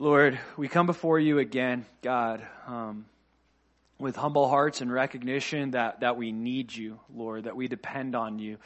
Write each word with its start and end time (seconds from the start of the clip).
Lord, 0.00 0.38
we 0.56 0.68
come 0.68 0.86
before 0.86 1.18
you 1.18 1.40
again, 1.40 1.84
God, 2.02 2.46
um, 2.68 3.06
with 3.98 4.14
humble 4.14 4.48
hearts 4.48 4.80
and 4.80 4.92
recognition 4.92 5.72
that, 5.72 5.98
that 6.00 6.16
we 6.16 6.30
need 6.30 6.72
you, 6.72 7.00
Lord, 7.12 7.44
that 7.44 7.56
we 7.56 7.66
depend 7.66 8.14
on 8.14 8.38
you, 8.38 8.58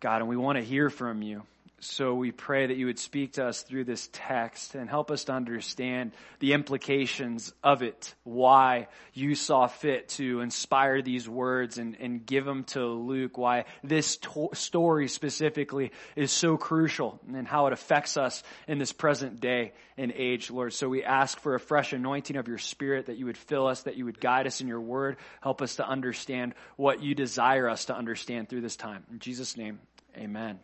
God, 0.00 0.22
and 0.22 0.28
we 0.28 0.36
want 0.36 0.58
to 0.58 0.64
hear 0.64 0.90
from 0.90 1.22
you. 1.22 1.44
So 1.84 2.14
we 2.14 2.30
pray 2.30 2.66
that 2.66 2.76
you 2.76 2.86
would 2.86 3.00
speak 3.00 3.32
to 3.32 3.44
us 3.44 3.62
through 3.62 3.84
this 3.84 4.08
text 4.12 4.76
and 4.76 4.88
help 4.88 5.10
us 5.10 5.24
to 5.24 5.32
understand 5.32 6.12
the 6.38 6.52
implications 6.52 7.52
of 7.60 7.82
it, 7.82 8.14
why 8.22 8.86
you 9.14 9.34
saw 9.34 9.66
fit 9.66 10.08
to 10.10 10.42
inspire 10.42 11.02
these 11.02 11.28
words 11.28 11.78
and, 11.78 11.96
and 11.98 12.24
give 12.24 12.44
them 12.44 12.62
to 12.64 12.86
Luke, 12.86 13.36
why 13.36 13.64
this 13.82 14.16
to- 14.18 14.50
story 14.52 15.08
specifically 15.08 15.90
is 16.14 16.30
so 16.30 16.56
crucial 16.56 17.18
and 17.34 17.48
how 17.48 17.66
it 17.66 17.72
affects 17.72 18.16
us 18.16 18.44
in 18.68 18.78
this 18.78 18.92
present 18.92 19.40
day 19.40 19.72
and 19.96 20.12
age, 20.14 20.52
Lord. 20.52 20.72
So 20.74 20.88
we 20.88 21.02
ask 21.02 21.40
for 21.40 21.56
a 21.56 21.60
fresh 21.60 21.92
anointing 21.92 22.36
of 22.36 22.46
your 22.46 22.58
spirit 22.58 23.06
that 23.06 23.16
you 23.16 23.26
would 23.26 23.36
fill 23.36 23.66
us, 23.66 23.82
that 23.82 23.96
you 23.96 24.04
would 24.04 24.20
guide 24.20 24.46
us 24.46 24.60
in 24.60 24.68
your 24.68 24.80
word, 24.80 25.16
help 25.40 25.60
us 25.60 25.76
to 25.76 25.86
understand 25.86 26.54
what 26.76 27.02
you 27.02 27.16
desire 27.16 27.68
us 27.68 27.86
to 27.86 27.96
understand 27.96 28.48
through 28.48 28.60
this 28.60 28.76
time. 28.76 29.02
In 29.10 29.18
Jesus' 29.18 29.56
name, 29.56 29.80
amen. 30.16 30.60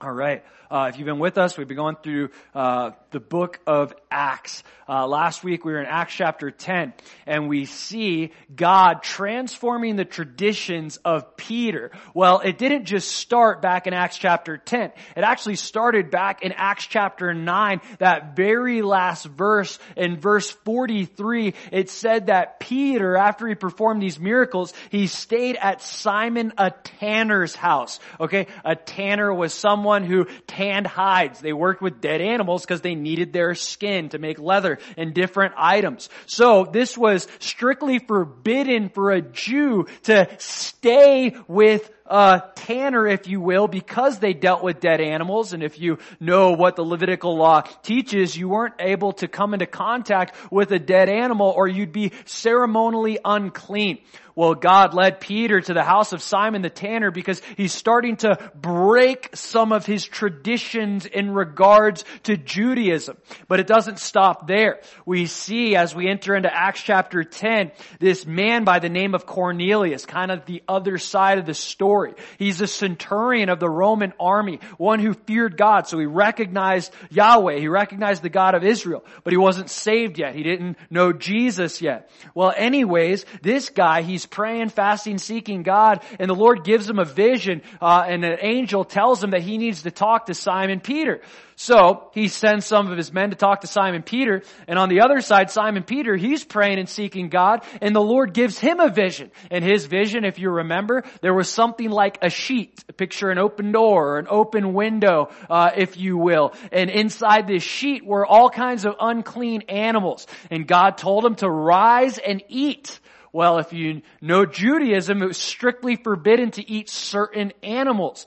All 0.00 0.12
right. 0.12 0.44
Uh, 0.70 0.90
if 0.90 0.98
you've 0.98 1.06
been 1.06 1.18
with 1.18 1.38
us, 1.38 1.56
we've 1.56 1.66
been 1.66 1.78
going 1.78 1.96
through 2.02 2.28
uh, 2.54 2.90
the 3.10 3.20
book 3.20 3.58
of 3.66 3.94
Acts. 4.10 4.62
Uh, 4.86 5.06
last 5.06 5.42
week 5.42 5.64
we 5.64 5.72
were 5.72 5.80
in 5.80 5.86
Acts 5.86 6.14
chapter 6.14 6.50
10, 6.50 6.92
and 7.26 7.48
we 7.48 7.64
see 7.64 8.32
God 8.54 9.02
transforming 9.02 9.96
the 9.96 10.04
traditions 10.04 10.98
of 11.04 11.36
Peter. 11.36 11.90
Well, 12.14 12.40
it 12.40 12.58
didn't 12.58 12.84
just 12.84 13.10
start 13.10 13.62
back 13.62 13.86
in 13.86 13.94
Acts 13.94 14.18
chapter 14.18 14.58
10. 14.58 14.92
It 15.16 15.24
actually 15.24 15.56
started 15.56 16.10
back 16.10 16.42
in 16.42 16.52
Acts 16.52 16.86
chapter 16.86 17.32
9, 17.32 17.80
that 17.98 18.36
very 18.36 18.82
last 18.82 19.24
verse. 19.24 19.78
In 19.96 20.20
verse 20.20 20.50
43, 20.50 21.54
it 21.72 21.88
said 21.88 22.26
that 22.26 22.60
Peter, 22.60 23.16
after 23.16 23.48
he 23.48 23.54
performed 23.54 24.02
these 24.02 24.20
miracles, 24.20 24.74
he 24.90 25.06
stayed 25.06 25.56
at 25.56 25.80
Simon 25.80 26.52
a 26.58 26.70
tanner's 26.70 27.54
house. 27.54 28.00
Okay? 28.20 28.48
A 28.64 28.76
tanner 28.76 29.32
was 29.32 29.54
someone 29.54 29.77
someone 29.78 30.02
who 30.02 30.26
tanned 30.48 30.88
hides. 30.88 31.38
They 31.38 31.52
worked 31.52 31.80
with 31.80 32.00
dead 32.00 32.20
animals 32.20 32.62
because 32.64 32.80
they 32.80 32.96
needed 32.96 33.32
their 33.32 33.54
skin 33.54 34.08
to 34.08 34.18
make 34.18 34.40
leather 34.40 34.80
and 34.96 35.14
different 35.14 35.54
items. 35.56 36.08
So 36.26 36.64
this 36.64 36.98
was 36.98 37.28
strictly 37.38 38.00
forbidden 38.00 38.88
for 38.88 39.12
a 39.12 39.22
Jew 39.22 39.86
to 40.04 40.28
stay 40.38 41.36
with 41.46 41.88
a 42.08 42.42
tanner, 42.54 43.06
if 43.06 43.28
you 43.28 43.40
will, 43.40 43.68
because 43.68 44.18
they 44.18 44.32
dealt 44.32 44.62
with 44.62 44.80
dead 44.80 45.00
animals. 45.00 45.52
And 45.52 45.62
if 45.62 45.78
you 45.78 45.98
know 46.20 46.52
what 46.52 46.76
the 46.76 46.84
Levitical 46.84 47.36
law 47.36 47.62
teaches, 47.82 48.36
you 48.36 48.48
weren't 48.48 48.74
able 48.78 49.12
to 49.14 49.28
come 49.28 49.54
into 49.54 49.66
contact 49.66 50.34
with 50.50 50.70
a 50.72 50.78
dead 50.78 51.08
animal 51.08 51.52
or 51.54 51.68
you'd 51.68 51.92
be 51.92 52.12
ceremonially 52.24 53.18
unclean. 53.24 53.98
Well, 54.38 54.54
God 54.54 54.94
led 54.94 55.18
Peter 55.18 55.60
to 55.60 55.74
the 55.74 55.82
house 55.82 56.12
of 56.12 56.22
Simon 56.22 56.62
the 56.62 56.70
tanner 56.70 57.10
because 57.10 57.42
he's 57.56 57.72
starting 57.72 58.18
to 58.18 58.52
break 58.54 59.30
some 59.34 59.72
of 59.72 59.84
his 59.84 60.04
traditions 60.04 61.06
in 61.06 61.32
regards 61.32 62.04
to 62.22 62.36
Judaism. 62.36 63.16
But 63.48 63.58
it 63.58 63.66
doesn't 63.66 63.98
stop 63.98 64.46
there. 64.46 64.78
We 65.04 65.26
see 65.26 65.74
as 65.74 65.92
we 65.92 66.08
enter 66.08 66.36
into 66.36 66.54
Acts 66.54 66.82
chapter 66.82 67.24
10, 67.24 67.72
this 67.98 68.26
man 68.26 68.62
by 68.62 68.78
the 68.78 68.88
name 68.88 69.16
of 69.16 69.26
Cornelius, 69.26 70.06
kind 70.06 70.30
of 70.30 70.46
the 70.46 70.62
other 70.68 70.98
side 70.98 71.38
of 71.38 71.46
the 71.46 71.52
story. 71.52 71.97
He's 72.38 72.60
a 72.60 72.66
centurion 72.66 73.48
of 73.48 73.60
the 73.60 73.68
Roman 73.68 74.12
army, 74.18 74.60
one 74.76 75.00
who 75.00 75.14
feared 75.14 75.56
God. 75.56 75.86
So 75.86 75.98
he 75.98 76.06
recognized 76.06 76.92
Yahweh. 77.10 77.58
He 77.58 77.68
recognized 77.68 78.22
the 78.22 78.28
God 78.28 78.54
of 78.54 78.64
Israel, 78.64 79.04
but 79.24 79.32
he 79.32 79.36
wasn't 79.36 79.70
saved 79.70 80.18
yet. 80.18 80.34
He 80.34 80.42
didn't 80.42 80.76
know 80.90 81.12
Jesus 81.12 81.82
yet. 81.82 82.10
Well, 82.34 82.52
anyways, 82.56 83.24
this 83.42 83.70
guy, 83.70 84.02
he's 84.02 84.26
praying, 84.26 84.70
fasting, 84.70 85.18
seeking 85.18 85.62
God, 85.62 86.02
and 86.18 86.28
the 86.28 86.34
Lord 86.34 86.64
gives 86.64 86.88
him 86.88 86.98
a 86.98 87.04
vision, 87.04 87.62
uh, 87.80 88.04
and 88.06 88.24
an 88.24 88.38
angel 88.40 88.84
tells 88.84 89.22
him 89.22 89.30
that 89.30 89.42
he 89.42 89.58
needs 89.58 89.82
to 89.82 89.90
talk 89.90 90.26
to 90.26 90.34
Simon 90.34 90.80
Peter. 90.80 91.20
So 91.60 92.08
he 92.14 92.28
sends 92.28 92.66
some 92.66 92.88
of 92.88 92.96
his 92.96 93.12
men 93.12 93.30
to 93.30 93.36
talk 93.36 93.62
to 93.62 93.66
Simon 93.66 94.04
Peter, 94.04 94.42
and 94.68 94.78
on 94.78 94.88
the 94.88 95.00
other 95.00 95.20
side, 95.20 95.50
Simon 95.50 95.82
Peter, 95.82 96.14
he's 96.14 96.44
praying 96.44 96.78
and 96.78 96.88
seeking 96.88 97.30
God, 97.30 97.64
and 97.82 97.96
the 97.96 98.00
Lord 98.00 98.32
gives 98.32 98.60
him 98.60 98.78
a 98.78 98.88
vision. 98.88 99.32
And 99.50 99.64
his 99.64 99.86
vision, 99.86 100.24
if 100.24 100.38
you 100.38 100.50
remember, 100.50 101.02
there 101.20 101.34
was 101.34 101.48
something 101.48 101.90
like 101.90 102.18
a 102.22 102.30
sheet, 102.30 102.84
picture 102.96 103.30
an 103.30 103.38
open 103.38 103.72
door, 103.72 104.10
or 104.10 104.18
an 104.20 104.28
open 104.30 104.72
window, 104.72 105.30
uh, 105.50 105.72
if 105.76 105.96
you 105.96 106.16
will. 106.16 106.54
And 106.70 106.90
inside 106.90 107.48
this 107.48 107.64
sheet 107.64 108.06
were 108.06 108.24
all 108.24 108.50
kinds 108.50 108.84
of 108.84 108.94
unclean 109.00 109.62
animals. 109.62 110.28
And 110.52 110.64
God 110.64 110.96
told 110.96 111.24
him 111.24 111.34
to 111.36 111.50
rise 111.50 112.18
and 112.18 112.40
eat. 112.48 113.00
Well, 113.32 113.58
if 113.58 113.72
you 113.72 114.02
know 114.20 114.46
Judaism, 114.46 115.22
it 115.22 115.26
was 115.26 115.38
strictly 115.38 115.96
forbidden 115.96 116.52
to 116.52 116.70
eat 116.70 116.88
certain 116.88 117.52
animals. 117.64 118.26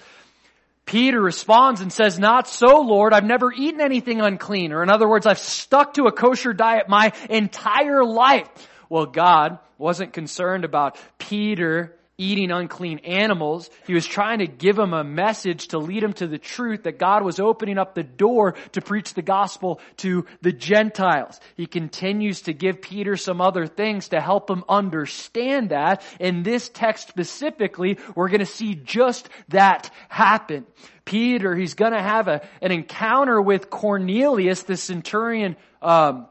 Peter 0.86 1.22
responds 1.22 1.81
and 1.81 1.92
says, 1.94 2.19
not 2.19 2.47
so, 2.47 2.81
Lord. 2.81 3.14
I've 3.14 3.24
never 3.24 3.52
eaten 3.52 3.81
anything 3.81 4.19
unclean. 4.19 4.74
Or 4.74 4.84
in 4.84 4.90
other 4.90 5.08
words, 5.08 5.25
I've 5.25 5.40
stuck 5.40 5.94
to 5.94 6.06
a 6.06 6.12
kosher 6.12 6.53
diet 6.53 6.90
my 6.90 7.14
entire 7.30 8.03
life. 8.03 8.50
Well, 8.90 9.06
God 9.06 9.59
wasn't 9.78 10.14
concerned 10.14 10.66
about 10.66 10.97
Peter 11.18 11.97
eating 12.22 12.52
unclean 12.52 13.00
animals. 13.00 13.70
He 13.88 13.96
was 13.96 14.06
trying 14.06 14.40
to 14.40 14.48
give 14.48 14.78
him 14.78 14.94
a 14.94 15.04
message 15.04 15.70
to 15.70 15.80
lead 15.80 16.04
him 16.04 16.14
to 16.14 16.28
the 16.28 16.38
truth 16.38 16.84
that 16.84 17.00
God 17.00 17.24
was 17.24 17.40
opening 17.40 17.80
up 17.80 17.96
the 17.96 18.04
door 18.04 18.54
to 18.74 18.82
preach 18.82 19.16
the 19.16 19.24
gospel 19.24 19.82
to 19.98 20.28
the 20.42 20.52
Gentiles. 20.52 21.40
He 21.58 21.66
continues 21.66 22.44
to 22.44 22.54
give 22.54 22.82
Peter 22.82 23.18
some 23.18 23.42
other 23.42 23.66
things 23.66 24.09
to 24.09 24.22
help 24.22 24.50
him 24.50 24.64
understand 24.70 25.70
that. 25.72 26.04
In 26.20 26.44
this 26.44 26.70
text 26.70 27.08
specifically, 27.08 27.98
we're 28.16 28.30
going 28.30 28.40
to 28.40 28.46
see 28.46 28.76
just 28.76 29.28
that 29.50 29.90
happen. 30.08 30.68
Peter, 31.06 31.56
he's 31.56 31.74
going 31.74 31.94
to 31.94 32.02
have 32.02 32.28
a, 32.28 32.48
an 32.62 32.72
encounter 32.72 33.42
with 33.42 33.72
Cornelius, 33.72 34.62
the 34.64 34.78
centurion, 34.78 35.56
um, 35.82 36.28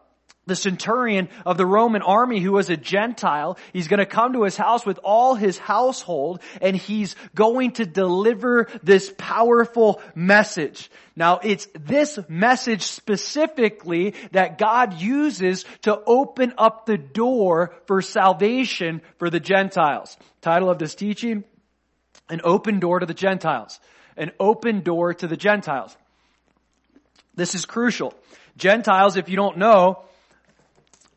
the 0.47 0.57
centurion 0.57 1.29
of 1.45 1.57
the 1.57 1.67
Roman 1.67 2.03
army 2.03 2.41
who 2.41 2.53
was 2.53 2.71
a 2.71 2.77
Gentile. 2.77 3.59
He's 3.73 3.89
going 3.89 3.99
to 3.99 4.07
come 4.07 4.33
to 4.33 4.45
his 4.45 4.57
house 4.57 4.85
with 4.85 4.99
all 5.05 5.35
his 5.35 5.59
household 5.59 6.41
and 6.61 6.75
he's 6.75 7.15
going 7.35 7.73
to 7.73 7.87
deliver 7.87 8.69
this 8.83 9.13
powerful 9.17 10.03
message. 10.15 10.91
Now 11.15 11.41
it's 11.43 11.69
this 11.75 12.19
message 12.29 12.83
specifically 12.83 14.15
that 14.33 14.59
God 14.59 14.95
uses 14.95 15.65
to 15.83 16.01
open 16.07 16.55
up 16.59 16.87
the 16.87 16.99
door 16.99 17.75
for 17.87 18.03
salvation 18.03 19.03
for 19.19 19.31
the 19.31 19.41
Gentiles. 19.41 20.17
Title 20.41 20.71
of 20.71 20.79
this 20.79 20.95
teaching, 20.95 21.45
an 22.29 22.41
open 22.45 22.81
door 22.81 23.01
to 23.01 23.07
the 23.07 23.15
Gentiles. 23.15 23.79
An 24.17 24.33
open 24.41 24.81
door 24.81 25.15
to 25.15 25.27
the 25.27 25.37
Gentiles. 25.37 25.97
This 27.35 27.55
is 27.55 27.65
crucial. 27.65 28.15
Gentiles, 28.57 29.17
if 29.17 29.29
you 29.29 29.37
don't 29.37 29.59
know, 29.59 30.05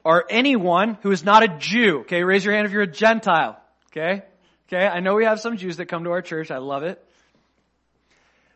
are 0.05 0.25
anyone 0.29 0.97
who 1.01 1.11
is 1.11 1.23
not 1.23 1.43
a 1.43 1.47
Jew. 1.47 2.01
Okay, 2.01 2.23
raise 2.23 2.43
your 2.43 2.53
hand 2.53 2.65
if 2.65 2.73
you're 2.73 2.81
a 2.83 2.87
Gentile. 2.87 3.59
Okay? 3.91 4.23
Okay, 4.67 4.85
I 4.85 4.99
know 4.99 5.15
we 5.15 5.25
have 5.25 5.39
some 5.39 5.57
Jews 5.57 5.77
that 5.77 5.85
come 5.85 6.03
to 6.05 6.11
our 6.11 6.21
church. 6.21 6.51
I 6.51 6.57
love 6.57 6.83
it. 6.83 7.03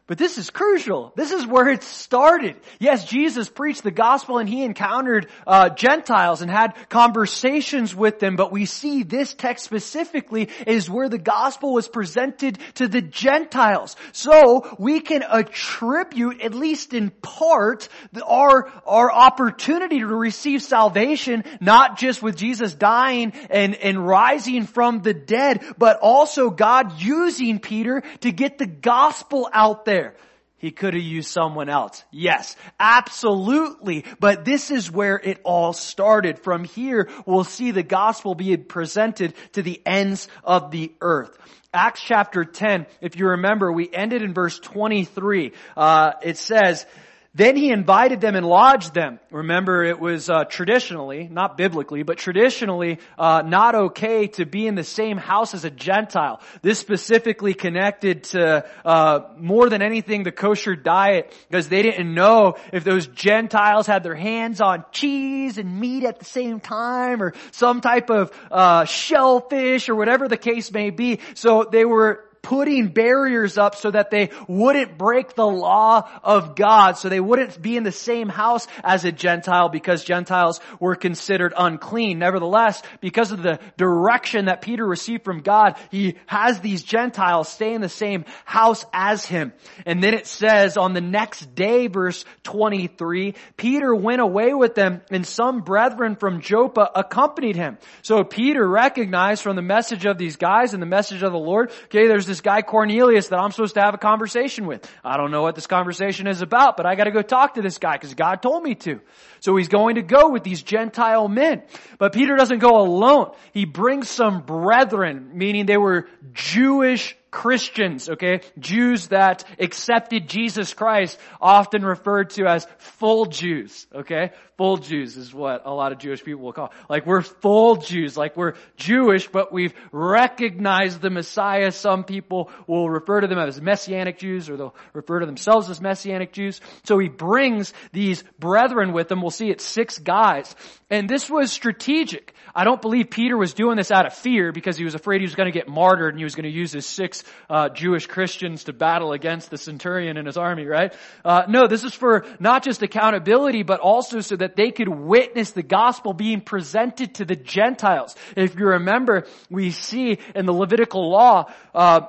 But 0.08 0.18
this 0.18 0.38
is 0.38 0.50
crucial. 0.50 1.12
This 1.18 1.34
is 1.34 1.46
where 1.46 1.68
it 1.68 1.84
started. 1.84 2.56
Yes, 2.80 3.04
Jesus 3.04 3.50
preached 3.50 3.84
the 3.84 3.92
gospel 3.92 4.38
and 4.38 4.48
he 4.48 4.64
encountered 4.64 5.28
uh, 5.46 5.68
Gentiles 5.68 6.42
and 6.42 6.50
had 6.50 6.76
conversations 6.88 7.94
with 7.94 8.22
them. 8.22 8.38
But 8.38 8.54
we 8.54 8.66
see 8.66 9.04
this 9.04 9.34
text 9.34 9.66
specifically 9.66 10.48
is 10.66 10.90
where 10.90 11.10
the 11.10 11.18
gospel 11.18 11.74
was 11.74 11.90
presented 11.90 12.58
to 12.76 12.88
the 12.88 13.02
Gentiles. 13.02 13.98
So 14.14 14.78
we 14.80 15.02
can 15.02 15.26
attribute, 15.30 16.40
at 16.40 16.54
least 16.54 16.94
in 16.94 17.10
part, 17.10 17.90
our 18.26 18.72
our 18.86 19.12
opportunity 19.12 20.00
to 20.00 20.08
receive 20.08 20.62
salvation, 20.62 21.44
not 21.60 21.98
just 21.98 22.24
with 22.24 22.38
Jesus 22.38 22.74
dying 22.74 23.34
and 23.50 23.76
and 23.76 24.08
rising 24.08 24.68
from 24.68 25.02
the 25.02 25.14
dead, 25.14 25.66
but 25.78 26.00
also 26.02 26.50
God 26.50 27.02
using 27.02 27.60
Peter 27.60 28.04
to 28.22 28.32
get 28.32 28.58
the 28.58 28.68
gospel 28.68 29.50
out 29.52 29.84
there 29.84 29.97
there. 29.98 30.14
He 30.60 30.72
could 30.72 30.96
have 30.96 31.04
used 31.04 31.30
someone 31.30 31.70
else. 31.70 32.04
Yes, 32.12 32.56
absolutely. 32.80 34.06
But 34.20 34.44
this 34.44 34.72
is 34.72 34.92
where 34.92 35.20
it 35.24 35.40
all 35.44 35.72
started. 35.72 36.40
From 36.40 36.64
here, 36.64 37.10
we'll 37.28 37.44
see 37.44 37.70
the 37.70 37.84
gospel 37.84 38.34
being 38.34 38.64
presented 38.64 39.36
to 39.54 39.62
the 39.62 39.80
ends 39.86 40.28
of 40.44 40.72
the 40.72 40.94
earth. 41.00 41.38
Acts 41.74 42.02
chapter 42.02 42.44
10, 42.44 42.88
if 43.02 43.18
you 43.18 43.28
remember, 43.28 43.72
we 43.72 43.88
ended 43.94 44.24
in 44.24 44.34
verse 44.34 44.58
23. 44.58 45.52
Uh, 45.76 46.14
it 46.24 46.38
says, 46.38 46.88
Then 47.38 47.56
he 47.56 47.70
invited 47.70 48.20
them 48.20 48.36
and 48.36 48.44
lodged 48.44 48.96
them. 48.96 49.20
Remember, 49.30 49.84
it 49.84 50.00
was 50.00 50.28
uh, 50.28 50.46
traditionally, 50.46 51.30
not 51.32 51.56
biblically, 51.56 52.02
but 52.02 52.18
traditionally 52.18 52.98
uh, 53.16 53.44
not 53.46 53.76
okay 53.76 54.26
to 54.26 54.46
be 54.48 54.66
in 54.66 54.74
the 54.74 54.84
same 54.84 55.18
house 55.18 55.54
as 55.54 55.64
a 55.64 55.70
Gentile. 55.70 56.42
This 56.64 56.80
specifically 56.80 57.54
connected 57.54 58.24
to 58.34 58.66
uh, 58.84 59.20
more 59.38 59.70
than 59.70 59.84
anything 59.84 60.24
the 60.24 60.32
kosher 60.32 60.76
diet, 60.76 61.32
because 61.48 61.70
they 61.70 61.84
didn't 61.84 62.12
know 62.12 62.56
if 62.74 62.84
those 62.84 63.06
Gentiles 63.06 63.86
had 63.86 64.02
their 64.02 64.16
hands 64.16 64.60
on 64.60 64.84
cheese 64.92 65.60
and 65.60 65.80
meat 65.80 66.06
at 66.06 66.18
the 66.18 66.26
same 66.26 66.60
time, 66.60 67.22
or 67.22 67.36
some 67.52 67.82
type 67.82 68.10
of 68.10 68.32
uh, 68.50 68.86
shellfish, 68.86 69.90
or 69.90 69.96
whatever 69.96 70.28
the 70.28 70.38
case 70.38 70.72
may 70.72 70.90
be. 70.90 71.20
So 71.36 71.68
they 71.72 71.86
were 71.86 72.27
putting 72.48 72.88
barriers 72.88 73.58
up 73.58 73.76
so 73.76 73.92
that 73.92 74.10
they 74.10 74.30
wouldn't 74.48 74.98
break 74.98 75.36
the 75.36 75.46
law 75.46 76.10
of 76.24 76.56
God, 76.56 76.94
so 76.94 77.10
they 77.10 77.20
wouldn't 77.20 77.62
be 77.62 77.76
in 77.76 77.84
the 77.84 77.92
same 77.92 78.30
house 78.30 78.66
as 78.86 79.04
a 79.04 79.12
Gentile 79.12 79.68
because 79.68 80.06
Gentiles 80.06 80.62
were 80.80 80.96
considered 80.96 81.54
unclean. 81.58 82.20
Nevertheless, 82.20 82.82
because 83.02 83.34
of 83.34 83.44
the 83.44 83.60
direction 83.76 84.46
that 84.46 84.62
Peter 84.62 84.88
received 84.88 85.26
from 85.26 85.42
God, 85.42 85.76
he 85.92 86.16
has 86.26 86.62
these 86.62 86.84
Gentiles 86.84 87.50
stay 87.50 87.74
in 87.74 87.82
the 87.82 87.90
same 87.90 88.24
house 88.46 88.86
as 88.94 89.26
him. 89.26 89.52
And 89.86 90.02
then 90.02 90.14
it 90.14 90.26
says 90.26 90.78
on 90.78 90.94
the 90.94 91.02
next 91.02 91.54
day, 91.54 91.88
verse 91.88 92.24
23, 92.44 93.36
Peter 93.58 93.94
went 93.94 94.22
away 94.22 94.54
with 94.54 94.74
them 94.74 95.02
and 95.12 95.28
some 95.28 95.64
brethren 95.64 96.16
from 96.16 96.40
Joppa 96.40 96.92
accompanied 96.96 97.58
him. 97.58 97.78
So 98.04 98.24
Peter 98.24 98.66
recognized 98.66 99.44
from 99.44 99.58
the 99.58 99.62
message 99.62 100.06
of 100.06 100.18
these 100.18 100.38
guys 100.38 100.74
and 100.74 100.82
the 100.82 100.88
message 100.88 101.24
of 101.24 101.34
the 101.34 101.38
Lord, 101.38 101.72
okay, 101.88 102.08
there's 102.08 102.26
this 102.26 102.37
this 102.38 102.42
guy 102.42 102.62
Cornelius 102.62 103.30
that 103.30 103.40
I'm 103.40 103.50
supposed 103.50 103.74
to 103.74 103.82
have 103.82 103.96
a 103.96 103.98
conversation 103.98 104.68
with. 104.68 104.88
I 105.04 105.18
don't 105.18 105.32
know 105.32 105.42
what 105.42 105.56
this 105.56 105.66
conversation 105.66 106.28
is 106.28 106.42
about, 106.44 106.78
but 106.78 106.86
I 106.86 106.94
gotta 106.94 107.10
go 107.10 107.24
talk 107.24 107.56
to 107.56 107.64
this 107.64 107.80
guy 107.80 107.94
because 107.94 108.14
God 108.14 108.44
told 108.44 108.62
me 108.62 108.76
to. 108.76 109.02
So 109.40 109.56
he's 109.56 109.70
going 109.70 109.96
to 109.96 110.04
go 110.04 110.30
with 110.30 110.44
these 110.44 110.62
Gentile 110.62 111.28
men. 111.28 111.64
But 111.98 112.14
Peter 112.14 112.36
doesn't 112.36 112.60
go 112.60 112.78
alone. 112.78 113.32
He 113.54 113.66
brings 113.66 114.08
some 114.08 114.42
brethren, 114.42 115.32
meaning 115.34 115.66
they 115.66 115.78
were 115.78 116.08
Jewish 116.34 117.18
Christians, 117.38 118.10
okay? 118.10 118.42
Jews 118.58 119.10
that 119.10 119.44
accepted 119.60 120.28
Jesus 120.28 120.74
Christ, 120.74 121.20
often 121.40 121.86
referred 121.86 122.32
to 122.32 122.48
as 122.48 122.66
full 122.80 123.28
Jews, 123.28 123.86
okay? 123.94 124.32
Full 124.58 124.78
Jews 124.78 125.16
is 125.18 125.32
what 125.32 125.62
a 125.64 125.72
lot 125.72 125.92
of 125.92 126.00
Jewish 126.00 126.24
people 126.24 126.42
will 126.42 126.52
call. 126.52 126.74
Like 126.90 127.06
we're 127.06 127.22
full 127.22 127.76
Jews, 127.76 128.18
like 128.18 128.36
we're 128.36 128.54
Jewish, 128.76 129.28
but 129.28 129.54
we've 129.54 129.76
recognized 129.92 131.00
the 131.00 131.12
Messiah. 131.12 131.70
Some 131.70 132.06
people 132.06 132.50
will 132.66 132.90
refer 132.90 133.22
to 133.22 133.28
them 133.28 133.38
as 133.38 133.62
Messianic 133.62 134.18
Jews, 134.18 134.50
or 134.50 134.58
they'll 134.58 134.76
refer 134.94 135.20
to 135.20 135.28
themselves 135.28 135.70
as 135.70 135.80
Messianic 135.80 136.34
Jews. 136.34 136.60
So 136.86 136.98
he 136.98 137.08
brings 137.08 137.72
these 137.94 138.24
brethren 138.40 138.94
with 138.94 139.12
him. 139.12 139.22
We'll 139.22 139.30
see 139.30 139.52
it's 139.52 139.64
six 139.64 140.00
guys. 140.00 140.56
And 140.90 141.08
this 141.08 141.30
was 141.30 141.52
strategic. 141.52 142.34
I 142.56 142.64
don't 142.64 142.82
believe 142.82 143.12
Peter 143.12 143.38
was 143.38 143.54
doing 143.54 143.78
this 143.78 143.92
out 143.92 144.08
of 144.08 144.14
fear 144.16 144.52
because 144.52 144.76
he 144.76 144.86
was 144.86 144.96
afraid 144.96 145.22
he 145.22 145.28
was 145.28 145.36
going 145.36 145.52
to 145.52 145.58
get 145.58 145.68
martyred 145.68 146.14
and 146.14 146.20
he 146.20 146.24
was 146.24 146.34
going 146.34 146.50
to 146.50 146.58
use 146.58 146.72
his 146.72 146.88
six 146.88 147.24
uh, 147.50 147.70
Jewish 147.70 148.08
Christians 148.08 148.66
to 148.66 148.74
battle 148.74 149.14
against 149.14 149.50
the 149.50 149.58
centurion 149.58 150.18
and 150.18 150.28
his 150.28 150.38
army, 150.38 150.66
right? 150.66 150.94
Uh, 151.24 151.44
no, 151.48 151.68
this 151.68 151.84
is 151.84 151.94
for 151.94 152.26
not 152.40 152.64
just 152.64 152.82
accountability, 152.82 153.64
but 153.64 153.80
also 153.80 154.22
so 154.22 154.36
that 154.36 154.56
they 154.56 154.72
could 154.72 154.90
witness 154.90 155.52
the 155.52 155.64
gospel 155.64 156.14
being 156.14 156.42
presented 156.42 157.16
to 157.16 157.26
the 157.26 157.36
Gentiles. 157.36 158.16
If 158.36 158.58
you 158.58 158.68
remember, 158.68 159.26
we 159.50 159.72
see 159.72 160.20
in 160.36 160.46
the 160.46 160.54
Levitical 160.54 161.10
law, 161.10 161.52
uh, 161.74 162.02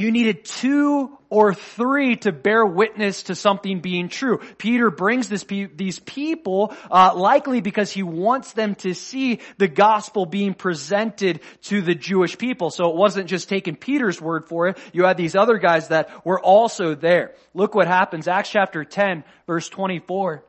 you 0.00 0.10
needed 0.10 0.44
two 0.44 1.16
or 1.30 1.52
three 1.52 2.16
to 2.16 2.32
bear 2.32 2.64
witness 2.64 3.24
to 3.24 3.34
something 3.34 3.80
being 3.80 4.08
true. 4.08 4.38
Peter 4.56 4.90
brings 4.90 5.28
this 5.28 5.44
these 5.44 5.98
people 5.98 6.74
uh, 6.90 7.12
likely 7.14 7.60
because 7.60 7.92
he 7.92 8.02
wants 8.02 8.52
them 8.52 8.74
to 8.76 8.94
see 8.94 9.40
the 9.58 9.68
gospel 9.68 10.26
being 10.26 10.54
presented 10.54 11.40
to 11.62 11.82
the 11.82 11.94
Jewish 11.94 12.38
people. 12.38 12.70
So 12.70 12.90
it 12.90 12.96
wasn't 12.96 13.28
just 13.28 13.48
taking 13.48 13.76
Peter's 13.76 14.20
word 14.20 14.48
for 14.48 14.68
it. 14.68 14.78
You 14.92 15.04
had 15.04 15.16
these 15.16 15.36
other 15.36 15.58
guys 15.58 15.88
that 15.88 16.24
were 16.24 16.40
also 16.40 16.94
there. 16.94 17.34
Look 17.52 17.74
what 17.74 17.86
happens. 17.86 18.28
Acts 18.28 18.50
chapter 18.50 18.84
10 18.84 19.24
verse 19.46 19.68
24. 19.68 20.44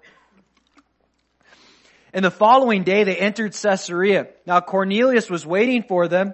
And 2.13 2.25
the 2.25 2.31
following 2.31 2.83
day 2.83 3.03
they 3.03 3.17
entered 3.17 3.53
Caesarea. 3.53 4.29
Now 4.45 4.61
Cornelius 4.61 5.29
was 5.29 5.45
waiting 5.45 5.83
for 5.83 6.07
them 6.07 6.33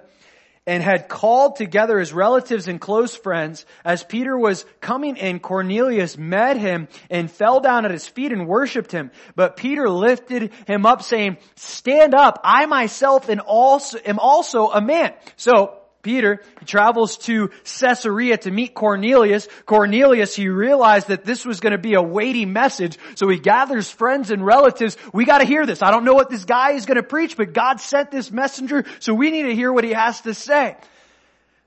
and 0.67 0.81
had 0.81 1.07
called 1.07 1.55
together 1.55 1.99
his 1.99 2.13
relatives 2.13 2.67
and 2.67 2.81
close 2.81 3.15
friends. 3.15 3.65
As 3.83 4.03
Peter 4.03 4.37
was 4.37 4.65
coming 4.81 5.17
in, 5.17 5.39
Cornelius 5.39 6.17
met 6.17 6.57
him 6.57 6.87
and 7.09 7.29
fell 7.29 7.59
down 7.59 7.85
at 7.85 7.91
his 7.91 8.07
feet 8.07 8.31
and 8.31 8.47
worshiped 8.47 8.91
him. 8.91 9.11
But 9.35 9.57
Peter 9.57 9.89
lifted 9.89 10.51
him 10.67 10.85
up 10.85 11.03
saying, 11.03 11.37
stand 11.55 12.15
up, 12.15 12.41
I 12.43 12.65
myself 12.65 13.29
am 13.29 13.41
also, 13.45 13.99
am 14.03 14.19
also 14.19 14.69
a 14.69 14.81
man. 14.81 15.13
So, 15.35 15.79
Peter, 16.05 16.39
he 16.59 16.65
travels 16.67 17.17
to 17.17 17.49
Caesarea 17.63 18.37
to 18.37 18.51
meet 18.51 18.75
Cornelius. 18.75 19.47
Cornelius, 19.65 20.35
he 20.35 20.49
realized 20.49 21.07
that 21.07 21.25
this 21.25 21.43
was 21.43 21.59
going 21.59 21.71
to 21.71 21.79
be 21.79 21.95
a 21.95 22.01
weighty 22.01 22.45
message, 22.45 22.99
so 23.15 23.27
he 23.27 23.39
gathers 23.39 23.89
friends 23.89 24.29
and 24.29 24.45
relatives. 24.45 24.97
We 25.13 25.25
gotta 25.25 25.45
hear 25.45 25.65
this. 25.65 25.81
I 25.81 25.89
don't 25.89 26.05
know 26.05 26.13
what 26.13 26.29
this 26.29 26.45
guy 26.45 26.73
is 26.73 26.85
going 26.85 26.97
to 26.97 27.03
preach, 27.03 27.35
but 27.35 27.53
God 27.53 27.81
sent 27.81 28.11
this 28.11 28.31
messenger, 28.31 28.85
so 28.99 29.15
we 29.15 29.31
need 29.31 29.47
to 29.47 29.55
hear 29.55 29.73
what 29.73 29.83
he 29.83 29.93
has 29.93 30.21
to 30.21 30.35
say. 30.35 30.77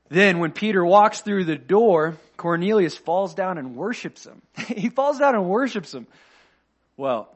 Then 0.09 0.39
when 0.39 0.53
Peter 0.53 0.85
walks 0.85 1.21
through 1.21 1.45
the 1.45 1.57
door, 1.57 2.17
Cornelius 2.37 2.97
falls 2.97 3.35
down 3.35 3.59
and 3.59 3.75
worships 3.75 4.25
him. 4.25 4.41
he 4.69 4.89
falls 4.89 5.19
down 5.19 5.35
and 5.35 5.47
worships 5.49 5.93
him. 5.93 6.07
Well, 6.97 7.29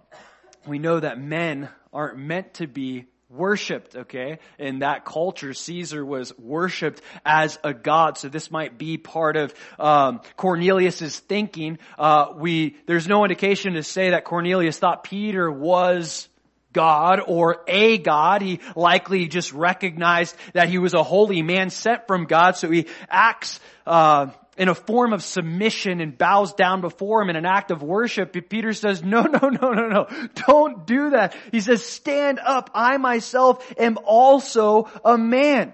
we 0.68 0.78
know 0.78 1.00
that 1.00 1.20
men 1.20 1.68
aren't 1.92 2.18
meant 2.18 2.54
to 2.54 2.68
be 2.68 3.06
worshipped, 3.32 3.96
okay? 3.96 4.38
In 4.58 4.80
that 4.80 5.04
culture, 5.04 5.54
Caesar 5.54 6.04
was 6.04 6.36
worshipped 6.38 7.00
as 7.24 7.58
a 7.64 7.72
god. 7.72 8.18
So 8.18 8.28
this 8.28 8.50
might 8.50 8.78
be 8.78 8.98
part 8.98 9.36
of 9.36 9.54
um, 9.78 10.20
Cornelius's 10.36 11.18
thinking. 11.18 11.78
Uh, 11.98 12.32
we 12.36 12.76
there's 12.86 13.08
no 13.08 13.24
indication 13.24 13.74
to 13.74 13.82
say 13.82 14.10
that 14.10 14.24
Cornelius 14.24 14.78
thought 14.78 15.04
Peter 15.04 15.50
was 15.50 16.28
God 16.72 17.20
or 17.26 17.62
a 17.68 17.98
God. 17.98 18.42
He 18.42 18.60
likely 18.74 19.28
just 19.28 19.52
recognized 19.52 20.34
that 20.54 20.68
he 20.68 20.78
was 20.78 20.94
a 20.94 21.02
holy 21.02 21.42
man 21.42 21.70
sent 21.70 22.06
from 22.06 22.24
God. 22.24 22.56
So 22.56 22.70
he 22.70 22.86
acts. 23.08 23.60
Uh, 23.86 24.28
in 24.56 24.68
a 24.68 24.74
form 24.74 25.12
of 25.12 25.22
submission 25.22 26.00
and 26.00 26.16
bows 26.16 26.52
down 26.52 26.80
before 26.80 27.22
him 27.22 27.30
in 27.30 27.36
an 27.36 27.46
act 27.46 27.70
of 27.70 27.82
worship. 27.82 28.32
Peter 28.48 28.72
says, 28.72 29.02
no, 29.02 29.22
no, 29.22 29.48
no, 29.48 29.70
no, 29.72 29.88
no. 29.88 30.28
Don't 30.46 30.86
do 30.86 31.10
that. 31.10 31.34
He 31.50 31.60
says, 31.60 31.84
stand 31.84 32.38
up. 32.38 32.70
I 32.74 32.98
myself 32.98 33.72
am 33.78 33.98
also 34.04 34.90
a 35.04 35.16
man. 35.16 35.72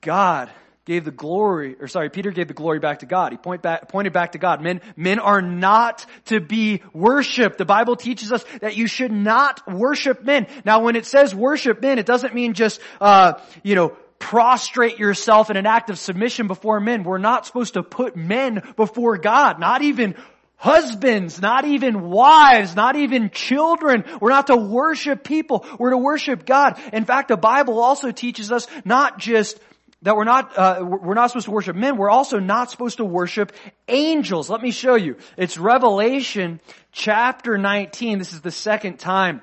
God 0.00 0.50
gave 0.84 1.04
the 1.06 1.10
glory, 1.10 1.76
or 1.80 1.88
sorry, 1.88 2.10
Peter 2.10 2.30
gave 2.30 2.46
the 2.46 2.54
glory 2.54 2.78
back 2.78 2.98
to 2.98 3.06
God. 3.06 3.32
He 3.32 3.38
point 3.38 3.62
back, 3.62 3.88
pointed 3.88 4.12
back 4.12 4.32
to 4.32 4.38
God. 4.38 4.60
Men, 4.60 4.82
men 4.96 5.18
are 5.18 5.40
not 5.40 6.04
to 6.26 6.40
be 6.40 6.82
worshiped. 6.92 7.56
The 7.56 7.64
Bible 7.64 7.96
teaches 7.96 8.30
us 8.30 8.44
that 8.60 8.76
you 8.76 8.86
should 8.86 9.10
not 9.10 9.66
worship 9.66 10.22
men. 10.22 10.46
Now 10.64 10.82
when 10.82 10.94
it 10.94 11.06
says 11.06 11.34
worship 11.34 11.80
men, 11.80 11.98
it 11.98 12.04
doesn't 12.04 12.34
mean 12.34 12.52
just, 12.52 12.80
uh, 13.00 13.40
you 13.62 13.74
know, 13.74 13.96
prostrate 14.18 14.98
yourself 14.98 15.50
in 15.50 15.56
an 15.56 15.66
act 15.66 15.90
of 15.90 15.98
submission 15.98 16.46
before 16.46 16.80
men. 16.80 17.04
We're 17.04 17.18
not 17.18 17.46
supposed 17.46 17.74
to 17.74 17.82
put 17.82 18.16
men 18.16 18.62
before 18.76 19.18
God, 19.18 19.60
not 19.60 19.82
even 19.82 20.14
husbands, 20.56 21.40
not 21.40 21.64
even 21.64 22.08
wives, 22.08 22.74
not 22.74 22.96
even 22.96 23.30
children. 23.30 24.04
We're 24.20 24.30
not 24.30 24.46
to 24.46 24.56
worship 24.56 25.24
people. 25.24 25.66
We're 25.78 25.90
to 25.90 25.98
worship 25.98 26.46
God. 26.46 26.80
In 26.92 27.04
fact, 27.04 27.28
the 27.28 27.36
Bible 27.36 27.80
also 27.80 28.12
teaches 28.12 28.50
us 28.50 28.66
not 28.84 29.18
just 29.18 29.60
that 30.04 30.16
we're 30.16 30.24
not 30.24 30.56
uh, 30.56 30.80
we're 30.82 31.14
not 31.14 31.30
supposed 31.30 31.46
to 31.46 31.50
worship 31.50 31.76
men. 31.76 31.96
We're 31.96 32.10
also 32.10 32.38
not 32.38 32.70
supposed 32.70 32.98
to 32.98 33.04
worship 33.04 33.52
angels. 33.88 34.50
Let 34.50 34.60
me 34.60 34.70
show 34.70 34.96
you. 34.96 35.16
It's 35.36 35.58
Revelation 35.58 36.60
chapter 36.92 37.56
19. 37.56 38.18
This 38.18 38.32
is 38.32 38.42
the 38.42 38.50
second 38.50 38.98
time 38.98 39.40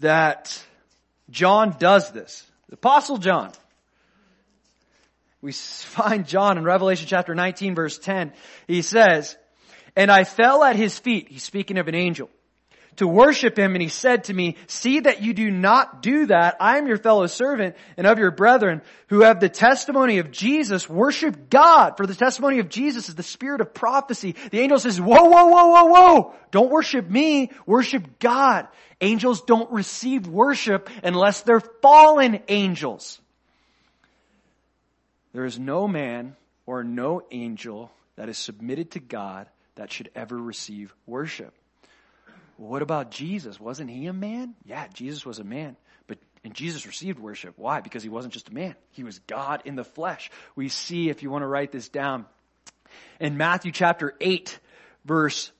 that 0.00 0.62
John 1.30 1.76
does 1.78 2.10
this. 2.12 2.44
The 2.76 2.88
Apostle 2.88 3.16
John. 3.16 3.52
We 5.40 5.52
find 5.52 6.26
John 6.26 6.58
in 6.58 6.64
Revelation 6.64 7.06
chapter 7.08 7.34
19 7.34 7.74
verse 7.74 7.98
10. 7.98 8.34
He 8.68 8.82
says, 8.82 9.34
And 9.96 10.10
I 10.10 10.24
fell 10.24 10.62
at 10.62 10.76
his 10.76 10.98
feet, 10.98 11.28
he's 11.30 11.42
speaking 11.42 11.78
of 11.78 11.88
an 11.88 11.94
angel, 11.94 12.28
to 12.96 13.06
worship 13.06 13.58
him, 13.58 13.74
and 13.74 13.82
he 13.82 13.88
said 13.88 14.24
to 14.24 14.34
me, 14.34 14.56
See 14.66 15.00
that 15.00 15.22
you 15.22 15.34
do 15.34 15.50
not 15.50 16.02
do 16.02 16.26
that. 16.26 16.56
I 16.60 16.78
am 16.78 16.86
your 16.86 16.96
fellow 16.96 17.26
servant 17.26 17.76
and 17.96 18.06
of 18.06 18.18
your 18.18 18.30
brethren 18.30 18.82
who 19.08 19.20
have 19.20 19.40
the 19.40 19.48
testimony 19.48 20.18
of 20.18 20.30
Jesus. 20.30 20.88
Worship 20.88 21.50
God, 21.50 21.96
for 21.96 22.06
the 22.06 22.14
testimony 22.14 22.58
of 22.58 22.68
Jesus 22.68 23.08
is 23.08 23.14
the 23.14 23.22
spirit 23.22 23.60
of 23.60 23.74
prophecy. 23.74 24.34
The 24.50 24.60
angel 24.60 24.78
says, 24.78 25.00
Whoa, 25.00 25.24
whoa, 25.24 25.46
whoa, 25.46 25.66
whoa, 25.66 25.84
whoa! 25.84 26.34
Don't 26.50 26.70
worship 26.70 27.08
me, 27.08 27.50
worship 27.66 28.18
God. 28.18 28.68
Angels 29.00 29.42
don't 29.42 29.70
receive 29.70 30.26
worship 30.26 30.88
unless 31.02 31.42
they're 31.42 31.60
fallen 31.60 32.40
angels. 32.48 33.20
There 35.32 35.44
is 35.44 35.58
no 35.58 35.86
man 35.86 36.34
or 36.64 36.82
no 36.82 37.22
angel 37.30 37.92
that 38.16 38.30
is 38.30 38.38
submitted 38.38 38.92
to 38.92 39.00
God 39.00 39.48
that 39.74 39.92
should 39.92 40.10
ever 40.14 40.36
receive 40.36 40.94
worship. 41.06 41.52
What 42.56 42.82
about 42.82 43.10
Jesus? 43.10 43.60
Wasn't 43.60 43.90
he 43.90 44.06
a 44.06 44.12
man? 44.12 44.54
Yeah, 44.64 44.86
Jesus 44.92 45.26
was 45.26 45.38
a 45.38 45.44
man. 45.44 45.76
But 46.06 46.18
and 46.44 46.54
Jesus 46.54 46.86
received 46.86 47.18
worship. 47.18 47.54
Why? 47.56 47.80
Because 47.80 48.02
he 48.02 48.08
wasn't 48.08 48.34
just 48.34 48.48
a 48.48 48.54
man. 48.54 48.74
He 48.90 49.04
was 49.04 49.18
God 49.20 49.62
in 49.64 49.76
the 49.76 49.84
flesh. 49.84 50.30
We 50.54 50.68
see, 50.68 51.08
if 51.08 51.22
you 51.22 51.30
want 51.30 51.42
to 51.42 51.46
write 51.46 51.72
this 51.72 51.88
down, 51.88 52.26
in 53.20 53.36
Matthew 53.36 53.72
chapter 53.72 54.14
8, 54.20 54.58
verse 55.04 55.50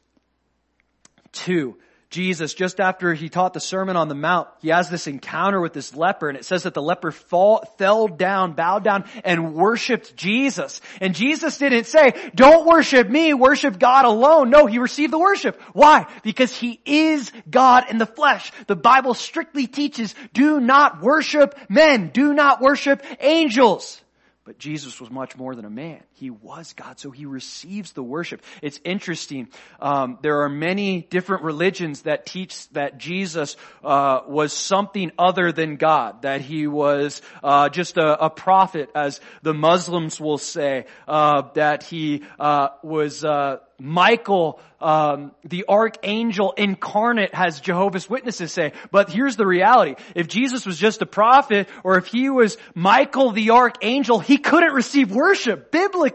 2. 1.32 1.76
Jesus, 2.16 2.54
just 2.54 2.80
after 2.80 3.12
he 3.12 3.28
taught 3.28 3.52
the 3.52 3.60
Sermon 3.60 3.94
on 3.94 4.08
the 4.08 4.14
Mount, 4.14 4.48
he 4.62 4.68
has 4.68 4.88
this 4.88 5.06
encounter 5.06 5.60
with 5.60 5.74
this 5.74 5.94
leper 5.94 6.30
and 6.30 6.38
it 6.38 6.46
says 6.46 6.62
that 6.62 6.72
the 6.72 6.80
leper 6.80 7.12
fall, 7.12 7.62
fell 7.76 8.08
down, 8.08 8.54
bowed 8.54 8.82
down 8.84 9.04
and 9.22 9.52
worshiped 9.54 10.16
Jesus. 10.16 10.80
And 11.02 11.14
Jesus 11.14 11.58
didn't 11.58 11.84
say, 11.84 12.14
don't 12.34 12.66
worship 12.66 13.10
me, 13.10 13.34
worship 13.34 13.78
God 13.78 14.06
alone. 14.06 14.48
No, 14.48 14.64
he 14.64 14.78
received 14.78 15.12
the 15.12 15.18
worship. 15.18 15.60
Why? 15.74 16.06
Because 16.22 16.56
he 16.56 16.80
is 16.86 17.30
God 17.50 17.84
in 17.90 17.98
the 17.98 18.06
flesh. 18.06 18.50
The 18.66 18.76
Bible 18.76 19.12
strictly 19.12 19.66
teaches, 19.66 20.14
do 20.32 20.58
not 20.58 21.02
worship 21.02 21.54
men, 21.68 22.08
do 22.08 22.32
not 22.32 22.62
worship 22.62 23.04
angels. 23.20 24.00
But 24.46 24.58
Jesus 24.58 24.98
was 25.02 25.10
much 25.10 25.36
more 25.36 25.54
than 25.54 25.66
a 25.66 25.70
man. 25.70 26.02
He 26.18 26.30
was 26.30 26.72
God, 26.72 26.98
so 26.98 27.10
he 27.10 27.26
receives 27.26 27.92
the 27.92 28.02
worship. 28.02 28.40
It's 28.62 28.80
interesting. 28.84 29.48
Um, 29.78 30.18
there 30.22 30.40
are 30.44 30.48
many 30.48 31.02
different 31.02 31.42
religions 31.42 32.02
that 32.02 32.24
teach 32.24 32.66
that 32.70 32.96
Jesus 32.96 33.54
uh, 33.84 34.20
was 34.26 34.54
something 34.54 35.12
other 35.18 35.52
than 35.52 35.76
God, 35.76 36.22
that 36.22 36.40
he 36.40 36.68
was 36.68 37.20
uh, 37.44 37.68
just 37.68 37.98
a, 37.98 38.24
a, 38.24 38.30
prophet, 38.30 38.88
as 38.94 39.20
the 39.42 39.52
Muslims 39.52 40.18
will 40.18 40.38
say, 40.38 40.86
uh, 41.06 41.42
that 41.52 41.82
he 41.82 42.22
uh, 42.40 42.68
was 42.82 43.22
uh, 43.22 43.58
Michael, 43.78 44.58
um, 44.80 45.32
the 45.44 45.66
archangel 45.68 46.52
incarnate, 46.56 47.34
has 47.34 47.60
Jehovah's 47.60 48.08
Witnesses 48.08 48.52
say. 48.52 48.72
But 48.90 49.10
here's 49.10 49.36
the 49.36 49.46
reality: 49.46 49.96
if 50.14 50.28
Jesus 50.28 50.64
was 50.64 50.78
just 50.78 51.02
a 51.02 51.06
prophet, 51.06 51.68
or 51.84 51.98
if 51.98 52.06
he 52.06 52.30
was 52.30 52.56
Michael 52.74 53.32
the 53.32 53.50
archangel, 53.50 54.18
he 54.18 54.38
couldn't 54.38 54.72
receive 54.72 55.10
worship 55.10 55.70
biblically. 55.70 56.05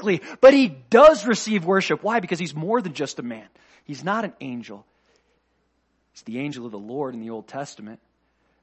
But 0.42 0.54
he 0.54 0.68
does 0.68 1.26
receive 1.26 1.66
worship. 1.66 2.04
Why? 2.04 2.20
Because 2.20 2.40
he's 2.40 2.56
more 2.56 2.82
than 2.82 2.94
just 2.94 3.20
a 3.20 3.24
man. 3.24 3.48
He's 3.84 4.04
not 4.04 4.26
an 4.26 4.34
angel. 4.40 4.86
He's 6.14 6.24
the 6.24 6.40
angel 6.40 6.66
of 6.66 6.72
the 6.72 6.80
Lord 6.80 7.14
in 7.14 7.22
the 7.22 7.30
Old 7.30 7.48
Testament 7.48 8.00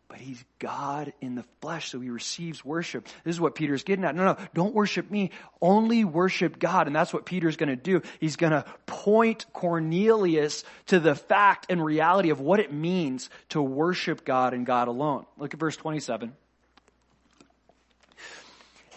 but 0.09 0.21
he's 0.21 0.43
God 0.59 1.13
in 1.21 1.35
the 1.35 1.45
flesh, 1.61 1.91
so 1.91 2.01
he 2.01 2.09
receives 2.09 2.65
worship. 2.65 3.07
This 3.25 3.37
is 3.37 3.41
what 3.41 3.55
Peter's 3.55 3.85
getting 3.85 4.07
at. 4.07 4.15
No, 4.15 4.25
no, 4.25 4.37
don't 4.55 4.75
worship 4.75 5.11
me. 5.11 5.31
Only 5.61 6.05
worship 6.05 6.59
God. 6.59 6.87
And 6.87 6.97
that's 6.97 7.13
what 7.13 7.27
Peter's 7.27 7.57
gonna 7.57 7.77
do. 7.77 8.01
He's 8.19 8.37
gonna 8.37 8.65
point 8.87 9.45
Cornelius 9.53 10.65
to 10.87 10.99
the 10.99 11.15
fact 11.15 11.67
and 11.69 11.85
reality 11.85 12.31
of 12.31 12.41
what 12.41 12.59
it 12.59 12.73
means 12.73 13.29
to 13.51 13.61
worship 13.61 14.25
God 14.25 14.55
and 14.55 14.65
God 14.65 14.89
alone. 14.89 15.27
Look 15.37 15.53
at 15.53 15.61
verse 15.61 15.77
27. 15.77 16.35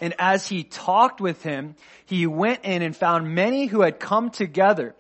And 0.02 0.14
as 0.20 0.48
he 0.48 0.64
talked 0.64 1.22
with 1.22 1.44
him, 1.44 1.76
he 2.06 2.28
went 2.28 2.66
in 2.66 2.82
and 2.82 2.96
found 2.96 3.34
many 3.34 3.68
who 3.68 3.82
had 3.82 4.00
come 4.00 4.32
together 4.32 4.96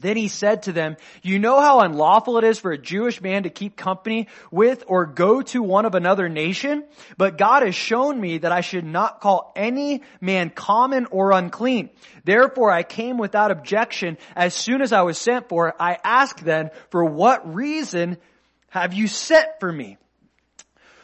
then 0.00 0.16
he 0.16 0.28
said 0.28 0.64
to 0.64 0.72
them, 0.72 0.96
you 1.22 1.38
know 1.38 1.60
how 1.60 1.80
unlawful 1.80 2.38
it 2.38 2.44
is 2.44 2.58
for 2.58 2.72
a 2.72 2.78
Jewish 2.78 3.20
man 3.20 3.44
to 3.44 3.50
keep 3.50 3.76
company 3.76 4.28
with 4.50 4.84
or 4.86 5.06
go 5.06 5.42
to 5.42 5.62
one 5.62 5.86
of 5.86 5.94
another 5.94 6.28
nation? 6.28 6.84
But 7.16 7.38
God 7.38 7.62
has 7.62 7.74
shown 7.74 8.20
me 8.20 8.38
that 8.38 8.52
I 8.52 8.60
should 8.60 8.84
not 8.84 9.20
call 9.20 9.52
any 9.56 10.02
man 10.20 10.50
common 10.50 11.06
or 11.10 11.32
unclean. 11.32 11.90
Therefore 12.24 12.70
I 12.70 12.82
came 12.82 13.18
without 13.18 13.50
objection 13.50 14.18
as 14.34 14.54
soon 14.54 14.82
as 14.82 14.92
I 14.92 15.02
was 15.02 15.18
sent 15.18 15.48
for. 15.48 15.74
I 15.80 15.98
asked 16.02 16.44
then, 16.44 16.70
for 16.90 17.04
what 17.04 17.54
reason 17.54 18.18
have 18.68 18.92
you 18.92 19.08
sent 19.08 19.48
for 19.60 19.72
me? 19.72 19.98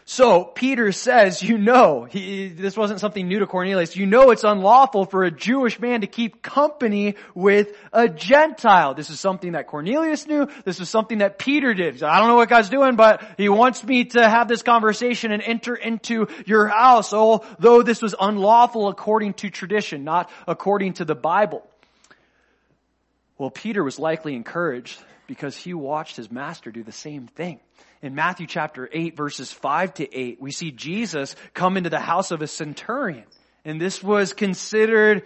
So 0.05 0.45
Peter 0.45 0.91
says, 0.91 1.43
you 1.43 1.59
know, 1.59 2.05
he, 2.05 2.49
this 2.49 2.77
wasn't 2.77 2.99
something 2.99 3.29
new 3.29 3.39
to 3.39 3.47
Cornelius. 3.47 3.95
You 3.97 4.07
know 4.07 4.31
it's 4.31 4.43
unlawful 4.43 5.05
for 5.05 5.23
a 5.23 5.31
Jewish 5.31 5.79
man 5.79 6.01
to 6.01 6.09
keep 6.09 6.43
company 6.43 7.15
with 7.35 7.77
a 7.93 8.09
Gentile. 8.09 8.95
This 8.95 9.11
is 9.11 9.21
something 9.21 9.53
that 9.53 9.69
Cornelius 9.69 10.27
knew. 10.27 10.49
This 10.65 10.81
is 10.81 10.91
something 10.91 11.19
that 11.19 11.39
Peter 11.39 11.73
did. 11.73 12.03
I 12.03 12.19
don't 12.19 12.29
know 12.29 12.35
what 12.35 12.49
God's 12.49 12.69
doing, 12.69 12.97
but 12.97 13.23
he 13.37 13.49
wants 13.49 13.85
me 13.85 14.07
to 14.07 14.29
have 14.29 14.49
this 14.49 14.63
conversation 14.63 15.31
and 15.31 15.43
enter 15.43 15.77
into 15.77 16.27
your 16.47 16.67
house, 16.67 17.13
although 17.13 17.83
this 17.83 18.03
was 18.03 18.15
unlawful 18.19 18.89
according 18.89 19.35
to 19.35 19.51
tradition, 19.51 20.03
not 20.03 20.31
according 20.49 20.95
to 20.95 21.05
the 21.05 21.15
Bible. 21.15 21.65
Well, 23.39 23.51
Peter 23.51 23.85
was 23.85 24.01
likely 24.01 24.35
encouraged 24.35 24.99
because 25.29 25.57
he 25.57 25.75
watched 25.75 26.17
his 26.17 26.31
master 26.31 26.73
do 26.73 26.83
the 26.83 26.93
same 26.93 27.29
thing 27.29 27.61
in 28.03 28.15
Matthew 28.15 28.47
chapter 28.47 28.89
8 28.93 29.17
verses 29.17 29.53
5 29.53 29.95
to 29.95 30.19
8, 30.19 30.41
we 30.41 30.51
see 30.51 30.73
Jesus 30.73 31.37
come 31.55 31.77
into 31.77 31.91
the 31.91 32.01
house 32.01 32.33
of 32.33 32.43
a 32.43 32.47
centurion. 32.47 33.25
And 33.65 33.81
this 33.81 34.03
was 34.03 34.33
considered 34.33 35.23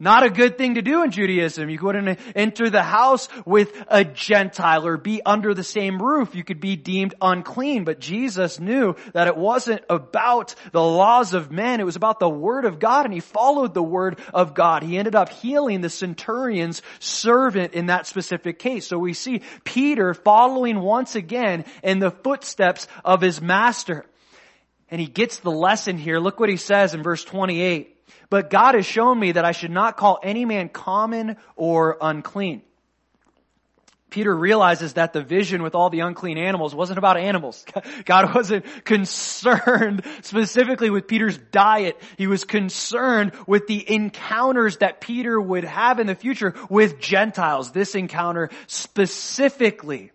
not 0.00 0.22
a 0.22 0.30
good 0.30 0.56
thing 0.56 0.76
to 0.76 0.82
do 0.82 1.02
in 1.02 1.10
Judaism. 1.10 1.68
You 1.68 1.78
couldn't 1.78 2.20
enter 2.36 2.70
the 2.70 2.84
house 2.84 3.28
with 3.44 3.72
a 3.88 4.04
Gentile 4.04 4.86
or 4.86 4.96
be 4.96 5.20
under 5.26 5.54
the 5.54 5.64
same 5.64 6.00
roof. 6.00 6.36
You 6.36 6.44
could 6.44 6.60
be 6.60 6.76
deemed 6.76 7.16
unclean. 7.20 7.82
But 7.82 7.98
Jesus 7.98 8.60
knew 8.60 8.94
that 9.12 9.26
it 9.26 9.36
wasn't 9.36 9.82
about 9.90 10.54
the 10.70 10.82
laws 10.82 11.34
of 11.34 11.50
men. 11.50 11.80
It 11.80 11.84
was 11.84 11.96
about 11.96 12.20
the 12.20 12.28
Word 12.28 12.64
of 12.64 12.78
God 12.78 13.06
and 13.06 13.14
He 13.14 13.18
followed 13.18 13.74
the 13.74 13.82
Word 13.82 14.20
of 14.32 14.54
God. 14.54 14.84
He 14.84 14.98
ended 14.98 15.16
up 15.16 15.30
healing 15.30 15.80
the 15.80 15.90
centurion's 15.90 16.80
servant 17.00 17.74
in 17.74 17.86
that 17.86 18.06
specific 18.06 18.60
case. 18.60 18.86
So 18.86 19.00
we 19.00 19.14
see 19.14 19.42
Peter 19.64 20.14
following 20.14 20.78
once 20.78 21.16
again 21.16 21.64
in 21.82 21.98
the 21.98 22.12
footsteps 22.12 22.86
of 23.04 23.20
his 23.20 23.40
master. 23.40 24.06
And 24.92 25.00
he 25.00 25.08
gets 25.08 25.40
the 25.40 25.50
lesson 25.50 25.98
here. 25.98 26.20
Look 26.20 26.38
what 26.38 26.48
he 26.48 26.56
says 26.56 26.94
in 26.94 27.02
verse 27.02 27.24
28. 27.24 27.97
But 28.30 28.50
God 28.50 28.74
has 28.74 28.86
shown 28.86 29.18
me 29.18 29.32
that 29.32 29.44
I 29.44 29.52
should 29.52 29.70
not 29.70 29.96
call 29.96 30.18
any 30.22 30.44
man 30.44 30.68
common 30.68 31.36
or 31.56 31.96
unclean. 32.00 32.62
Peter 34.10 34.34
realizes 34.34 34.94
that 34.94 35.12
the 35.12 35.22
vision 35.22 35.62
with 35.62 35.74
all 35.74 35.90
the 35.90 36.00
unclean 36.00 36.38
animals 36.38 36.74
wasn't 36.74 36.98
about 36.98 37.18
animals. 37.18 37.64
God 38.06 38.34
wasn't 38.34 38.84
concerned 38.84 40.02
specifically 40.22 40.88
with 40.88 41.06
Peter's 41.06 41.36
diet. 41.36 42.00
He 42.16 42.26
was 42.26 42.44
concerned 42.44 43.32
with 43.46 43.66
the 43.66 43.84
encounters 43.92 44.78
that 44.78 45.00
Peter 45.00 45.38
would 45.38 45.64
have 45.64 45.98
in 45.98 46.06
the 46.06 46.14
future 46.14 46.54
with 46.70 47.00
Gentiles. 47.00 47.72
This 47.72 47.94
encounter 47.94 48.48
specifically. 48.66 50.10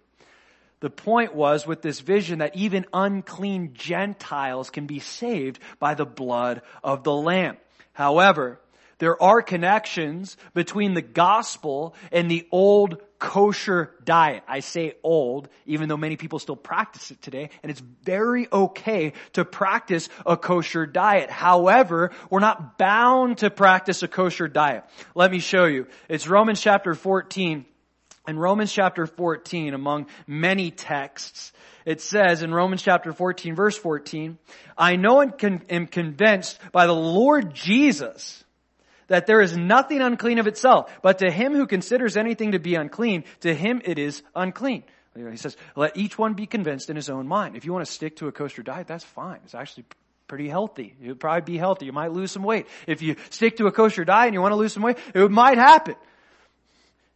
The 0.80 0.90
point 0.90 1.34
was 1.34 1.66
with 1.66 1.82
this 1.82 2.00
vision 2.00 2.40
that 2.40 2.56
even 2.56 2.86
unclean 2.92 3.74
Gentiles 3.74 4.70
can 4.70 4.86
be 4.88 5.00
saved 5.00 5.60
by 5.80 5.94
the 5.94 6.06
blood 6.06 6.62
of 6.84 7.04
the 7.04 7.14
Lamb. 7.14 7.58
However, 7.94 8.60
there 9.00 9.22
are 9.22 9.42
connections 9.42 10.38
between 10.54 10.94
the 10.94 11.02
gospel 11.02 11.96
and 12.12 12.30
the 12.30 12.48
old 12.52 13.02
kosher 13.20 13.92
diet. 14.04 14.44
I 14.48 14.60
say 14.60 14.96
old, 15.02 15.48
even 15.66 15.88
though 15.88 15.98
many 15.98 16.18
people 16.18 16.40
still 16.40 16.58
practice 16.58 17.10
it 17.10 17.22
today, 17.22 17.50
and 17.64 17.72
it's 17.72 17.82
very 18.04 18.48
okay 18.52 19.14
to 19.34 19.46
practice 19.46 20.10
a 20.26 20.36
kosher 20.36 20.86
diet. 20.86 21.30
However, 21.30 22.12
we're 22.30 22.42
not 22.42 22.78
bound 22.78 23.38
to 23.38 23.50
practice 23.50 24.04
a 24.04 24.10
kosher 24.10 24.50
diet. 24.50 24.84
Let 25.16 25.32
me 25.32 25.40
show 25.40 25.66
you. 25.66 25.88
It's 26.10 26.28
Romans 26.28 26.60
chapter 26.60 26.96
14. 26.96 27.66
In 28.28 28.38
Romans 28.38 28.72
chapter 28.72 29.06
14, 29.08 29.74
among 29.74 30.08
many 30.28 30.72
texts, 30.72 31.53
it 31.86 32.02
says 32.02 32.44
in 32.44 32.54
Romans 32.54 32.82
chapter 32.82 33.13
14 33.13 33.56
verse 33.56 33.78
14, 33.78 34.38
I 34.78 34.96
know 34.96 35.22
and 35.22 35.38
con- 35.38 35.63
am 35.70 35.88
convinced 35.88 36.60
by 36.72 36.88
the 36.88 36.96
Lord 36.96 37.54
Jesus 37.54 38.44
that 39.08 39.28
there 39.28 39.42
is 39.42 39.58
nothing 39.58 40.02
unclean 40.02 40.40
of 40.40 40.48
itself, 40.48 40.92
but 41.02 41.20
to 41.20 41.30
him 41.30 41.54
who 41.54 41.68
considers 41.68 42.18
anything 42.18 42.54
to 42.54 42.60
be 42.60 42.75
unclean, 42.75 43.25
to 43.42 43.54
him 43.54 43.82
it 43.84 44.00
is 44.00 44.24
unclean. 44.36 44.84
He 45.16 45.38
says, 45.38 45.56
let 45.75 45.96
each 45.96 46.18
one 46.18 46.34
be 46.34 46.48
convinced 46.48 46.90
in 46.90 46.96
his 46.96 47.10
own 47.10 47.28
mind. 47.28 47.56
If 47.56 47.66
you 47.66 47.74
want 47.74 47.86
to 47.86 47.92
stick 47.92 48.16
to 48.18 48.28
a 48.28 48.32
kosher 48.32 48.63
diet, 48.63 48.88
that's 48.88 49.04
fine. 49.04 49.40
It's 49.44 49.54
actually 49.54 49.86
pretty 50.28 50.50
healthy. 50.50 50.96
You'd 51.00 51.20
probably 51.20 51.54
be 51.54 51.58
healthy. 51.60 51.86
You 51.86 51.92
might 51.92 52.12
lose 52.12 52.32
some 52.32 52.42
weight. 52.44 52.66
If 52.88 53.04
you 53.04 53.18
stick 53.30 53.58
to 53.58 53.68
a 53.68 53.72
kosher 53.72 54.06
diet 54.06 54.28
and 54.28 54.34
you 54.34 54.42
want 54.42 54.54
to 54.54 54.58
lose 54.58 54.74
some 54.74 54.82
weight, 54.82 54.98
it 55.13 55.30
might 55.30 55.60
happen. 55.60 55.96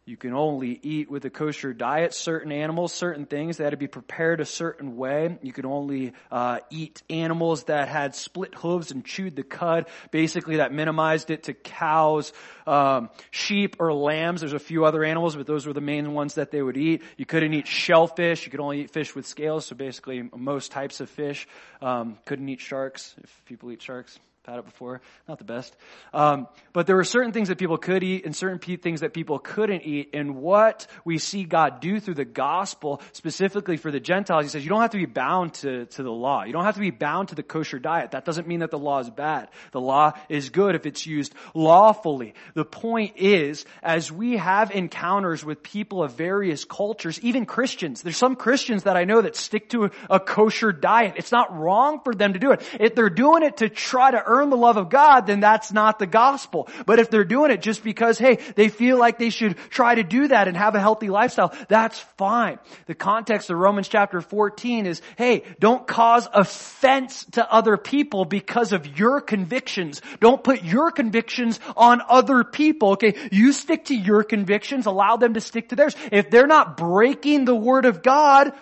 You 0.08 0.16
can 0.16 0.32
only 0.32 0.80
eat 0.82 1.10
with 1.10 1.26
a 1.26 1.30
kosher 1.30 1.74
diet 1.74 2.14
certain 2.14 2.50
animals, 2.50 2.94
certain 2.94 3.26
things 3.26 3.58
that 3.58 3.64
had 3.64 3.70
to 3.70 3.76
be 3.76 3.88
prepared 3.88 4.40
a 4.40 4.46
certain 4.46 4.96
way. 4.96 5.36
You 5.42 5.52
could 5.52 5.66
only 5.66 6.14
uh, 6.32 6.60
eat 6.70 7.02
animals 7.10 7.64
that 7.64 7.88
had 7.88 8.14
split 8.14 8.54
hooves 8.54 8.90
and 8.90 9.04
chewed 9.04 9.36
the 9.36 9.42
cud. 9.42 9.84
Basically, 10.10 10.56
that 10.56 10.72
minimized 10.72 11.30
it 11.30 11.42
to 11.42 11.52
cows, 11.52 12.32
um, 12.66 13.10
sheep, 13.30 13.76
or 13.80 13.92
lambs. 13.92 14.40
There's 14.40 14.54
a 14.54 14.58
few 14.58 14.86
other 14.86 15.04
animals, 15.04 15.36
but 15.36 15.46
those 15.46 15.66
were 15.66 15.74
the 15.74 15.82
main 15.82 16.14
ones 16.14 16.36
that 16.36 16.50
they 16.50 16.62
would 16.62 16.78
eat. 16.78 17.02
You 17.18 17.26
couldn't 17.26 17.52
eat 17.52 17.66
shellfish. 17.66 18.46
You 18.46 18.50
could 18.50 18.60
only 18.60 18.80
eat 18.80 18.90
fish 18.90 19.14
with 19.14 19.26
scales. 19.26 19.66
So 19.66 19.76
basically, 19.76 20.26
most 20.34 20.72
types 20.72 21.00
of 21.00 21.10
fish. 21.10 21.46
Um, 21.82 22.16
couldn't 22.24 22.48
eat 22.48 22.60
sharks 22.60 23.14
if 23.22 23.42
people 23.44 23.70
eat 23.72 23.82
sharks 23.82 24.18
had 24.48 24.58
it 24.58 24.64
before. 24.64 25.00
Not 25.28 25.38
the 25.38 25.44
best. 25.44 25.76
Um, 26.14 26.48
but 26.72 26.86
there 26.86 26.96
were 26.96 27.04
certain 27.04 27.32
things 27.32 27.48
that 27.48 27.58
people 27.58 27.76
could 27.76 28.02
eat 28.02 28.24
and 28.24 28.34
certain 28.34 28.58
things 28.78 29.00
that 29.00 29.12
people 29.12 29.38
couldn't 29.38 29.82
eat. 29.82 30.10
And 30.14 30.36
what 30.36 30.86
we 31.04 31.18
see 31.18 31.44
God 31.44 31.80
do 31.80 32.00
through 32.00 32.14
the 32.14 32.24
gospel, 32.24 33.02
specifically 33.12 33.76
for 33.76 33.90
the 33.90 34.00
Gentiles, 34.00 34.44
He 34.44 34.48
says 34.48 34.64
you 34.64 34.70
don't 34.70 34.80
have 34.80 34.90
to 34.90 34.98
be 34.98 35.06
bound 35.06 35.54
to, 35.54 35.84
to 35.86 36.02
the 36.02 36.10
law. 36.10 36.44
You 36.44 36.52
don't 36.52 36.64
have 36.64 36.76
to 36.76 36.80
be 36.80 36.90
bound 36.90 37.28
to 37.28 37.34
the 37.34 37.42
kosher 37.42 37.78
diet. 37.78 38.12
That 38.12 38.24
doesn't 38.24 38.48
mean 38.48 38.60
that 38.60 38.70
the 38.70 38.78
law 38.78 39.00
is 39.00 39.10
bad. 39.10 39.48
The 39.72 39.80
law 39.80 40.12
is 40.28 40.48
good 40.48 40.74
if 40.74 40.86
it's 40.86 41.06
used 41.06 41.34
lawfully. 41.54 42.34
The 42.54 42.64
point 42.64 43.14
is, 43.16 43.66
as 43.82 44.10
we 44.10 44.38
have 44.38 44.70
encounters 44.70 45.44
with 45.44 45.62
people 45.62 46.02
of 46.02 46.12
various 46.12 46.64
cultures, 46.64 47.20
even 47.20 47.44
Christians, 47.44 48.02
there's 48.02 48.16
some 48.16 48.36
Christians 48.36 48.84
that 48.84 48.96
I 48.96 49.04
know 49.04 49.20
that 49.20 49.36
stick 49.36 49.68
to 49.70 49.84
a, 49.84 49.90
a 50.08 50.20
kosher 50.20 50.72
diet. 50.72 51.14
It's 51.16 51.32
not 51.32 51.54
wrong 51.54 52.00
for 52.02 52.14
them 52.14 52.32
to 52.32 52.38
do 52.38 52.52
it. 52.52 52.62
If 52.80 52.94
they're 52.94 53.10
doing 53.10 53.42
it 53.42 53.58
to 53.58 53.68
try 53.68 54.10
to 54.10 54.22
earn 54.24 54.37
the 54.46 54.56
love 54.56 54.76
of 54.76 54.88
God, 54.88 55.26
then 55.26 55.40
that's 55.40 55.72
not 55.72 55.98
the 55.98 56.06
gospel. 56.06 56.68
But 56.86 56.98
if 56.98 57.10
they're 57.10 57.24
doing 57.24 57.50
it 57.50 57.62
just 57.62 57.82
because, 57.82 58.18
hey, 58.18 58.38
they 58.56 58.68
feel 58.68 58.98
like 58.98 59.18
they 59.18 59.30
should 59.30 59.56
try 59.70 59.94
to 59.94 60.02
do 60.02 60.28
that 60.28 60.48
and 60.48 60.56
have 60.56 60.74
a 60.74 60.80
healthy 60.80 61.08
lifestyle, 61.08 61.54
that's 61.68 61.98
fine. 62.16 62.58
The 62.86 62.94
context 62.94 63.50
of 63.50 63.58
Romans 63.58 63.88
chapter 63.88 64.20
14 64.20 64.86
is, 64.86 65.02
hey, 65.16 65.42
don't 65.58 65.86
cause 65.86 66.28
offense 66.32 67.24
to 67.32 67.52
other 67.52 67.76
people 67.76 68.24
because 68.24 68.72
of 68.72 68.98
your 68.98 69.20
convictions. 69.20 70.00
Don't 70.20 70.42
put 70.42 70.62
your 70.62 70.90
convictions 70.90 71.60
on 71.76 72.00
other 72.08 72.44
people, 72.44 72.90
okay? 72.92 73.14
You 73.30 73.52
stick 73.52 73.86
to 73.86 73.94
your 73.94 74.22
convictions, 74.22 74.86
allow 74.86 75.16
them 75.16 75.34
to 75.34 75.40
stick 75.40 75.70
to 75.70 75.76
theirs. 75.76 75.96
If 76.12 76.30
they're 76.30 76.46
not 76.46 76.76
breaking 76.76 77.44
the 77.44 77.56
word 77.56 77.84
of 77.84 78.02
God, 78.02 78.52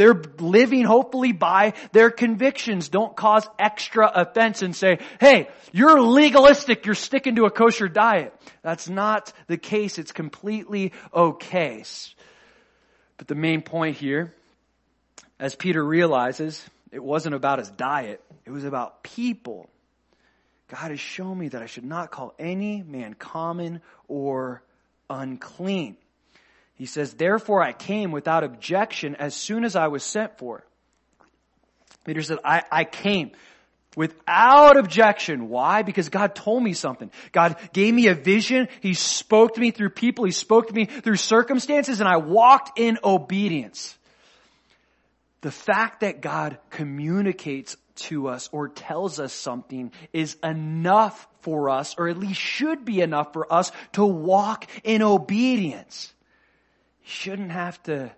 they're 0.00 0.22
living 0.38 0.84
hopefully 0.84 1.32
by 1.32 1.74
their 1.92 2.10
convictions. 2.10 2.88
Don't 2.88 3.14
cause 3.14 3.46
extra 3.58 4.10
offense 4.10 4.62
and 4.62 4.74
say, 4.74 4.98
hey, 5.20 5.50
you're 5.72 6.00
legalistic, 6.00 6.86
you're 6.86 6.94
sticking 6.94 7.36
to 7.36 7.44
a 7.44 7.50
kosher 7.50 7.86
diet. 7.86 8.32
That's 8.62 8.88
not 8.88 9.30
the 9.46 9.58
case. 9.58 9.98
It's 9.98 10.12
completely 10.12 10.94
okay. 11.12 11.84
But 13.18 13.28
the 13.28 13.34
main 13.34 13.60
point 13.60 13.98
here, 13.98 14.34
as 15.38 15.54
Peter 15.54 15.84
realizes, 15.84 16.64
it 16.90 17.04
wasn't 17.04 17.34
about 17.34 17.58
his 17.58 17.68
diet. 17.68 18.24
It 18.46 18.52
was 18.52 18.64
about 18.64 19.02
people. 19.02 19.68
God 20.68 20.92
has 20.92 21.00
shown 21.00 21.38
me 21.38 21.48
that 21.48 21.60
I 21.60 21.66
should 21.66 21.84
not 21.84 22.10
call 22.10 22.32
any 22.38 22.82
man 22.82 23.12
common 23.12 23.82
or 24.08 24.62
unclean. 25.10 25.98
He 26.80 26.86
says, 26.86 27.12
therefore 27.12 27.62
I 27.62 27.74
came 27.74 28.10
without 28.10 28.42
objection 28.42 29.14
as 29.16 29.34
soon 29.34 29.66
as 29.66 29.76
I 29.76 29.88
was 29.88 30.02
sent 30.02 30.38
for. 30.38 30.64
Peter 32.06 32.22
said, 32.22 32.38
I, 32.42 32.62
I 32.72 32.84
came 32.84 33.32
without 33.96 34.78
objection. 34.78 35.50
Why? 35.50 35.82
Because 35.82 36.08
God 36.08 36.34
told 36.34 36.62
me 36.62 36.72
something. 36.72 37.10
God 37.32 37.56
gave 37.74 37.92
me 37.92 38.06
a 38.06 38.14
vision. 38.14 38.66
He 38.80 38.94
spoke 38.94 39.56
to 39.56 39.60
me 39.60 39.72
through 39.72 39.90
people. 39.90 40.24
He 40.24 40.30
spoke 40.30 40.68
to 40.68 40.72
me 40.72 40.86
through 40.86 41.16
circumstances 41.16 42.00
and 42.00 42.08
I 42.08 42.16
walked 42.16 42.78
in 42.78 42.96
obedience. 43.04 43.94
The 45.42 45.52
fact 45.52 46.00
that 46.00 46.22
God 46.22 46.56
communicates 46.70 47.76
to 47.96 48.28
us 48.28 48.48
or 48.52 48.68
tells 48.68 49.20
us 49.20 49.34
something 49.34 49.92
is 50.14 50.38
enough 50.42 51.28
for 51.42 51.68
us, 51.68 51.94
or 51.98 52.08
at 52.08 52.16
least 52.16 52.40
should 52.40 52.86
be 52.86 53.02
enough 53.02 53.34
for 53.34 53.52
us 53.52 53.70
to 53.92 54.06
walk 54.06 54.66
in 54.82 55.02
obedience. 55.02 56.14
He 57.00 57.10
shouldn't 57.10 57.52
have 57.52 57.82
to 57.84 58.12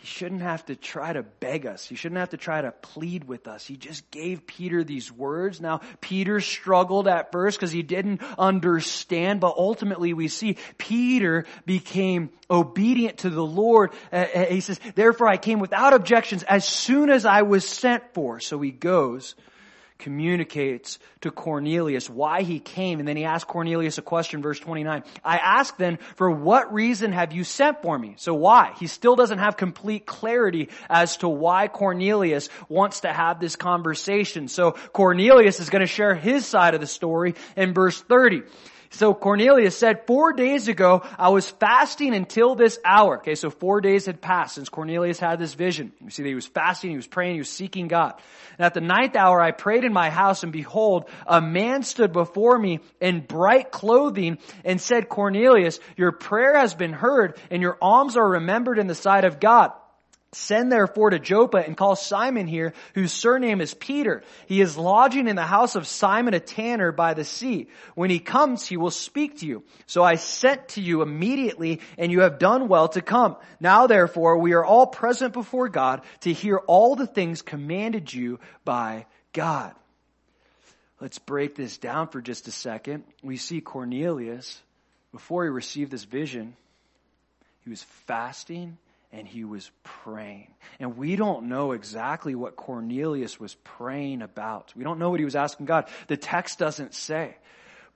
he 0.00 0.06
shouldn't 0.06 0.40
have 0.40 0.64
to 0.64 0.76
try 0.76 1.12
to 1.12 1.22
beg 1.22 1.66
us. 1.66 1.84
He 1.84 1.94
shouldn't 1.94 2.20
have 2.20 2.30
to 2.30 2.38
try 2.38 2.62
to 2.62 2.72
plead 2.72 3.24
with 3.24 3.46
us. 3.46 3.66
He 3.66 3.76
just 3.76 4.10
gave 4.10 4.46
Peter 4.46 4.82
these 4.82 5.12
words. 5.12 5.60
Now, 5.60 5.82
Peter 6.00 6.40
struggled 6.40 7.06
at 7.06 7.32
first 7.32 7.58
because 7.58 7.70
he 7.70 7.82
didn't 7.82 8.22
understand, 8.38 9.40
but 9.40 9.56
ultimately 9.58 10.14
we 10.14 10.28
see 10.28 10.56
Peter 10.78 11.44
became 11.66 12.30
obedient 12.50 13.18
to 13.18 13.30
the 13.30 13.44
Lord. 13.44 13.92
Uh, 14.10 14.24
he 14.24 14.62
says, 14.62 14.80
therefore 14.94 15.28
I 15.28 15.36
came 15.36 15.58
without 15.58 15.92
objections 15.92 16.44
as 16.44 16.66
soon 16.66 17.10
as 17.10 17.26
I 17.26 17.42
was 17.42 17.68
sent 17.68 18.14
for. 18.14 18.40
So 18.40 18.58
he 18.58 18.70
goes 18.70 19.34
communicates 20.00 20.98
to 21.20 21.30
Cornelius 21.30 22.10
why 22.10 22.42
he 22.42 22.58
came. 22.58 22.98
And 22.98 23.06
then 23.06 23.16
he 23.16 23.24
asks 23.24 23.48
Cornelius 23.48 23.98
a 23.98 24.02
question, 24.02 24.42
verse 24.42 24.58
29. 24.58 25.04
I 25.24 25.38
ask 25.38 25.76
then, 25.76 25.98
for 26.16 26.30
what 26.30 26.72
reason 26.72 27.12
have 27.12 27.32
you 27.32 27.44
sent 27.44 27.82
for 27.82 27.98
me? 27.98 28.14
So 28.16 28.34
why? 28.34 28.72
He 28.80 28.88
still 28.88 29.14
doesn't 29.14 29.38
have 29.38 29.56
complete 29.56 30.06
clarity 30.06 30.70
as 30.88 31.18
to 31.18 31.28
why 31.28 31.68
Cornelius 31.68 32.48
wants 32.68 33.00
to 33.00 33.12
have 33.12 33.38
this 33.38 33.54
conversation. 33.54 34.48
So 34.48 34.72
Cornelius 34.72 35.60
is 35.60 35.70
going 35.70 35.80
to 35.80 35.86
share 35.86 36.14
his 36.14 36.44
side 36.46 36.74
of 36.74 36.80
the 36.80 36.86
story 36.86 37.34
in 37.56 37.74
verse 37.74 38.00
30. 38.00 38.42
So 38.92 39.14
Cornelius 39.14 39.78
said, 39.78 40.04
four 40.06 40.32
days 40.32 40.66
ago, 40.66 41.02
I 41.16 41.28
was 41.28 41.48
fasting 41.48 42.12
until 42.12 42.56
this 42.56 42.78
hour. 42.84 43.18
Okay, 43.18 43.36
so 43.36 43.48
four 43.48 43.80
days 43.80 44.06
had 44.06 44.20
passed 44.20 44.56
since 44.56 44.68
Cornelius 44.68 45.20
had 45.20 45.38
this 45.38 45.54
vision. 45.54 45.92
You 46.02 46.10
see 46.10 46.24
that 46.24 46.28
he 46.28 46.34
was 46.34 46.46
fasting, 46.46 46.90
he 46.90 46.96
was 46.96 47.06
praying, 47.06 47.34
he 47.34 47.40
was 47.40 47.48
seeking 47.48 47.86
God. 47.86 48.14
And 48.58 48.66
at 48.66 48.74
the 48.74 48.80
ninth 48.80 49.14
hour, 49.14 49.40
I 49.40 49.52
prayed 49.52 49.84
in 49.84 49.92
my 49.92 50.10
house 50.10 50.42
and 50.42 50.52
behold, 50.52 51.08
a 51.24 51.40
man 51.40 51.84
stood 51.84 52.12
before 52.12 52.58
me 52.58 52.80
in 53.00 53.20
bright 53.20 53.70
clothing 53.70 54.38
and 54.64 54.80
said, 54.80 55.08
Cornelius, 55.08 55.78
your 55.96 56.10
prayer 56.10 56.58
has 56.58 56.74
been 56.74 56.92
heard 56.92 57.38
and 57.48 57.62
your 57.62 57.78
alms 57.80 58.16
are 58.16 58.28
remembered 58.28 58.80
in 58.80 58.88
the 58.88 58.96
sight 58.96 59.24
of 59.24 59.38
God. 59.38 59.70
Send 60.32 60.70
therefore 60.70 61.10
to 61.10 61.18
Joppa 61.18 61.56
and 61.56 61.76
call 61.76 61.96
Simon 61.96 62.46
here, 62.46 62.72
whose 62.94 63.12
surname 63.12 63.60
is 63.60 63.74
Peter. 63.74 64.22
He 64.46 64.60
is 64.60 64.76
lodging 64.76 65.26
in 65.26 65.34
the 65.34 65.42
house 65.42 65.74
of 65.74 65.88
Simon 65.88 66.34
a 66.34 66.40
tanner 66.40 66.92
by 66.92 67.14
the 67.14 67.24
sea. 67.24 67.66
When 67.96 68.10
he 68.10 68.20
comes, 68.20 68.64
he 68.64 68.76
will 68.76 68.92
speak 68.92 69.38
to 69.38 69.46
you. 69.46 69.64
So 69.86 70.04
I 70.04 70.14
sent 70.14 70.68
to 70.70 70.80
you 70.80 71.02
immediately, 71.02 71.80
and 71.98 72.12
you 72.12 72.20
have 72.20 72.38
done 72.38 72.68
well 72.68 72.86
to 72.90 73.02
come. 73.02 73.36
Now 73.58 73.88
therefore, 73.88 74.38
we 74.38 74.52
are 74.52 74.64
all 74.64 74.86
present 74.86 75.32
before 75.32 75.68
God 75.68 76.02
to 76.20 76.32
hear 76.32 76.58
all 76.58 76.94
the 76.94 77.08
things 77.08 77.42
commanded 77.42 78.14
you 78.14 78.38
by 78.64 79.06
God. 79.32 79.74
Let's 81.00 81.18
break 81.18 81.56
this 81.56 81.76
down 81.76 82.06
for 82.06 82.20
just 82.20 82.46
a 82.46 82.52
second. 82.52 83.02
We 83.20 83.36
see 83.36 83.60
Cornelius, 83.60 84.60
before 85.10 85.42
he 85.42 85.50
received 85.50 85.90
this 85.90 86.04
vision, 86.04 86.54
he 87.64 87.70
was 87.70 87.82
fasting 88.06 88.78
and 89.12 89.26
he 89.26 89.44
was 89.44 89.70
praying. 89.82 90.54
And 90.78 90.96
we 90.96 91.16
don't 91.16 91.48
know 91.48 91.72
exactly 91.72 92.34
what 92.34 92.56
Cornelius 92.56 93.40
was 93.40 93.54
praying 93.56 94.22
about. 94.22 94.72
We 94.76 94.84
don't 94.84 94.98
know 94.98 95.10
what 95.10 95.20
he 95.20 95.24
was 95.24 95.36
asking 95.36 95.66
God. 95.66 95.88
The 96.06 96.16
text 96.16 96.58
doesn't 96.58 96.94
say. 96.94 97.36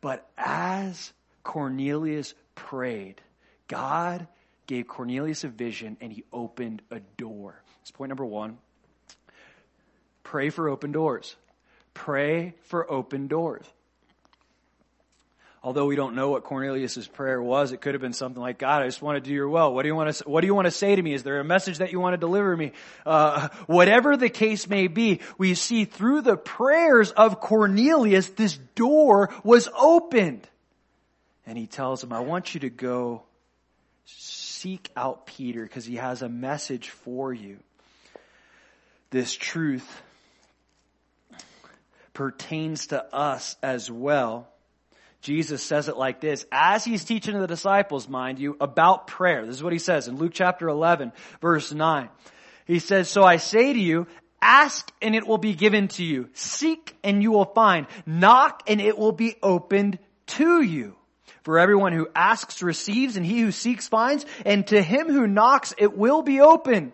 But 0.01 0.29
as 0.37 1.13
Cornelius 1.43 2.35
prayed, 2.55 3.21
God 3.69 4.27
gave 4.67 4.89
Cornelius 4.89 5.45
a 5.45 5.49
vision 5.49 5.97
and 6.01 6.13
he 6.13 6.25
opened 6.33 6.83
a 6.91 7.01
door. 7.17 7.63
That's 7.79 7.91
point 7.91 8.09
number 8.09 8.25
one. 8.25 8.59
Pray 10.23 10.51
for 10.51 10.69
open 10.69 10.93
doors. 10.93 11.37
Pray 11.93 12.55
for 12.63 12.91
open 12.91 13.29
doors 13.29 13.67
although 15.65 15.87
we 15.87 15.97
don't 15.97 16.15
know 16.15 16.29
what 16.29 16.45
Cornelius's 16.45 17.09
prayer 17.09 17.43
was, 17.43 17.73
it 17.73 17.81
could 17.81 17.95
have 17.95 18.03
been 18.03 18.13
something 18.13 18.41
like, 18.41 18.59
God, 18.59 18.83
I 18.83 18.87
just 18.87 19.01
want 19.01 19.17
to 19.17 19.27
do 19.27 19.35
your 19.35 19.49
will. 19.49 19.73
What 19.73 19.83
do 19.83 19.89
you 19.89 19.95
want 19.95 20.15
to, 20.15 20.25
what 20.29 20.43
do 20.43 20.47
you 20.47 20.55
want 20.55 20.67
to 20.67 20.71
say 20.71 20.95
to 20.95 21.03
me? 21.03 21.15
Is 21.15 21.23
there 21.23 21.41
a 21.41 21.45
message 21.45 21.79
that 21.79 21.91
you 21.91 21.99
want 21.99 22.13
to 22.13 22.19
deliver 22.19 22.55
me? 22.55 22.73
Uh, 23.07 23.49
whatever 23.67 24.19
the 24.19 24.29
case 24.29 24.69
may 24.69 24.89
be, 24.89 25.21
we 25.39 25.55
see 25.55 25.87
through 25.87 26.21
the 26.21 26.37
prayers 26.37 27.13
of 27.13 27.41
Cornelius, 27.41 28.29
this 28.29 28.59
door 28.75 29.33
was 29.43 29.71
opened. 29.75 30.47
And 31.47 31.57
he 31.57 31.67
tells 31.67 32.05
him, 32.05 32.13
I 32.13 32.21
want 32.21 32.53
you 32.53 32.61
to 32.61 32.71
go 32.71 33.23
seek 34.05 34.91
out 34.95 35.25
Peter 35.25 35.63
because 35.63 35.87
he 35.87 35.97
has 35.97 36.21
a 36.21 36.29
message 36.29 36.91
for 36.91 37.33
you. 37.33 37.59
This 39.09 39.33
truth 39.33 40.03
pertains 42.13 42.89
to 42.89 43.03
us 43.15 43.57
as 43.63 43.91
well 43.91 44.49
Jesus 45.25 45.63
says 45.63 45.89
it 45.89 45.97
like 45.97 46.21
this, 46.21 46.45
as 46.53 46.85
he's 46.85 47.03
teaching 47.03 47.41
the 47.41 47.47
disciples, 47.47 48.11
mind 48.11 48.39
you, 48.39 48.59
about 48.61 49.07
prayer. 49.07 49.47
This 49.47 49.57
is 49.57 49.63
what 49.63 49.73
he 49.73 49.79
says 49.79 50.07
in 50.07 50.19
Luke 50.19 50.33
chapter 50.35 50.69
11, 50.69 51.13
verse 51.41 51.73
9. 51.73 52.11
He 52.67 52.79
says, 52.79 53.09
So 53.09 53.25
I 53.25 53.39
say 53.39 53.73
to 53.73 53.79
you, 53.79 54.07
ask 54.43 54.93
and 55.01 55.15
it 55.15 55.27
will 55.27 55.39
be 55.39 55.55
given 55.55 55.89
to 55.89 56.05
you. 56.05 56.29
Seek 56.35 56.95
and 57.03 57.23
you 57.23 57.33
will 57.33 57.47
find. 57.47 57.87
Knock 58.05 58.65
and 58.67 58.83
it 58.83 58.99
will 58.99 59.13
be 59.13 59.37
opened 59.43 59.99
to 60.27 60.61
you. 60.61 60.95
For 61.43 61.59
everyone 61.59 61.95
who 61.95 62.09
asks 62.15 62.63
receives 62.63 63.17
and 63.17 63.25
he 63.25 63.41
who 63.41 63.51
seeks 63.51 63.89
finds 63.89 64.27
and 64.45 64.67
to 64.67 64.83
him 64.83 65.11
who 65.11 65.27
knocks 65.27 65.73
it 65.79 65.97
will 65.97 66.21
be 66.21 66.43
opened. 66.43 66.93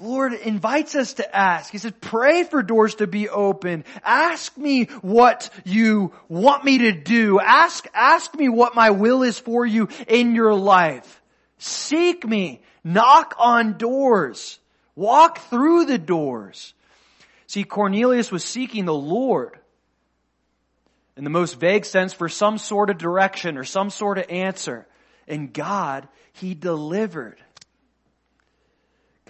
Lord 0.00 0.32
invites 0.32 0.94
us 0.94 1.14
to 1.14 1.36
ask. 1.36 1.70
He 1.70 1.78
says, 1.78 1.92
pray 2.00 2.44
for 2.44 2.62
doors 2.62 2.94
to 2.96 3.06
be 3.06 3.28
open. 3.28 3.84
Ask 4.02 4.56
me 4.56 4.84
what 5.02 5.50
you 5.64 6.12
want 6.28 6.64
me 6.64 6.78
to 6.78 6.92
do. 6.92 7.38
Ask, 7.38 7.86
ask 7.92 8.34
me 8.34 8.48
what 8.48 8.74
my 8.74 8.90
will 8.90 9.22
is 9.22 9.38
for 9.38 9.66
you 9.66 9.88
in 10.08 10.34
your 10.34 10.54
life. 10.54 11.20
Seek 11.58 12.26
me. 12.26 12.62
Knock 12.82 13.34
on 13.38 13.76
doors. 13.76 14.58
Walk 14.96 15.38
through 15.50 15.84
the 15.84 15.98
doors. 15.98 16.72
See, 17.46 17.64
Cornelius 17.64 18.32
was 18.32 18.44
seeking 18.44 18.86
the 18.86 18.94
Lord, 18.94 19.58
in 21.16 21.24
the 21.24 21.30
most 21.30 21.60
vague 21.60 21.84
sense 21.84 22.14
for 22.14 22.28
some 22.28 22.56
sort 22.56 22.88
of 22.88 22.96
direction 22.96 23.58
or 23.58 23.64
some 23.64 23.90
sort 23.90 24.16
of 24.16 24.30
answer. 24.30 24.86
And 25.28 25.52
God, 25.52 26.08
He 26.32 26.54
delivered. 26.54 27.38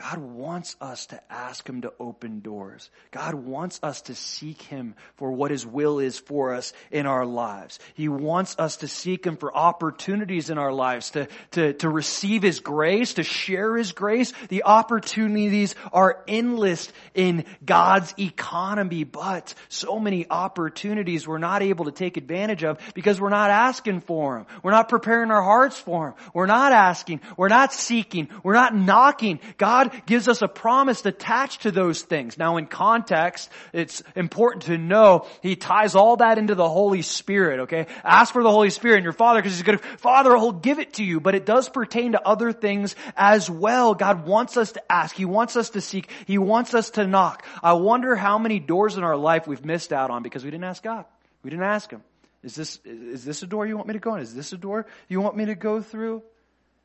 God 0.00 0.16
wants 0.16 0.76
us 0.80 1.06
to 1.06 1.20
ask 1.30 1.68
Him 1.68 1.82
to 1.82 1.92
open 2.00 2.40
doors. 2.40 2.88
God 3.10 3.34
wants 3.34 3.78
us 3.82 4.00
to 4.02 4.14
seek 4.14 4.62
Him 4.62 4.94
for 5.16 5.30
what 5.30 5.50
His 5.50 5.66
will 5.66 5.98
is 5.98 6.18
for 6.18 6.54
us 6.54 6.72
in 6.90 7.04
our 7.04 7.26
lives. 7.26 7.78
He 7.92 8.08
wants 8.08 8.58
us 8.58 8.78
to 8.78 8.88
seek 8.88 9.26
Him 9.26 9.36
for 9.36 9.54
opportunities 9.54 10.48
in 10.48 10.56
our 10.56 10.72
lives, 10.72 11.10
to, 11.10 11.28
to, 11.50 11.74
to 11.74 11.90
receive 11.90 12.42
His 12.42 12.60
grace, 12.60 13.14
to 13.14 13.22
share 13.22 13.76
His 13.76 13.92
grace. 13.92 14.32
The 14.48 14.62
opportunities 14.62 15.74
are 15.92 16.24
endless 16.26 16.90
in 17.12 17.44
God's 17.62 18.14
economy, 18.18 19.04
but 19.04 19.54
so 19.68 19.98
many 19.98 20.24
opportunities 20.30 21.28
we're 21.28 21.36
not 21.36 21.60
able 21.60 21.84
to 21.84 21.92
take 21.92 22.16
advantage 22.16 22.64
of 22.64 22.78
because 22.94 23.20
we're 23.20 23.28
not 23.28 23.50
asking 23.50 24.00
for 24.00 24.38
them. 24.38 24.46
We're 24.62 24.70
not 24.70 24.88
preparing 24.88 25.30
our 25.30 25.42
hearts 25.42 25.78
for 25.78 26.06
them. 26.06 26.30
We're 26.32 26.46
not 26.46 26.72
asking. 26.72 27.20
We're 27.36 27.48
not 27.48 27.74
seeking. 27.74 28.30
We're 28.42 28.54
not 28.54 28.74
knocking. 28.74 29.40
God 29.58 29.89
gives 30.06 30.28
us 30.28 30.42
a 30.42 30.48
promise 30.48 31.04
attached 31.04 31.62
to 31.62 31.70
those 31.70 32.02
things. 32.02 32.38
Now 32.38 32.56
in 32.56 32.66
context, 32.66 33.50
it's 33.72 34.02
important 34.14 34.64
to 34.64 34.78
know 34.78 35.26
He 35.42 35.56
ties 35.56 35.94
all 35.94 36.16
that 36.16 36.38
into 36.38 36.54
the 36.54 36.68
Holy 36.68 37.02
Spirit, 37.02 37.60
okay? 37.60 37.86
Ask 38.04 38.32
for 38.32 38.42
the 38.42 38.50
Holy 38.50 38.70
Spirit 38.70 38.96
and 38.96 39.04
your 39.04 39.12
Father 39.12 39.40
because 39.40 39.54
He's 39.54 39.62
going 39.62 39.78
to, 39.78 39.84
Father, 39.98 40.36
He'll 40.36 40.52
give 40.52 40.78
it 40.78 40.94
to 40.94 41.04
you, 41.04 41.20
but 41.20 41.34
it 41.34 41.46
does 41.46 41.68
pertain 41.68 42.12
to 42.12 42.26
other 42.26 42.52
things 42.52 42.96
as 43.16 43.50
well. 43.50 43.94
God 43.94 44.26
wants 44.26 44.56
us 44.56 44.72
to 44.72 44.92
ask. 44.92 45.14
He 45.14 45.24
wants 45.24 45.56
us 45.56 45.70
to 45.70 45.80
seek. 45.80 46.10
He 46.26 46.38
wants 46.38 46.74
us 46.74 46.90
to 46.90 47.06
knock. 47.06 47.44
I 47.62 47.74
wonder 47.74 48.14
how 48.16 48.38
many 48.38 48.60
doors 48.60 48.96
in 48.96 49.04
our 49.04 49.16
life 49.16 49.46
we've 49.46 49.64
missed 49.64 49.92
out 49.92 50.10
on 50.10 50.22
because 50.22 50.44
we 50.44 50.50
didn't 50.50 50.64
ask 50.64 50.82
God. 50.82 51.04
We 51.42 51.50
didn't 51.50 51.64
ask 51.66 51.90
Him. 51.90 52.02
Is 52.42 52.54
this, 52.54 52.78
is 52.84 53.24
this 53.24 53.42
a 53.42 53.46
door 53.46 53.66
you 53.66 53.76
want 53.76 53.88
me 53.88 53.94
to 53.94 54.00
go 54.00 54.14
in? 54.14 54.22
Is 54.22 54.34
this 54.34 54.52
a 54.52 54.56
door 54.56 54.86
you 55.08 55.20
want 55.20 55.36
me 55.36 55.46
to 55.46 55.54
go 55.54 55.82
through? 55.82 56.22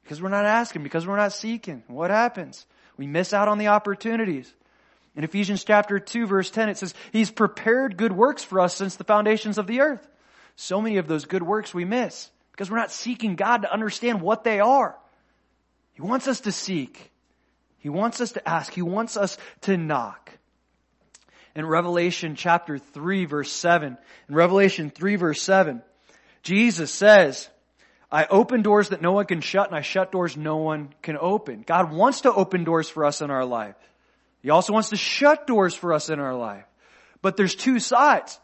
Because 0.04 0.22
we're 0.22 0.30
not 0.30 0.46
asking, 0.46 0.84
because 0.84 1.08
we're 1.08 1.16
not 1.16 1.34
seeking. 1.34 1.84
What 1.88 2.12
happens? 2.12 2.66
We 2.98 3.08
miss 3.08 3.34
out 3.34 3.48
on 3.48 3.58
the 3.58 3.68
opportunities. 3.68 4.52
In 5.16 5.24
Ephesians 5.24 5.64
chapter 5.64 6.00
2 6.00 6.28
verse 6.28 6.50
10 6.50 6.70
it 6.70 6.78
says, 6.78 6.94
He's 7.12 7.32
prepared 7.32 7.98
good 7.98 8.12
works 8.12 8.44
for 8.44 8.60
us 8.60 8.76
since 8.76 8.96
the 8.96 9.04
foundations 9.04 9.58
of 9.58 9.68
the 9.68 9.82
earth. 9.82 10.06
So 10.56 10.82
many 10.82 10.98
of 10.98 11.08
those 11.08 11.26
good 11.26 11.44
works 11.44 11.74
we 11.74 11.86
miss 11.86 12.30
because 12.52 12.70
we're 12.70 12.78
not 12.78 12.92
seeking 12.92 13.36
God 13.36 13.64
to 13.64 13.74
understand 13.74 14.22
what 14.22 14.44
they 14.44 14.60
are. 14.60 14.98
He 15.94 16.02
wants 16.02 16.28
us 16.28 16.42
to 16.42 16.52
seek. 16.52 17.12
He 17.80 17.90
wants 17.90 18.20
us 18.20 18.34
to 18.34 18.48
ask. 18.48 18.74
He 18.74 18.82
wants 18.82 19.16
us 19.18 19.38
to 19.62 19.78
knock. 19.78 20.32
In 21.56 21.66
Revelation 21.66 22.36
chapter 22.36 22.78
3 22.78 23.26
verse 23.26 23.52
7, 23.52 23.98
in 24.28 24.36
Revelation 24.36 24.90
3 24.90 25.16
verse 25.16 25.42
7, 25.42 25.82
Jesus 26.44 26.92
says, 26.92 27.50
I 28.12 28.26
open 28.26 28.62
doors 28.62 28.90
that 28.90 29.02
no 29.02 29.14
one 29.14 29.26
can 29.26 29.42
shut 29.42 29.68
and 29.68 29.76
I 29.76 29.82
shut 29.82 30.12
doors 30.12 30.38
no 30.38 30.58
one 30.58 30.94
can 31.02 31.18
open. 31.20 31.64
God 31.66 31.92
wants 31.92 32.22
to 32.22 32.34
open 32.34 32.64
doors 32.64 32.90
for 32.90 33.06
us 33.06 33.22
in 33.22 33.32
our 33.32 33.46
life. 33.46 33.76
He 34.42 34.50
also 34.50 34.74
wants 34.74 34.90
to 34.90 34.96
shut 34.96 35.48
doors 35.48 35.74
for 35.74 35.92
us 35.92 36.10
in 36.10 36.20
our 36.20 36.36
life. 36.36 36.66
But 37.22 37.36
there's 37.38 37.56
two 37.56 37.80
sides. 37.80 38.40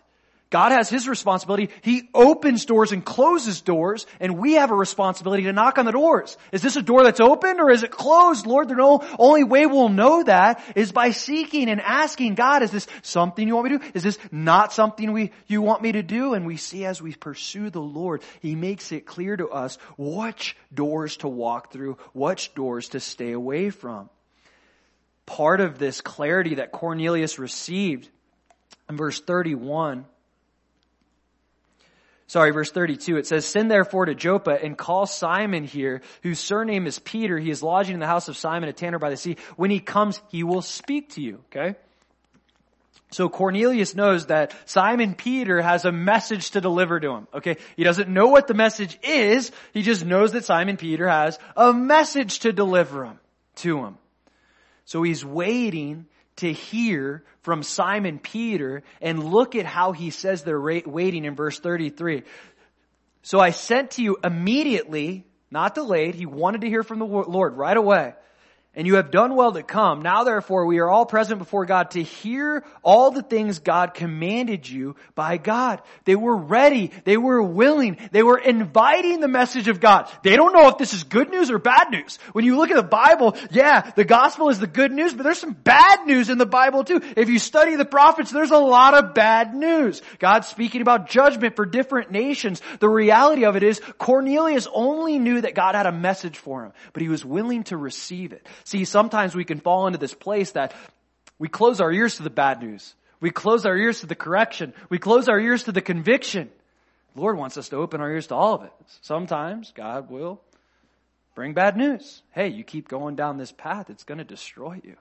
God 0.51 0.73
has 0.73 0.89
His 0.89 1.07
responsibility. 1.07 1.69
He 1.81 2.09
opens 2.13 2.65
doors 2.65 2.91
and 2.91 3.03
closes 3.03 3.61
doors, 3.61 4.05
and 4.19 4.37
we 4.37 4.53
have 4.53 4.69
a 4.69 4.75
responsibility 4.75 5.43
to 5.43 5.53
knock 5.53 5.77
on 5.77 5.85
the 5.85 5.93
doors. 5.93 6.37
Is 6.51 6.61
this 6.61 6.75
a 6.75 6.81
door 6.81 7.05
that's 7.05 7.21
open 7.21 7.61
or 7.61 7.71
is 7.71 7.83
it 7.83 7.89
closed? 7.89 8.45
Lord, 8.45 8.67
the 8.67 9.15
only 9.17 9.45
way 9.45 9.65
we'll 9.65 9.87
know 9.87 10.21
that 10.23 10.61
is 10.75 10.91
by 10.91 11.11
seeking 11.11 11.69
and 11.69 11.79
asking 11.79 12.35
God, 12.35 12.63
is 12.63 12.71
this 12.71 12.85
something 13.01 13.47
you 13.47 13.55
want 13.55 13.71
me 13.71 13.77
to 13.77 13.83
do? 13.83 13.91
Is 13.93 14.03
this 14.03 14.19
not 14.29 14.73
something 14.73 15.13
we, 15.13 15.31
you 15.47 15.61
want 15.61 15.81
me 15.81 15.93
to 15.93 16.03
do? 16.03 16.33
And 16.33 16.45
we 16.45 16.57
see 16.57 16.83
as 16.83 17.01
we 17.01 17.13
pursue 17.13 17.69
the 17.69 17.81
Lord, 17.81 18.21
He 18.41 18.53
makes 18.53 18.91
it 18.91 19.05
clear 19.05 19.37
to 19.37 19.47
us 19.47 19.77
which 19.97 20.57
doors 20.73 21.15
to 21.17 21.29
walk 21.29 21.71
through, 21.71 21.97
which 22.11 22.53
doors 22.55 22.89
to 22.89 22.99
stay 22.99 23.31
away 23.31 23.69
from. 23.69 24.09
Part 25.25 25.61
of 25.61 25.79
this 25.79 26.01
clarity 26.01 26.55
that 26.55 26.73
Cornelius 26.73 27.39
received 27.39 28.09
in 28.89 28.97
verse 28.97 29.21
31 29.21 30.05
sorry, 32.31 32.51
verse 32.51 32.71
32, 32.71 33.17
it 33.17 33.27
says, 33.27 33.45
Send 33.45 33.69
therefore 33.69 34.05
to 34.05 34.15
Joppa 34.15 34.57
and 34.63 34.77
call 34.77 35.05
Simon 35.05 35.65
here, 35.65 36.01
whose 36.23 36.39
surname 36.39 36.87
is 36.87 36.97
Peter. 36.97 37.37
He 37.37 37.49
is 37.49 37.61
lodging 37.61 37.95
in 37.95 37.99
the 37.99 38.07
house 38.07 38.29
of 38.29 38.37
Simon 38.37 38.69
a 38.69 38.73
tanner 38.73 38.99
by 38.99 39.09
the 39.09 39.17
sea. 39.17 39.35
When 39.57 39.69
he 39.69 39.81
comes, 39.81 40.21
he 40.29 40.43
will 40.43 40.61
speak 40.61 41.09
to 41.15 41.21
you. 41.21 41.43
Okay? 41.47 41.75
So 43.11 43.27
Cornelius 43.27 43.95
knows 43.95 44.27
that 44.27 44.53
Simon 44.63 45.13
Peter 45.13 45.61
has 45.61 45.83
a 45.83 45.91
message 45.91 46.51
to 46.51 46.61
deliver 46.61 47.01
to 47.01 47.11
him. 47.11 47.27
Okay? 47.33 47.57
He 47.75 47.83
doesn't 47.83 48.07
know 48.07 48.27
what 48.27 48.47
the 48.47 48.53
message 48.53 48.97
is. 49.03 49.51
He 49.73 49.81
just 49.81 50.05
knows 50.05 50.31
that 50.31 50.45
Simon 50.45 50.77
Peter 50.77 51.09
has 51.09 51.37
a 51.57 51.73
message 51.73 52.39
to 52.39 52.53
deliver 52.53 53.03
him, 53.03 53.19
to 53.55 53.79
him. 53.79 53.97
So 54.85 55.03
he's 55.03 55.25
waiting 55.25 56.05
to 56.41 56.51
hear 56.53 57.23
from 57.41 57.63
Simon 57.63 58.19
Peter 58.19 58.83
and 59.01 59.23
look 59.23 59.55
at 59.55 59.65
how 59.65 59.93
he 59.93 60.11
says 60.11 60.43
they're 60.43 60.61
waiting 60.61 61.25
in 61.25 61.35
verse 61.35 61.59
33. 61.59 62.23
So 63.23 63.39
I 63.39 63.51
sent 63.51 63.91
to 63.91 64.03
you 64.03 64.17
immediately, 64.23 65.25
not 65.49 65.73
delayed. 65.75 66.15
He 66.15 66.25
wanted 66.25 66.61
to 66.61 66.67
hear 66.67 66.83
from 66.83 66.99
the 66.99 67.05
Lord 67.05 67.57
right 67.57 67.77
away 67.77 68.13
and 68.73 68.87
you 68.87 68.95
have 68.95 69.11
done 69.11 69.35
well 69.35 69.51
to 69.51 69.63
come. 69.63 70.01
Now 70.01 70.23
therefore 70.23 70.65
we 70.65 70.79
are 70.79 70.89
all 70.89 71.05
present 71.05 71.39
before 71.39 71.65
God 71.65 71.91
to 71.91 72.01
hear 72.01 72.63
all 72.83 73.11
the 73.11 73.21
things 73.21 73.59
God 73.59 73.93
commanded 73.93 74.67
you 74.67 74.95
by 75.13 75.37
God. 75.37 75.81
They 76.05 76.15
were 76.15 76.37
ready. 76.37 76.91
They 77.03 77.17
were 77.17 77.43
willing. 77.43 77.97
They 78.11 78.23
were 78.23 78.37
inviting 78.37 79.19
the 79.19 79.27
message 79.27 79.67
of 79.67 79.81
God. 79.81 80.09
They 80.23 80.37
don't 80.37 80.53
know 80.53 80.69
if 80.69 80.77
this 80.77 80.93
is 80.93 81.03
good 81.03 81.29
news 81.29 81.51
or 81.51 81.59
bad 81.59 81.91
news. 81.91 82.17
When 82.31 82.45
you 82.45 82.55
look 82.55 82.71
at 82.71 82.77
the 82.77 82.83
Bible, 82.83 83.35
yeah, 83.51 83.91
the 83.95 84.05
gospel 84.05 84.47
is 84.47 84.59
the 84.59 84.67
good 84.67 84.93
news, 84.93 85.13
but 85.13 85.23
there's 85.23 85.39
some 85.39 85.53
bad 85.53 86.07
news 86.07 86.29
in 86.29 86.37
the 86.37 86.45
Bible 86.45 86.85
too. 86.85 87.01
If 87.17 87.27
you 87.27 87.39
study 87.39 87.75
the 87.75 87.83
prophets, 87.83 88.31
there's 88.31 88.51
a 88.51 88.57
lot 88.57 88.93
of 88.93 89.13
bad 89.13 89.53
news. 89.53 90.01
God's 90.19 90.47
speaking 90.47 90.81
about 90.81 91.09
judgment 91.09 91.57
for 91.57 91.65
different 91.65 92.11
nations. 92.11 92.61
The 92.79 92.89
reality 92.89 93.43
of 93.43 93.57
it 93.57 93.63
is 93.63 93.81
Cornelius 93.97 94.67
only 94.73 95.19
knew 95.19 95.41
that 95.41 95.55
God 95.55 95.75
had 95.75 95.87
a 95.87 95.91
message 95.91 96.37
for 96.37 96.63
him, 96.63 96.71
but 96.93 97.01
he 97.01 97.09
was 97.09 97.25
willing 97.25 97.65
to 97.65 97.75
receive 97.75 98.31
it. 98.31 98.47
See, 98.63 98.85
sometimes 98.85 99.35
we 99.35 99.45
can 99.45 99.59
fall 99.59 99.87
into 99.87 99.99
this 99.99 100.13
place 100.13 100.51
that 100.51 100.73
we 101.39 101.47
close 101.47 101.81
our 101.81 101.91
ears 101.91 102.17
to 102.17 102.23
the 102.23 102.29
bad 102.29 102.61
news. 102.61 102.95
We 103.19 103.31
close 103.31 103.65
our 103.65 103.77
ears 103.77 104.01
to 104.01 104.07
the 104.07 104.15
correction. 104.15 104.73
We 104.89 104.97
close 104.97 105.29
our 105.29 105.39
ears 105.39 105.63
to 105.63 105.71
the 105.71 105.81
conviction. 105.81 106.49
The 107.15 107.21
Lord 107.21 107.37
wants 107.37 107.57
us 107.57 107.69
to 107.69 107.77
open 107.77 108.01
our 108.01 108.09
ears 108.09 108.27
to 108.27 108.35
all 108.35 108.55
of 108.55 108.63
it. 108.63 108.71
Sometimes 109.01 109.71
God 109.75 110.09
will 110.09 110.41
bring 111.35 111.53
bad 111.53 111.77
news. 111.77 112.23
Hey, 112.31 112.49
you 112.49 112.63
keep 112.63 112.87
going 112.87 113.15
down 113.15 113.37
this 113.37 113.51
path, 113.51 113.89
it's 113.89 114.03
going 114.03 114.17
to 114.17 114.23
destroy 114.23 114.79
you. 114.83 114.95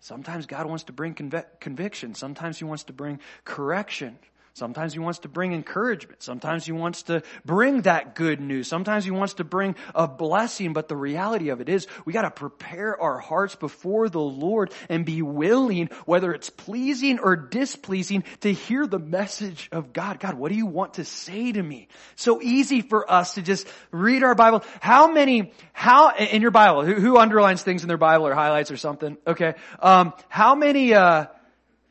Sometimes 0.00 0.46
God 0.46 0.66
wants 0.66 0.84
to 0.84 0.92
bring 0.92 1.14
conv- 1.14 1.46
conviction. 1.58 2.14
Sometimes 2.14 2.58
He 2.58 2.64
wants 2.64 2.84
to 2.84 2.92
bring 2.92 3.18
correction. 3.44 4.18
Sometimes 4.56 4.94
he 4.94 5.00
wants 5.00 5.18
to 5.18 5.28
bring 5.28 5.52
encouragement. 5.52 6.22
Sometimes 6.22 6.64
he 6.64 6.72
wants 6.72 7.02
to 7.04 7.22
bring 7.44 7.82
that 7.82 8.14
good 8.14 8.40
news. 8.40 8.66
Sometimes 8.66 9.04
he 9.04 9.10
wants 9.10 9.34
to 9.34 9.44
bring 9.44 9.76
a 9.94 10.08
blessing. 10.08 10.72
But 10.72 10.88
the 10.88 10.96
reality 10.96 11.50
of 11.50 11.60
it 11.60 11.68
is 11.68 11.86
we 12.06 12.14
got 12.14 12.22
to 12.22 12.30
prepare 12.30 12.98
our 12.98 13.18
hearts 13.18 13.54
before 13.54 14.08
the 14.08 14.18
Lord 14.18 14.72
and 14.88 15.04
be 15.04 15.20
willing, 15.20 15.90
whether 16.06 16.32
it's 16.32 16.48
pleasing 16.48 17.18
or 17.18 17.36
displeasing, 17.36 18.24
to 18.40 18.50
hear 18.50 18.86
the 18.86 18.98
message 18.98 19.68
of 19.72 19.92
God. 19.92 20.20
God, 20.20 20.36
what 20.38 20.50
do 20.50 20.56
you 20.56 20.64
want 20.64 20.94
to 20.94 21.04
say 21.04 21.52
to 21.52 21.62
me? 21.62 21.88
So 22.14 22.40
easy 22.40 22.80
for 22.80 23.12
us 23.12 23.34
to 23.34 23.42
just 23.42 23.68
read 23.90 24.22
our 24.22 24.34
Bible. 24.34 24.64
How 24.80 25.12
many, 25.12 25.52
how, 25.74 26.14
in 26.16 26.40
your 26.40 26.50
Bible, 26.50 26.82
who, 26.82 26.94
who 26.94 27.18
underlines 27.18 27.62
things 27.62 27.82
in 27.82 27.88
their 27.88 27.98
Bible 27.98 28.26
or 28.26 28.32
highlights 28.32 28.70
or 28.70 28.78
something? 28.78 29.18
Okay. 29.26 29.52
Um, 29.80 30.14
how 30.30 30.54
many, 30.54 30.94
uh, 30.94 31.26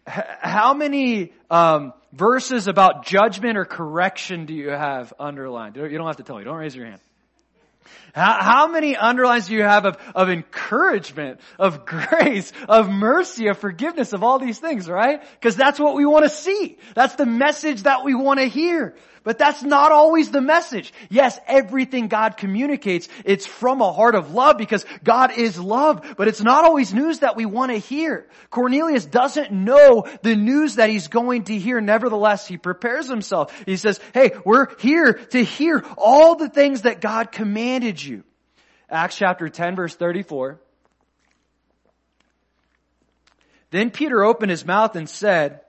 how 0.08 0.73
many, 0.73 1.32
um, 1.51 1.93
verses 2.15 2.67
about 2.67 3.06
judgment 3.06 3.58
or 3.58 3.65
correction 3.65 4.45
do 4.45 4.54
you 4.54 4.69
have 4.69 5.13
underlined? 5.19 5.75
You 5.75 5.89
don't 5.89 6.08
have 6.08 6.17
to 6.17 6.23
tell 6.23 6.38
me. 6.38 6.43
Don't 6.43 6.58
raise 6.58 6.75
your 6.75 6.86
hand. 6.86 7.01
How, 8.13 8.38
how, 8.41 8.67
many 8.67 8.95
underlines 8.95 9.47
do 9.47 9.54
you 9.54 9.62
have 9.62 9.86
of, 9.86 9.97
of 10.15 10.30
encouragement, 10.30 11.41
of 11.60 11.86
grace, 11.86 12.51
of 12.67 12.89
mercy, 12.89 13.47
of 13.47 13.58
forgiveness, 13.58 14.13
of 14.13 14.23
all 14.23 14.39
these 14.39 14.58
things, 14.58 14.89
right? 14.89 15.21
Because 15.34 15.56
that's 15.56 15.80
what 15.80 15.95
we 15.95 16.06
want 16.06 16.23
to 16.23 16.30
see. 16.30 16.78
That's 16.95 17.15
the 17.15 17.25
message 17.25 17.84
that 17.84 18.04
we 18.06 18.15
want 18.15 18.39
to 18.39 18.45
hear. 18.45 18.95
But 19.26 19.40
that's 19.40 19.64
not 19.64 19.92
always 19.92 20.30
the 20.30 20.40
message. 20.40 20.94
Yes, 21.10 21.40
everything 21.48 22.10
God 22.10 22.38
communicates, 22.38 23.10
it's 23.26 23.48
from 23.48 23.82
a 23.82 23.92
heart 23.92 24.14
of 24.14 24.32
love 24.32 24.60
because 24.60 24.86
God 25.04 25.36
is 25.36 25.60
love, 25.60 26.14
but 26.16 26.28
it's 26.28 26.44
not 26.44 26.64
always 26.64 26.94
news 26.94 27.20
that 27.20 27.36
we 27.36 27.48
want 27.48 27.72
to 27.72 27.80
hear. 27.80 28.28
Cornelius 28.52 29.04
doesn't 29.04 29.52
know 29.52 30.06
the 30.22 30.36
news 30.36 30.76
that 30.76 30.92
he's 30.92 31.08
going 31.08 31.46
to 31.46 31.58
hear. 31.58 31.82
Nevertheless, 31.82 32.48
he 32.48 32.58
prepares 32.58 33.10
himself. 33.10 33.52
He 33.66 33.78
says, 33.78 34.00
hey, 34.14 34.32
we're 34.46 34.68
here 34.78 35.14
to 35.14 35.44
hear 35.44 35.84
all 35.98 36.36
the 36.36 36.50
things 36.50 36.84
that 36.84 37.02
God 37.02 37.32
commanded 37.32 38.02
you. 38.02 38.24
Acts 38.92 39.18
chapter 39.18 39.50
10 39.50 39.76
verse 39.76 39.96
34. 39.96 40.62
Then 43.72 43.90
Peter 43.90 44.24
opened 44.24 44.52
his 44.52 44.68
mouth 44.68 44.96
and 44.96 45.10
said, 45.10 45.62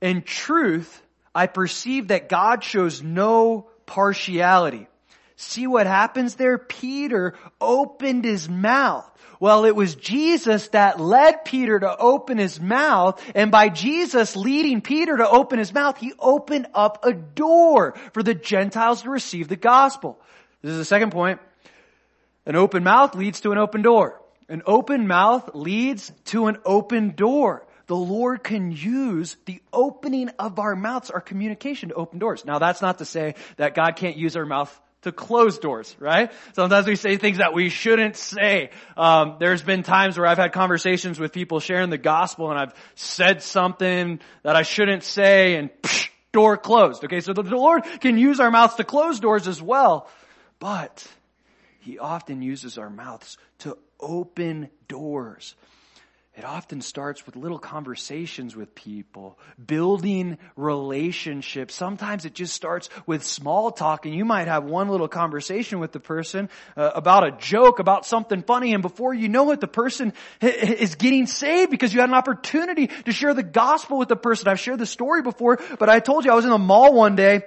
in 0.00 0.22
truth, 0.22 1.00
I 1.36 1.48
perceive 1.48 2.08
that 2.08 2.30
God 2.30 2.64
shows 2.64 3.02
no 3.02 3.68
partiality. 3.84 4.88
See 5.36 5.66
what 5.66 5.86
happens 5.86 6.36
there? 6.36 6.56
Peter 6.56 7.34
opened 7.60 8.24
his 8.24 8.48
mouth. 8.48 9.04
Well, 9.38 9.66
it 9.66 9.76
was 9.76 9.96
Jesus 9.96 10.68
that 10.68 10.98
led 10.98 11.44
Peter 11.44 11.78
to 11.78 11.94
open 11.94 12.38
his 12.38 12.58
mouth, 12.58 13.22
and 13.34 13.50
by 13.50 13.68
Jesus 13.68 14.34
leading 14.34 14.80
Peter 14.80 15.18
to 15.18 15.28
open 15.28 15.58
his 15.58 15.74
mouth, 15.74 15.98
he 15.98 16.14
opened 16.18 16.68
up 16.72 17.04
a 17.04 17.12
door 17.12 17.98
for 18.14 18.22
the 18.22 18.32
Gentiles 18.32 19.02
to 19.02 19.10
receive 19.10 19.48
the 19.48 19.56
gospel. 19.56 20.18
This 20.62 20.72
is 20.72 20.78
the 20.78 20.86
second 20.86 21.12
point. 21.12 21.38
An 22.46 22.56
open 22.56 22.82
mouth 22.82 23.14
leads 23.14 23.42
to 23.42 23.52
an 23.52 23.58
open 23.58 23.82
door. 23.82 24.22
An 24.48 24.62
open 24.64 25.06
mouth 25.06 25.50
leads 25.52 26.10
to 26.26 26.46
an 26.46 26.56
open 26.64 27.10
door. 27.10 27.66
The 27.86 27.96
Lord 27.96 28.42
can 28.42 28.72
use 28.72 29.36
the 29.44 29.62
opening 29.72 30.28
of 30.38 30.58
our 30.58 30.74
mouths, 30.74 31.10
our 31.10 31.20
communication 31.20 31.90
to 31.90 31.94
open 31.94 32.18
doors. 32.18 32.44
Now 32.44 32.58
that's 32.58 32.82
not 32.82 32.98
to 32.98 33.04
say 33.04 33.34
that 33.58 33.74
God 33.74 33.96
can't 33.96 34.16
use 34.16 34.36
our 34.36 34.46
mouth 34.46 34.80
to 35.02 35.12
close 35.12 35.58
doors, 35.58 35.94
right? 36.00 36.32
Sometimes 36.54 36.86
we 36.86 36.96
say 36.96 37.16
things 37.16 37.38
that 37.38 37.54
we 37.54 37.68
shouldn't 37.68 38.16
say. 38.16 38.70
Um, 38.96 39.36
there's 39.38 39.62
been 39.62 39.84
times 39.84 40.18
where 40.18 40.26
I've 40.26 40.38
had 40.38 40.52
conversations 40.52 41.20
with 41.20 41.32
people 41.32 41.60
sharing 41.60 41.90
the 41.90 41.98
gospel 41.98 42.50
and 42.50 42.58
I've 42.58 42.74
said 42.96 43.40
something 43.40 44.18
that 44.42 44.56
I 44.56 44.62
shouldn't 44.62 45.04
say 45.04 45.54
and 45.54 45.70
psh, 45.82 46.08
door 46.32 46.56
closed. 46.56 47.04
Okay, 47.04 47.20
so 47.20 47.32
the, 47.32 47.42
the 47.42 47.56
Lord 47.56 47.84
can 48.00 48.18
use 48.18 48.40
our 48.40 48.50
mouths 48.50 48.74
to 48.74 48.84
close 48.84 49.20
doors 49.20 49.46
as 49.46 49.62
well, 49.62 50.08
but 50.58 51.06
He 51.78 52.00
often 52.00 52.42
uses 52.42 52.76
our 52.76 52.90
mouths 52.90 53.38
to 53.60 53.78
open 54.00 54.70
doors. 54.88 55.54
It 56.36 56.44
often 56.44 56.82
starts 56.82 57.24
with 57.24 57.34
little 57.34 57.58
conversations 57.58 58.54
with 58.54 58.74
people, 58.74 59.38
building 59.64 60.36
relationships. 60.54 61.74
Sometimes 61.74 62.26
it 62.26 62.34
just 62.34 62.52
starts 62.52 62.90
with 63.06 63.24
small 63.24 63.70
talk 63.70 64.04
and 64.04 64.14
you 64.14 64.26
might 64.26 64.46
have 64.46 64.64
one 64.64 64.90
little 64.90 65.08
conversation 65.08 65.78
with 65.78 65.92
the 65.92 66.00
person 66.00 66.50
uh, 66.76 66.90
about 66.94 67.26
a 67.26 67.30
joke, 67.38 67.78
about 67.78 68.04
something 68.04 68.42
funny 68.42 68.74
and 68.74 68.82
before 68.82 69.14
you 69.14 69.30
know 69.30 69.50
it, 69.52 69.62
the 69.62 69.66
person 69.66 70.12
is 70.42 70.96
getting 70.96 71.26
saved 71.26 71.70
because 71.70 71.94
you 71.94 72.00
had 72.00 72.10
an 72.10 72.14
opportunity 72.14 72.88
to 72.88 73.12
share 73.12 73.32
the 73.32 73.42
gospel 73.42 73.96
with 73.96 74.08
the 74.08 74.16
person. 74.16 74.46
I've 74.46 74.60
shared 74.60 74.78
the 74.78 74.84
story 74.84 75.22
before, 75.22 75.58
but 75.78 75.88
I 75.88 76.00
told 76.00 76.26
you 76.26 76.32
I 76.32 76.34
was 76.34 76.44
in 76.44 76.50
the 76.50 76.58
mall 76.58 76.92
one 76.92 77.16
day 77.16 77.44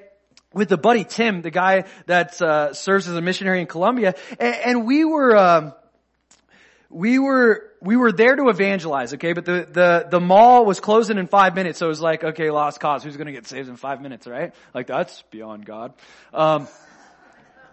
with 0.52 0.68
the 0.68 0.78
buddy 0.78 1.04
Tim, 1.04 1.44
the 1.44 1.52
guy 1.52 1.84
that 2.08 2.42
uh, 2.42 2.74
serves 2.74 3.08
as 3.08 3.16
a 3.16 3.22
missionary 3.22 3.62
in 3.62 3.68
Colombia, 3.68 4.16
and, 4.40 4.56
and 4.56 4.88
we 4.88 5.06
were, 5.06 5.38
um, 5.38 5.74
we 6.90 7.20
were 7.20 7.70
we 7.82 7.96
were 7.96 8.12
there 8.12 8.36
to 8.36 8.50
evangelize, 8.50 9.14
okay, 9.14 9.34
but 9.34 9.46
the, 9.46 9.66
the, 9.72 10.08
the 10.10 10.20
mall 10.20 10.66
was 10.66 10.80
closing 10.80 11.18
in 11.18 11.28
five 11.28 11.56
minutes, 11.56 11.80
so 11.80 11.86
it 11.86 11.90
was 11.90 12.02
like, 12.02 12.24
okay, 12.24 12.52
lost 12.52 12.80
cause, 12.80 13.04
who's 13.04 13.16
gonna 13.16 13.32
get 13.32 13.48
saved 13.48 13.70
in 13.70 13.78
five 13.78 14.02
minutes, 14.02 14.28
right? 14.28 14.54
Like 14.74 14.88
that's 14.88 15.22
beyond 15.32 15.66
God. 15.66 15.94
Um, 16.34 16.68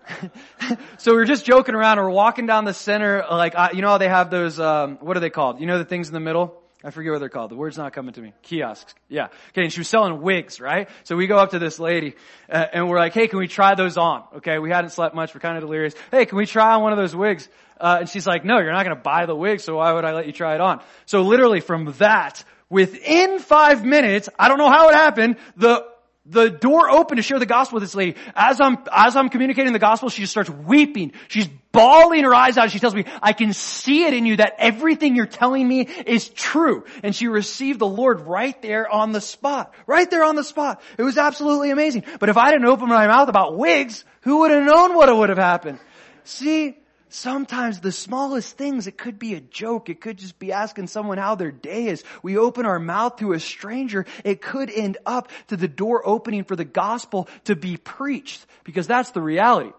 so 0.99 1.13
we 1.13 1.17
were 1.17 1.25
just 1.25 1.45
joking 1.45 1.75
around, 1.75 1.99
we're 1.99 2.11
walking 2.11 2.47
down 2.47 2.65
the 2.65 2.75
center, 2.75 3.25
like, 3.29 3.55
you 3.75 3.83
know 3.83 3.89
how 3.89 3.99
they 3.99 4.09
have 4.09 4.31
those, 4.31 4.61
um, 4.61 4.99
what 5.01 5.17
are 5.17 5.21
they 5.21 5.31
called? 5.31 5.61
You 5.61 5.67
know 5.67 5.79
the 5.79 5.85
things 5.85 6.07
in 6.09 6.15
the 6.15 6.21
middle? 6.21 6.63
I 6.87 6.90
forget 6.90 7.11
what 7.11 7.18
they're 7.18 7.29
called. 7.29 7.51
The 7.51 7.57
word's 7.57 7.77
not 7.77 7.92
coming 7.92 8.12
to 8.14 8.20
me. 8.20 8.33
Kiosks. 8.42 8.94
Yeah. 9.09 9.25
Okay. 9.49 9.64
And 9.64 9.72
she 9.72 9.81
was 9.81 9.88
selling 9.88 10.22
wigs, 10.22 10.61
right? 10.61 10.88
So 11.03 11.16
we 11.16 11.27
go 11.27 11.37
up 11.37 11.51
to 11.51 11.59
this 11.59 11.81
lady 11.81 12.14
uh, 12.49 12.64
and 12.72 12.88
we're 12.88 13.01
like, 13.01 13.12
hey, 13.12 13.27
can 13.27 13.40
we 13.40 13.49
try 13.49 13.75
those 13.75 13.96
on? 13.96 14.22
Okay. 14.37 14.61
We 14.61 14.70
hadn't 14.70 14.90
slept 14.90 15.12
much. 15.12 15.35
We're 15.35 15.40
kind 15.40 15.57
of 15.57 15.64
delirious. 15.64 15.94
Hey, 16.12 16.27
can 16.27 16.38
we 16.38 16.46
try 16.46 16.75
on 16.75 16.83
one 16.83 16.92
of 16.92 16.99
those 16.99 17.14
wigs? 17.14 17.49
Uh, 17.81 17.96
and 18.01 18.09
she's 18.09 18.25
like, 18.25 18.44
no, 18.44 18.59
you're 18.59 18.72
not 18.72 18.85
going 18.85 18.96
to 18.96 19.03
buy 19.03 19.27
the 19.27 19.35
wig. 19.35 19.59
So 19.59 19.79
why 19.79 19.94
would 19.94 20.05
I 20.05 20.12
let 20.12 20.27
you 20.27 20.33
try 20.33 20.55
it 20.55 20.61
on? 20.61 20.81
So 21.07 21.22
literally 21.22 21.59
from 21.59 21.92
that, 21.99 22.44
within 22.70 23.40
five 23.40 23.85
minutes, 23.85 24.29
I 24.38 24.46
don't 24.46 24.59
know 24.59 24.70
how 24.70 24.88
it 24.90 24.94
happened, 24.94 25.38
the 25.57 25.85
the 26.29 26.51
door 26.51 26.91
open 26.91 27.17
to 27.17 27.23
share 27.23 27.39
the 27.39 27.47
gospel 27.47 27.77
with 27.77 27.85
this 27.85 27.95
lady. 27.95 28.17
As 28.35 28.61
I'm, 28.61 28.79
as 28.91 29.17
I'm 29.17 29.29
communicating 29.29 29.73
the 29.73 29.79
gospel, 29.79 30.09
she 30.09 30.23
just 30.23 30.33
starts 30.33 30.51
weeping. 30.51 31.12
She's 31.29 31.49
bawling 31.73 32.25
her 32.25 32.35
eyes 32.35 32.59
out. 32.59 32.71
She 32.71 32.79
tells 32.79 32.95
me, 32.95 33.05
I 33.23 33.33
can 33.33 33.53
see 33.53 34.05
it 34.05 34.15
in 34.15 34.27
you 34.27 34.37
that 34.37 34.55
everything 34.59 35.15
you're 35.15 35.27
telling 35.27 35.67
me 35.67 35.83
is 35.83 36.29
true. 36.29 36.85
And 37.03 37.15
she 37.15 37.29
received 37.29 37.79
the 37.79 37.87
Lord 37.87 38.23
right 38.23 38.61
there 38.61 38.91
on 38.91 39.12
the 39.12 39.21
spot. 39.21 39.73
Right 39.87 40.11
there 40.11 40.25
on 40.25 40.35
the 40.37 40.45
spot. 40.45 40.83
It 40.99 41.03
was 41.03 41.17
absolutely 41.17 41.71
amazing. 41.71 42.05
But 42.19 42.29
if 42.29 42.37
I 42.37 42.51
didn't 42.51 42.67
open 42.67 42.89
my 42.89 43.07
mouth 43.07 43.29
about 43.29 43.57
wigs, 43.57 44.05
who 44.23 44.39
would 44.39 44.51
have 44.51 44.65
known 44.65 44.95
what 44.95 45.15
would 45.15 45.29
have 45.29 45.39
happened? 45.39 45.79
See, 46.25 46.77
Sometimes 47.09 47.81
the 47.81 47.92
smallest 47.92 48.57
things, 48.59 48.87
it 48.87 48.99
could 48.99 49.19
be 49.19 49.35
a 49.35 49.40
joke. 49.40 49.88
It 49.88 50.01
could 50.01 50.19
just 50.19 50.38
be 50.38 50.53
asking 50.53 50.88
someone 50.88 51.19
how 51.19 51.37
their 51.37 51.53
day 51.53 51.87
is. 51.87 52.03
We 52.23 52.37
open 52.37 52.66
our 52.66 52.81
mouth 52.81 53.16
to 53.19 53.33
a 53.33 53.40
stranger. 53.40 54.07
It 54.25 54.42
could 54.42 54.71
end 54.71 54.99
up 55.07 55.31
to 55.49 55.57
the 55.57 55.69
door 55.69 56.07
opening 56.07 56.45
for 56.45 56.57
the 56.57 56.64
gospel 56.64 57.29
to 57.45 57.55
be 57.55 57.77
preached 57.77 58.45
because 58.64 58.88
that's 58.88 59.11
the 59.11 59.23
reality. 59.23 59.71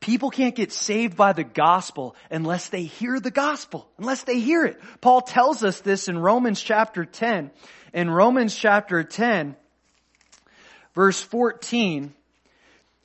People 0.00 0.30
can't 0.30 0.54
get 0.54 0.72
saved 0.72 1.16
by 1.16 1.32
the 1.32 1.44
gospel 1.44 2.14
unless 2.30 2.68
they 2.68 2.84
hear 2.84 3.20
the 3.20 3.30
gospel, 3.30 3.88
unless 3.98 4.24
they 4.24 4.38
hear 4.38 4.64
it. 4.64 4.80
Paul 5.00 5.22
tells 5.22 5.62
us 5.62 5.80
this 5.80 6.08
in 6.08 6.18
Romans 6.18 6.60
chapter 6.60 7.04
10. 7.04 7.50
In 7.94 8.10
Romans 8.10 8.54
chapter 8.54 9.02
10, 9.02 9.56
verse 10.94 11.22
14, 11.22 12.12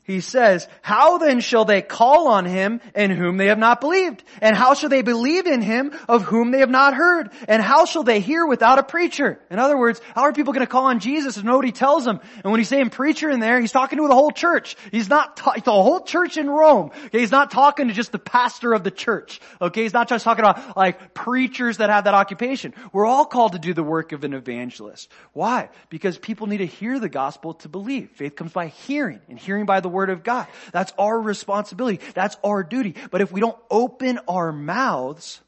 he 0.10 0.22
says, 0.22 0.67
how 0.82 1.19
then 1.19 1.39
shall 1.39 1.65
they 1.65 1.84
call 1.84 2.30
on 2.30 2.45
him 2.45 2.82
in 2.95 3.12
whom 3.12 3.38
they 3.38 3.45
have 3.45 3.60
not 3.60 3.80
believed? 3.80 4.24
And 4.41 4.56
how 4.56 4.74
shall 4.74 4.89
they 4.89 5.04
believe 5.04 5.45
in 5.45 5.62
him 5.62 5.95
of 6.08 6.24
whom 6.24 6.50
they 6.50 6.62
have 6.62 6.69
not 6.72 6.95
heard? 6.95 7.30
And 7.48 7.62
how 7.62 7.86
shall 7.86 8.02
they 8.02 8.19
hear 8.19 8.43
without 8.43 8.80
a 8.80 8.84
preacher? 8.84 9.39
In 9.52 9.60
other 9.60 9.78
words, 9.78 10.02
how 10.15 10.24
are 10.24 10.34
people 10.34 10.52
going 10.52 10.65
to 10.65 10.72
call 10.72 10.86
on 10.86 11.00
Jesus 11.00 11.38
if 11.38 11.43
nobody 11.43 11.72
tells 11.72 12.06
them? 12.06 12.19
And 12.43 12.52
when 12.52 12.60
he's 12.60 12.69
saying 12.69 12.89
preacher 12.89 13.30
in 13.30 13.39
there, 13.39 13.62
he's 13.62 13.72
talking 13.72 14.00
to 14.00 14.08
the 14.08 14.15
whole 14.15 14.32
church. 14.32 14.78
He's 14.91 15.10
not, 15.10 15.38
ta- 15.38 15.54
the 15.63 15.72
whole 15.72 16.00
church 16.00 16.38
in 16.38 16.50
Rome. 16.50 16.89
Okay, 17.06 17.19
he's 17.19 17.30
not 17.30 17.52
talking 17.52 17.88
to 17.88 17.93
just 17.93 18.12
the 18.12 18.17
pastor 18.17 18.74
of 18.74 18.84
the 18.84 18.89
church. 18.89 19.39
Okay, 19.62 19.84
he's 19.84 19.93
not 19.93 20.10
just 20.10 20.24
talking 20.24 20.43
about 20.43 20.76
like 20.76 21.13
preachers 21.13 21.78
that 21.78 21.91
have 21.91 22.06
that 22.06 22.15
occupation. 22.15 22.74
We're 22.91 23.06
all 23.06 23.26
called 23.26 23.52
to 23.52 23.60
do 23.60 23.76
the 23.76 23.84
work 23.84 24.12
of 24.12 24.24
an 24.24 24.34
evangelist. 24.34 25.08
Why? 25.34 25.69
Because 25.91 26.17
people 26.17 26.48
need 26.48 26.58
to 26.58 26.65
hear 26.65 27.00
the 27.00 27.10
gospel 27.10 27.54
to 27.54 27.69
believe. 27.69 28.10
Faith 28.15 28.36
comes 28.36 28.54
by 28.54 28.69
hearing 28.69 29.19
and 29.30 29.38
hearing 29.38 29.67
by 29.67 29.82
the 29.82 29.89
word 29.89 29.99
Word 30.00 30.10
of 30.12 30.24
God. 30.24 30.48
That's 30.72 30.94
our 30.98 31.20
responsibility. 31.20 32.00
That's 32.14 32.38
our 32.42 32.64
duty. 32.64 32.96
But 33.12 33.20
if 33.20 33.34
we 33.34 33.42
don't 33.42 33.58
open 33.70 34.18
our 34.30 34.54
mouths, 34.54 35.42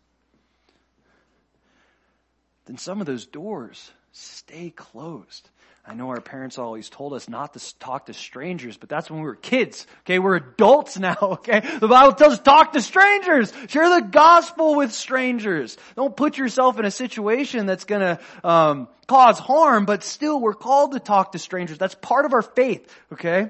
then 2.66 2.78
some 2.78 3.00
of 3.00 3.08
those 3.08 3.26
doors 3.26 3.92
stay 4.12 4.72
closed. 4.72 5.50
I 5.88 5.94
know 5.94 6.10
our 6.10 6.20
parents 6.20 6.60
always 6.60 6.90
told 6.90 7.14
us 7.14 7.30
not 7.30 7.54
to 7.54 7.80
talk 7.80 8.08
to 8.08 8.14
strangers, 8.14 8.76
but 8.76 8.90
that's 8.90 9.10
when 9.10 9.22
we 9.22 9.26
were 9.26 9.36
kids. 9.36 9.88
Okay, 10.02 10.20
we're 10.20 10.36
adults 10.36 11.00
now. 11.00 11.16
Okay, 11.22 11.62
the 11.80 11.88
Bible 11.88 12.12
tells 12.12 12.34
us 12.34 12.40
talk 12.42 12.74
to 12.74 12.82
strangers. 12.82 13.54
Share 13.70 14.02
the 14.02 14.06
gospel 14.06 14.76
with 14.76 14.92
strangers. 14.92 15.78
Don't 15.96 16.14
put 16.14 16.38
yourself 16.38 16.78
in 16.78 16.84
a 16.84 16.92
situation 16.92 17.68
that's 17.68 17.86
going 17.86 18.02
to 18.02 18.20
um, 18.44 18.90
cause 19.08 19.40
harm, 19.40 19.86
but 19.86 20.04
still, 20.04 20.42
we're 20.42 20.56
called 20.56 20.92
to 20.92 21.00
talk 21.00 21.32
to 21.32 21.40
strangers. 21.40 21.78
That's 21.78 21.96
part 21.96 22.26
of 22.26 22.34
our 22.34 22.42
faith. 22.42 22.86
Okay. 23.14 23.50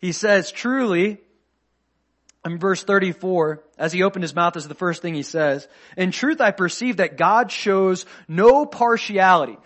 He 0.00 0.12
says, 0.12 0.52
truly, 0.52 1.18
in 2.44 2.58
verse 2.58 2.82
34, 2.84 3.62
as 3.78 3.92
he 3.92 4.02
opened 4.02 4.22
his 4.22 4.34
mouth, 4.34 4.54
this 4.54 4.64
is 4.64 4.68
the 4.68 4.74
first 4.74 5.02
thing 5.02 5.14
he 5.14 5.22
says, 5.22 5.66
in 5.96 6.10
truth 6.10 6.40
I 6.40 6.50
perceive 6.50 6.98
that 6.98 7.16
God 7.16 7.50
shows 7.50 8.06
no 8.28 8.66
partiality. 8.66 9.58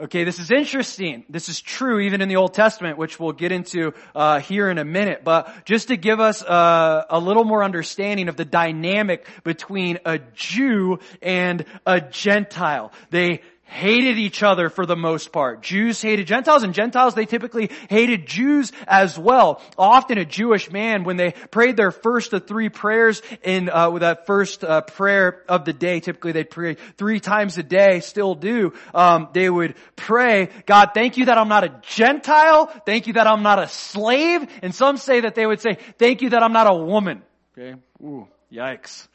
Okay, 0.00 0.22
this 0.22 0.38
is 0.38 0.52
interesting. 0.52 1.24
This 1.28 1.48
is 1.48 1.60
true 1.60 1.98
even 1.98 2.20
in 2.20 2.28
the 2.28 2.36
Old 2.36 2.54
Testament, 2.54 2.98
which 2.98 3.18
we'll 3.18 3.32
get 3.32 3.50
into 3.50 3.94
uh, 4.14 4.38
here 4.38 4.70
in 4.70 4.78
a 4.78 4.84
minute. 4.84 5.24
But 5.24 5.64
just 5.64 5.88
to 5.88 5.96
give 5.96 6.20
us 6.20 6.40
uh, 6.40 7.04
a 7.10 7.18
little 7.18 7.42
more 7.42 7.64
understanding 7.64 8.28
of 8.28 8.36
the 8.36 8.44
dynamic 8.44 9.26
between 9.42 9.98
a 10.04 10.20
Jew 10.36 11.00
and 11.20 11.64
a 11.84 12.00
Gentile, 12.00 12.92
they 13.10 13.42
hated 13.68 14.18
each 14.18 14.42
other 14.42 14.70
for 14.70 14.86
the 14.86 14.96
most 14.96 15.30
part. 15.30 15.62
Jews 15.62 16.00
hated 16.00 16.26
Gentiles 16.26 16.62
and 16.62 16.74
Gentiles, 16.74 17.14
they 17.14 17.26
typically 17.26 17.70
hated 17.88 18.26
Jews 18.26 18.72
as 18.86 19.18
well. 19.18 19.62
Often 19.76 20.18
a 20.18 20.24
Jewish 20.24 20.70
man, 20.70 21.04
when 21.04 21.16
they 21.16 21.32
prayed 21.50 21.76
their 21.76 21.90
first 21.90 22.32
of 22.32 22.46
three 22.46 22.70
prayers 22.70 23.22
in, 23.42 23.68
uh, 23.68 23.90
with 23.90 24.00
that 24.00 24.26
first 24.26 24.64
uh, 24.64 24.80
prayer 24.80 25.42
of 25.48 25.64
the 25.64 25.72
day, 25.72 26.00
typically 26.00 26.32
they'd 26.32 26.50
pray 26.50 26.76
three 26.96 27.20
times 27.20 27.58
a 27.58 27.62
day, 27.62 28.00
still 28.00 28.34
do, 28.34 28.72
um, 28.94 29.28
they 29.32 29.48
would 29.50 29.74
pray, 29.96 30.48
God, 30.66 30.90
thank 30.94 31.18
you 31.18 31.26
that 31.26 31.36
I'm 31.38 31.48
not 31.48 31.64
a 31.64 31.80
Gentile, 31.82 32.66
thank 32.86 33.06
you 33.06 33.12
that 33.14 33.26
I'm 33.26 33.42
not 33.42 33.58
a 33.58 33.68
slave, 33.68 34.48
and 34.62 34.74
some 34.74 34.96
say 34.96 35.20
that 35.20 35.34
they 35.34 35.46
would 35.46 35.60
say, 35.60 35.76
thank 35.98 36.22
you 36.22 36.30
that 36.30 36.42
I'm 36.42 36.52
not 36.52 36.70
a 36.70 36.74
woman. 36.74 37.22
Okay? 37.56 37.78
Ooh, 38.02 38.26
yikes. 38.50 39.08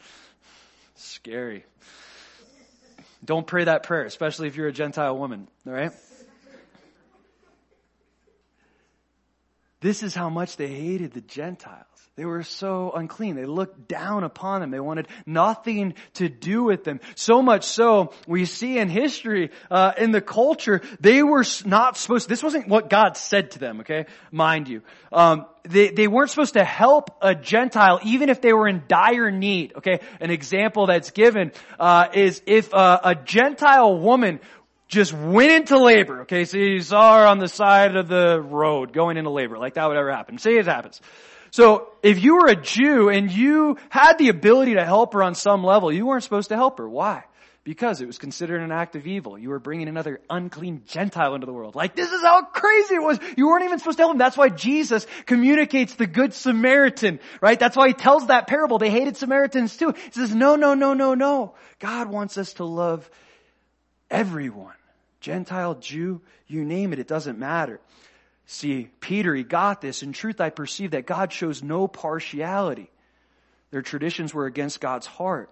Scary. 0.96 1.66
Don't 3.24 3.48
pray 3.48 3.64
that 3.64 3.84
prayer, 3.84 4.04
especially 4.04 4.48
if 4.48 4.56
you're 4.56 4.68
a 4.68 4.74
Gentile 4.74 5.18
woman, 5.18 5.48
all 5.66 5.74
right? 5.74 5.92
This 9.80 10.04
is 10.04 10.16
how 10.16 10.30
much 10.30 10.58
they 10.58 10.68
hated 10.68 11.14
the 11.14 11.22
Gentiles. 11.22 11.86
They 12.16 12.26
were 12.26 12.44
so 12.44 12.92
unclean. 12.92 13.36
They 13.36 13.46
looked 13.46 13.88
down 13.88 14.24
upon 14.24 14.62
them. 14.62 14.70
They 14.70 14.80
wanted 14.80 15.08
nothing 15.26 15.96
to 16.16 16.30
do 16.30 16.64
with 16.64 16.84
them. 16.84 17.00
So 17.16 17.42
much 17.42 17.64
so, 17.64 18.14
we 18.28 18.46
see 18.46 18.78
in 18.78 18.88
history, 18.88 19.50
uh, 19.72 19.94
in 19.98 20.12
the 20.12 20.22
culture, 20.22 20.82
they 21.00 21.24
were 21.24 21.44
not 21.66 21.98
supposed. 21.98 22.30
This 22.30 22.44
wasn't 22.44 22.68
what 22.68 22.88
God 22.88 23.18
said 23.18 23.52
to 23.52 23.60
them. 23.60 23.80
Okay, 23.80 24.06
mind 24.32 24.68
you, 24.68 24.84
um, 25.12 25.48
they 25.64 25.90
they 25.90 26.08
weren't 26.08 26.30
supposed 26.30 26.54
to 26.54 26.64
help 26.64 27.18
a 27.20 27.34
Gentile 27.34 28.00
even 28.04 28.30
if 28.30 28.42
they 28.42 28.54
were 28.54 28.68
in 28.68 28.84
dire 28.88 29.32
need. 29.32 29.74
Okay, 29.78 30.00
an 30.20 30.30
example 30.30 30.86
that's 30.86 31.10
given 31.10 31.52
uh, 31.80 32.10
is 32.14 32.44
if 32.46 32.72
uh, 32.76 33.00
a 33.04 33.16
Gentile 33.16 33.98
woman 33.98 34.40
just 34.88 35.14
went 35.14 35.52
into 35.52 35.80
labor. 35.80 36.22
Okay, 36.22 36.46
so 36.46 36.58
you 36.58 36.82
saw 36.82 37.18
her 37.18 37.26
on 37.26 37.40
the 37.40 37.48
side 37.48 37.96
of 37.96 38.08
the 38.08 38.40
road 38.40 38.94
going 38.94 39.18
into 39.18 39.32
labor, 39.32 39.58
like 39.58 39.74
that 39.74 39.88
would 39.88 39.98
ever 39.98 40.12
happen. 40.12 40.38
Say 40.38 40.60
it 40.60 40.68
happens. 40.68 41.02
So 41.54 41.90
if 42.02 42.24
you 42.24 42.38
were 42.38 42.48
a 42.48 42.56
Jew 42.56 43.10
and 43.10 43.32
you 43.32 43.78
had 43.90 44.18
the 44.18 44.30
ability 44.30 44.74
to 44.74 44.84
help 44.84 45.14
her 45.14 45.22
on 45.22 45.36
some 45.36 45.64
level, 45.64 45.94
you 45.94 46.04
weren't 46.04 46.24
supposed 46.24 46.50
to 46.50 46.56
help 46.56 46.80
her. 46.80 46.90
Why? 46.90 47.26
Because 47.64 48.02
it 48.02 48.08
was 48.08 48.18
considered 48.18 48.60
an 48.60 48.72
act 48.72 48.96
of 48.96 49.06
evil. 49.06 49.38
You 49.38 49.50
were 49.50 49.60
bringing 49.60 49.88
another 49.88 50.20
unclean 50.32 50.82
Gentile 50.88 51.36
into 51.36 51.46
the 51.46 51.54
world. 51.54 51.76
Like, 51.76 51.96
this 51.96 52.12
is 52.12 52.24
how 52.24 52.44
crazy 52.46 52.96
it 52.96 53.04
was. 53.04 53.20
You 53.38 53.50
weren't 53.50 53.66
even 53.66 53.78
supposed 53.78 54.00
to 54.00 54.02
help 54.02 54.14
him. 54.14 54.18
That's 54.18 54.36
why 54.36 54.50
Jesus 54.50 55.06
communicates 55.28 55.94
the 55.94 56.08
Good 56.08 56.34
Samaritan, 56.34 57.20
right? 57.40 57.60
That's 57.60 57.78
why 57.78 57.90
he 57.90 57.94
tells 57.94 58.26
that 58.28 58.48
parable. 58.48 58.80
They 58.80 58.90
hated 58.90 59.16
Samaritans 59.16 59.78
too. 59.78 59.92
He 59.92 60.12
says, 60.12 60.34
no, 60.34 60.56
no, 60.56 60.74
no, 60.74 60.96
no, 60.96 61.14
no. 61.14 61.54
God 61.78 62.10
wants 62.10 62.40
us 62.40 62.54
to 62.54 62.66
love 62.66 63.08
everyone. 64.10 64.74
Gentile, 65.20 65.76
Jew, 65.76 66.20
you 66.48 66.66
name 66.66 66.94
it, 66.94 67.00
it 67.00 67.08
doesn't 67.08 67.38
matter. 67.38 67.80
See, 68.46 68.90
Peter, 69.00 69.34
he 69.34 69.44
got 69.44 69.82
this. 69.82 70.04
In 70.04 70.14
truth, 70.14 70.42
I 70.42 70.50
perceive 70.50 70.92
that 70.92 71.08
God 71.08 71.32
shows 71.32 71.64
no 71.64 71.88
partiality. 71.88 72.90
Their 73.72 73.82
traditions 73.82 74.34
were 74.34 74.46
against 74.46 74.82
God's 74.82 75.06
heart. 75.08 75.50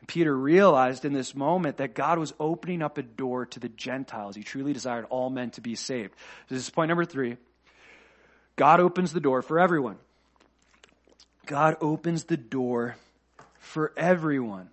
And 0.00 0.08
Peter 0.08 0.36
realized 0.36 1.04
in 1.04 1.12
this 1.12 1.34
moment 1.34 1.78
that 1.78 1.94
God 1.94 2.18
was 2.18 2.34
opening 2.38 2.82
up 2.82 2.98
a 2.98 3.02
door 3.02 3.46
to 3.46 3.60
the 3.60 3.70
Gentiles. 3.70 4.36
He 4.36 4.42
truly 4.42 4.72
desired 4.72 5.06
all 5.08 5.30
men 5.30 5.50
to 5.52 5.60
be 5.60 5.76
saved. 5.76 6.12
This 6.48 6.58
is 6.58 6.70
point 6.70 6.88
number 6.88 7.04
three. 7.04 7.36
God 8.56 8.80
opens 8.80 9.12
the 9.12 9.20
door 9.20 9.40
for 9.40 9.58
everyone. 9.58 9.96
God 11.46 11.76
opens 11.80 12.24
the 12.24 12.36
door 12.36 12.96
for 13.58 13.92
everyone. 13.96 14.68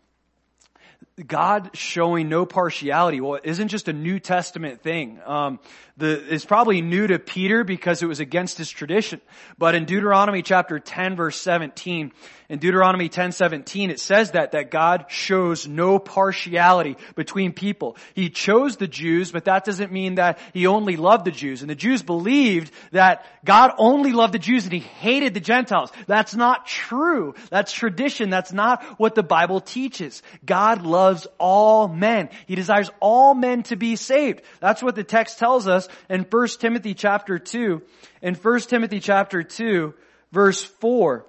God 1.28 1.72
showing 1.74 2.30
no 2.30 2.46
partiality. 2.46 3.22
Well, 3.22 3.36
it 3.36 3.46
isn't 3.46 3.68
just 3.68 3.88
a 3.88 3.94
New 3.94 4.20
Testament 4.20 4.82
thing. 4.82 5.20
Um, 5.26 5.60
the, 5.98 6.34
it's 6.34 6.46
probably 6.46 6.82
new 6.82 7.08
to 7.08 7.20
Peter 7.20 7.64
because 7.64 8.02
it 8.02 8.08
was 8.08 8.20
against 8.20 8.58
his 8.58 8.70
tradition. 8.70 9.22
But 9.58 9.76
in 9.76 9.86
Deuteronomy 9.86 10.42
chapter 10.42 10.80
10 10.80 11.16
verse 11.16 11.40
17, 11.40 12.12
in 12.50 12.60
Deuteronomy 12.60 13.08
10, 13.08 13.32
17, 13.32 13.92
it 13.92 14.00
says 14.00 14.32
that, 14.32 14.52
that 14.52 14.72
God 14.72 15.06
shows 15.08 15.70
no 15.70 16.00
partiality 16.00 16.98
between 17.16 17.54
people. 17.54 17.96
He 18.14 18.30
chose 18.30 18.76
the 18.76 18.88
Jews, 18.88 19.32
but 19.32 19.46
that 19.46 19.64
doesn't 19.64 19.90
mean 19.90 20.16
that 20.16 20.38
He 20.54 20.68
only 20.68 20.98
loved 20.98 21.24
the 21.24 21.32
Jews. 21.32 21.62
And 21.62 21.70
the 21.70 21.76
Jews 21.76 22.04
believed 22.04 22.74
that 22.92 23.26
God 23.46 23.72
only 23.78 24.12
loved 24.12 24.34
the 24.34 24.40
Jews 24.40 24.66
and 24.66 24.74
He 24.74 24.80
hated 24.80 25.34
the 25.34 25.40
Gentiles. 25.40 25.94
That's 26.08 26.36
not 26.36 26.68
true. 26.68 27.36
That's 27.50 27.72
tradition. 27.72 28.30
That's 28.30 28.52
not 28.52 28.84
what 29.00 29.16
the 29.16 29.24
Bible 29.24 29.62
teaches. 29.62 30.22
God 30.46 30.82
loves 31.12 31.28
all 31.38 31.88
men. 31.90 32.30
He 32.48 32.56
desires 32.56 32.90
all 33.02 33.34
men 33.34 33.64
to 33.64 33.76
be 33.76 33.96
saved. 33.98 34.42
That's 34.62 34.82
what 34.82 34.96
the 34.96 35.04
text 35.04 35.40
tells 35.40 35.68
us 35.68 35.90
in 36.10 36.26
1 36.30 36.48
Timothy 36.60 36.94
chapter 36.94 37.38
2. 37.38 37.82
In 38.22 38.36
1 38.36 38.60
Timothy 38.62 39.02
chapter 39.02 39.44
2, 39.44 39.94
verse 40.32 40.64
4, 40.64 41.26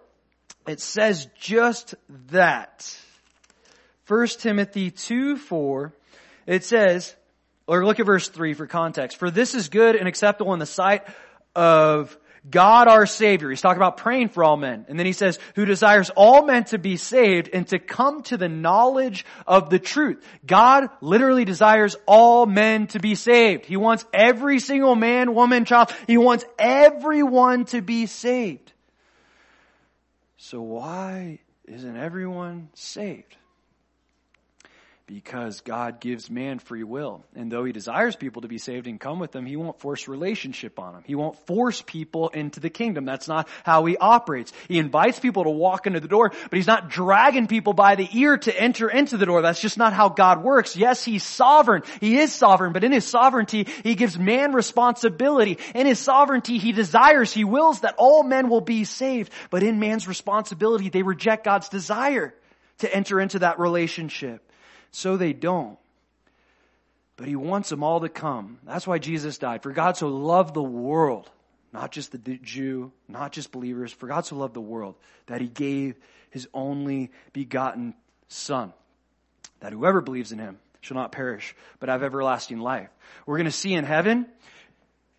it 0.68 0.80
says 0.80 1.26
just 1.38 1.96
that. 2.30 2.96
1 4.06 4.26
Timothy 4.38 4.92
2, 4.92 5.36
4, 5.36 5.92
it 6.46 6.64
says, 6.64 7.14
or 7.66 7.84
look 7.84 7.98
at 7.98 8.06
verse 8.06 8.28
3 8.28 8.54
for 8.54 8.66
context. 8.66 9.16
For 9.16 9.30
this 9.30 9.54
is 9.54 9.68
good 9.68 9.96
and 9.96 10.06
acceptable 10.06 10.52
in 10.52 10.60
the 10.60 10.66
sight 10.66 11.02
of 11.56 12.16
God 12.50 12.88
our 12.88 13.06
Savior. 13.06 13.50
He's 13.50 13.60
talking 13.60 13.78
about 13.78 13.98
praying 13.98 14.30
for 14.30 14.42
all 14.42 14.56
men. 14.56 14.86
And 14.88 14.98
then 14.98 15.06
he 15.06 15.12
says, 15.12 15.38
who 15.54 15.64
desires 15.64 16.10
all 16.10 16.44
men 16.44 16.64
to 16.64 16.78
be 16.78 16.96
saved 16.96 17.48
and 17.52 17.66
to 17.68 17.78
come 17.78 18.22
to 18.24 18.36
the 18.36 18.48
knowledge 18.48 19.24
of 19.46 19.70
the 19.70 19.78
truth. 19.78 20.24
God 20.44 20.88
literally 21.00 21.44
desires 21.44 21.96
all 22.04 22.46
men 22.46 22.88
to 22.88 22.98
be 22.98 23.14
saved. 23.14 23.64
He 23.64 23.76
wants 23.76 24.04
every 24.12 24.58
single 24.58 24.96
man, 24.96 25.34
woman, 25.34 25.64
child. 25.64 25.94
He 26.06 26.18
wants 26.18 26.44
everyone 26.58 27.66
to 27.66 27.80
be 27.80 28.06
saved. 28.06 28.72
So 30.36 30.60
why 30.60 31.38
isn't 31.66 31.96
everyone 31.96 32.70
saved? 32.74 33.36
Because 35.12 35.60
God 35.60 36.00
gives 36.00 36.30
man 36.30 36.58
free 36.58 36.84
will. 36.84 37.22
And 37.36 37.52
though 37.52 37.64
he 37.64 37.72
desires 37.72 38.16
people 38.16 38.42
to 38.42 38.48
be 38.48 38.56
saved 38.56 38.86
and 38.86 38.98
come 38.98 39.18
with 39.18 39.36
him, 39.36 39.44
he 39.44 39.56
won't 39.56 39.78
force 39.78 40.08
relationship 40.08 40.78
on 40.78 40.94
them. 40.94 41.02
He 41.06 41.14
won't 41.14 41.36
force 41.46 41.82
people 41.82 42.30
into 42.30 42.60
the 42.60 42.70
kingdom. 42.70 43.04
That's 43.04 43.28
not 43.28 43.46
how 43.62 43.84
he 43.84 43.98
operates. 43.98 44.54
He 44.68 44.78
invites 44.78 45.20
people 45.20 45.44
to 45.44 45.50
walk 45.50 45.86
into 45.86 46.00
the 46.00 46.08
door, 46.08 46.30
but 46.30 46.56
he's 46.56 46.66
not 46.66 46.88
dragging 46.88 47.46
people 47.46 47.74
by 47.74 47.94
the 47.94 48.08
ear 48.10 48.38
to 48.38 48.58
enter 48.58 48.88
into 48.88 49.18
the 49.18 49.26
door. 49.26 49.42
That's 49.42 49.60
just 49.60 49.76
not 49.76 49.92
how 49.92 50.08
God 50.08 50.42
works. 50.42 50.76
Yes, 50.76 51.04
he's 51.04 51.24
sovereign. 51.24 51.82
He 52.00 52.18
is 52.18 52.32
sovereign, 52.32 52.72
but 52.72 52.82
in 52.82 52.92
his 52.92 53.04
sovereignty, 53.04 53.66
he 53.82 53.94
gives 53.94 54.18
man 54.18 54.52
responsibility. 54.52 55.58
In 55.74 55.86
his 55.86 55.98
sovereignty, 55.98 56.56
he 56.56 56.72
desires, 56.72 57.34
he 57.34 57.44
wills 57.44 57.80
that 57.80 57.96
all 57.98 58.22
men 58.22 58.48
will 58.48 58.62
be 58.62 58.84
saved. 58.84 59.30
But 59.50 59.62
in 59.62 59.78
man's 59.78 60.08
responsibility, 60.08 60.88
they 60.88 61.02
reject 61.02 61.44
God's 61.44 61.68
desire 61.68 62.32
to 62.78 62.94
enter 62.94 63.20
into 63.20 63.40
that 63.40 63.58
relationship 63.58 64.48
so 64.92 65.16
they 65.16 65.32
don't. 65.32 65.78
But 67.16 67.26
he 67.26 67.36
wants 67.36 67.68
them 67.68 67.82
all 67.82 68.00
to 68.00 68.08
come. 68.08 68.58
That's 68.64 68.86
why 68.86 68.98
Jesus 68.98 69.38
died. 69.38 69.62
For 69.62 69.72
God 69.72 69.96
so 69.96 70.08
loved 70.08 70.54
the 70.54 70.62
world, 70.62 71.30
not 71.72 71.90
just 71.90 72.12
the 72.12 72.18
Jew, 72.18 72.92
not 73.08 73.32
just 73.32 73.52
believers, 73.52 73.92
for 73.92 74.06
God 74.06 74.24
so 74.24 74.36
loved 74.36 74.54
the 74.54 74.60
world 74.60 74.94
that 75.26 75.40
he 75.40 75.48
gave 75.48 75.96
his 76.30 76.48
only 76.54 77.10
begotten 77.32 77.94
Son, 78.28 78.72
that 79.60 79.72
whoever 79.72 80.00
believes 80.00 80.32
in 80.32 80.38
him 80.38 80.58
shall 80.80 80.96
not 80.96 81.12
perish, 81.12 81.54
but 81.80 81.90
have 81.90 82.02
everlasting 82.02 82.58
life. 82.58 82.88
We're 83.26 83.36
going 83.36 83.44
to 83.44 83.50
see 83.50 83.74
in 83.74 83.84
heaven, 83.84 84.26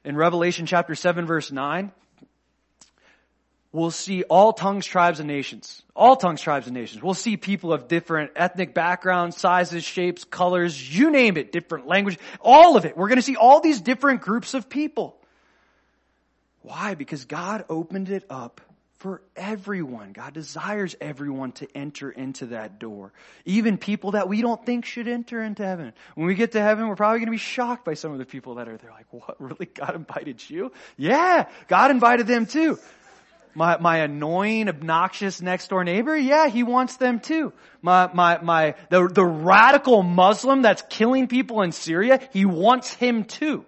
in 0.03 0.15
Revelation 0.15 0.65
chapter 0.65 0.95
7 0.95 1.25
verse 1.25 1.51
9, 1.51 1.91
we'll 3.73 3.91
see 3.91 4.23
all 4.23 4.53
tongues, 4.53 4.85
tribes, 4.85 5.19
and 5.19 5.27
nations. 5.27 5.81
All 5.95 6.15
tongues, 6.15 6.41
tribes, 6.41 6.67
and 6.67 6.75
nations. 6.75 7.03
We'll 7.03 7.13
see 7.13 7.35
people 7.35 7.73
of 7.73 7.89
different 7.89 8.31
ethnic 8.35 8.73
backgrounds, 8.73 9.35
sizes, 9.35 9.83
shapes, 9.83 10.23
colors, 10.23 10.97
you 10.97 11.11
name 11.11 11.35
it, 11.35 11.51
different 11.51 11.87
language, 11.87 12.17
all 12.39 12.77
of 12.77 12.85
it. 12.85 12.95
We're 12.95 13.09
going 13.09 13.17
to 13.17 13.23
see 13.23 13.35
all 13.35 13.59
these 13.59 13.81
different 13.81 14.21
groups 14.21 14.53
of 14.53 14.69
people. 14.69 15.17
Why? 16.61 16.95
Because 16.95 17.25
God 17.25 17.65
opened 17.67 18.09
it 18.09 18.23
up 18.29 18.61
for 18.99 19.21
everyone. 19.35 20.13
God 20.13 20.33
desires 20.33 20.95
everyone 21.01 21.51
to 21.53 21.67
enter 21.75 22.09
into 22.09 22.45
that 22.47 22.79
door. 22.79 23.11
Even 23.43 23.77
people 23.77 24.11
that 24.11 24.29
we 24.29 24.41
don't 24.41 24.65
think 24.65 24.85
should 24.85 25.09
enter 25.09 25.43
into 25.43 25.61
heaven. 25.65 25.91
When 26.15 26.25
we 26.25 26.35
get 26.35 26.53
to 26.53 26.61
heaven, 26.61 26.87
we're 26.87 26.95
probably 26.95 27.19
going 27.19 27.27
to 27.27 27.31
be 27.31 27.37
shocked 27.37 27.83
by 27.83 27.95
some 27.95 28.13
of 28.13 28.17
the 28.17 28.25
people 28.25 28.55
that 28.55 28.69
are 28.69 28.77
there. 28.77 28.91
Like, 28.91 29.07
what? 29.11 29.35
Really? 29.41 29.65
God 29.65 29.95
invited 29.95 30.49
you? 30.49 30.71
Yeah, 30.95 31.47
God 31.67 31.91
invited 31.91 32.27
them 32.27 32.45
too. 32.45 32.79
My, 33.55 33.77
my 33.77 33.97
annoying, 33.97 34.69
obnoxious 34.69 35.41
next 35.41 35.67
door 35.69 35.83
neighbor? 35.83 36.17
Yeah, 36.17 36.47
he 36.47 36.63
wants 36.63 36.97
them 36.97 37.19
too. 37.19 37.53
My, 37.81 38.09
my, 38.13 38.39
my, 38.41 38.75
the, 38.89 39.07
the 39.07 39.25
radical 39.25 40.01
Muslim 40.03 40.61
that's 40.61 40.83
killing 40.89 41.27
people 41.27 41.61
in 41.61 41.71
Syria, 41.71 42.19
he 42.31 42.45
wants 42.45 42.93
him 42.93 43.25
too. 43.25 43.65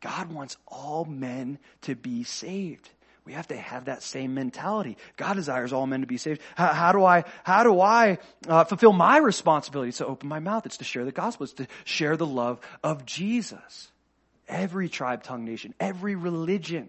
God 0.00 0.32
wants 0.32 0.56
all 0.66 1.04
men 1.04 1.58
to 1.82 1.94
be 1.94 2.24
saved. 2.24 2.88
We 3.24 3.32
have 3.32 3.48
to 3.48 3.56
have 3.56 3.86
that 3.86 4.04
same 4.04 4.34
mentality. 4.34 4.96
God 5.16 5.34
desires 5.34 5.72
all 5.72 5.86
men 5.86 6.02
to 6.02 6.06
be 6.06 6.16
saved. 6.16 6.40
How, 6.54 6.72
how 6.72 6.92
do 6.92 7.04
I, 7.04 7.24
how 7.42 7.64
do 7.64 7.80
I 7.80 8.18
uh, 8.48 8.64
fulfill 8.64 8.92
my 8.92 9.18
responsibility? 9.18 9.88
It's 9.88 9.98
to 9.98 10.06
open 10.06 10.28
my 10.28 10.38
mouth. 10.38 10.64
It's 10.64 10.76
to 10.76 10.84
share 10.84 11.04
the 11.04 11.12
gospel. 11.12 11.44
It's 11.44 11.54
to 11.54 11.66
share 11.84 12.16
the 12.16 12.26
love 12.26 12.60
of 12.84 13.04
Jesus. 13.04 13.90
Every 14.48 14.88
tribe, 14.88 15.24
tongue, 15.24 15.44
nation, 15.44 15.74
every 15.80 16.14
religion, 16.14 16.88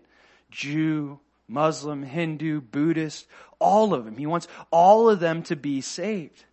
Jew, 0.51 1.19
Muslim, 1.47 2.03
Hindu, 2.03 2.61
Buddhist, 2.61 3.27
all 3.59 3.93
of 3.93 4.05
them. 4.05 4.17
He 4.17 4.25
wants 4.25 4.47
all 4.71 5.09
of 5.09 5.19
them 5.19 5.43
to 5.43 5.55
be 5.55 5.81
saved. 5.81 6.43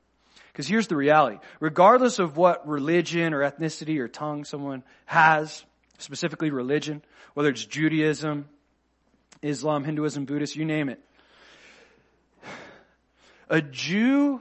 Because 0.52 0.68
here's 0.68 0.86
the 0.86 0.96
reality. 0.96 1.38
Regardless 1.58 2.20
of 2.20 2.36
what 2.36 2.66
religion 2.68 3.34
or 3.34 3.40
ethnicity 3.40 3.98
or 3.98 4.06
tongue 4.06 4.44
someone 4.44 4.84
has, 5.06 5.64
specifically 5.98 6.50
religion, 6.50 7.02
whether 7.34 7.48
it's 7.48 7.64
Judaism, 7.64 8.48
Islam, 9.42 9.84
Hinduism, 9.84 10.24
Buddhist, 10.26 10.54
you 10.54 10.64
name 10.64 10.88
it. 10.88 11.00
A 13.50 13.60
Jew 13.60 14.40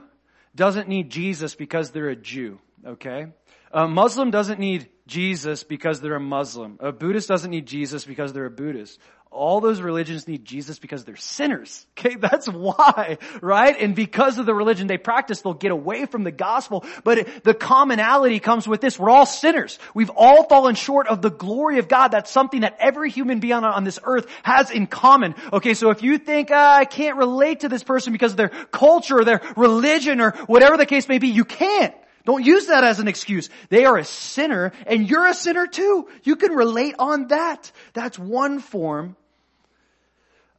doesn't 0.54 0.88
need 0.88 1.10
Jesus 1.10 1.54
because 1.54 1.90
they're 1.90 2.08
a 2.08 2.16
Jew, 2.16 2.58
okay? 2.86 3.26
A 3.72 3.88
Muslim 3.88 4.30
doesn't 4.30 4.60
need 4.60 4.88
Jesus 5.06 5.64
because 5.64 6.00
they're 6.00 6.14
a 6.14 6.20
Muslim. 6.20 6.78
A 6.80 6.92
Buddhist 6.92 7.28
doesn't 7.28 7.50
need 7.50 7.66
Jesus 7.66 8.04
because 8.04 8.32
they're 8.32 8.46
a 8.46 8.50
Buddhist 8.50 8.98
all 9.34 9.60
those 9.60 9.80
religions 9.80 10.28
need 10.28 10.44
Jesus 10.44 10.78
because 10.78 11.04
they're 11.04 11.16
sinners. 11.16 11.86
Okay, 12.04 12.16
that's 12.16 12.46
why, 12.46 13.16
right? 13.40 13.80
And 13.80 13.94
because 13.94 14.36
of 14.36 14.44
the 14.44 14.54
religion 14.54 14.88
they 14.88 14.98
practice, 14.98 15.40
they'll 15.40 15.54
get 15.54 15.70
away 15.70 16.04
from 16.04 16.22
the 16.22 16.30
gospel. 16.30 16.84
But 17.02 17.44
the 17.44 17.54
commonality 17.54 18.40
comes 18.40 18.68
with 18.68 18.82
this. 18.82 18.98
We're 18.98 19.08
all 19.08 19.24
sinners. 19.24 19.78
We've 19.94 20.10
all 20.10 20.44
fallen 20.44 20.74
short 20.74 21.06
of 21.06 21.22
the 21.22 21.30
glory 21.30 21.78
of 21.78 21.88
God. 21.88 22.08
That's 22.08 22.30
something 22.30 22.60
that 22.60 22.76
every 22.78 23.10
human 23.10 23.40
being 23.40 23.54
on, 23.54 23.64
on 23.64 23.84
this 23.84 23.98
earth 24.04 24.26
has 24.42 24.70
in 24.70 24.86
common. 24.86 25.34
Okay, 25.50 25.72
so 25.72 25.88
if 25.88 26.02
you 26.02 26.18
think, 26.18 26.50
uh, 26.50 26.76
I 26.78 26.84
can't 26.84 27.16
relate 27.16 27.60
to 27.60 27.70
this 27.70 27.82
person 27.82 28.12
because 28.12 28.32
of 28.32 28.36
their 28.36 28.50
culture 28.50 29.20
or 29.20 29.24
their 29.24 29.40
religion 29.56 30.20
or 30.20 30.32
whatever 30.46 30.76
the 30.76 30.84
case 30.84 31.08
may 31.08 31.18
be, 31.18 31.28
you 31.28 31.46
can't. 31.46 31.94
Don't 32.24 32.44
use 32.44 32.66
that 32.66 32.84
as 32.84 33.00
an 33.00 33.08
excuse. 33.08 33.50
They 33.68 33.84
are 33.84 33.98
a 33.98 34.04
sinner 34.04 34.72
and 34.86 35.08
you're 35.08 35.26
a 35.26 35.34
sinner 35.34 35.66
too. 35.66 36.08
You 36.22 36.36
can 36.36 36.52
relate 36.52 36.94
on 36.98 37.28
that. 37.28 37.70
That's 37.92 38.18
one 38.18 38.60
form 38.60 39.16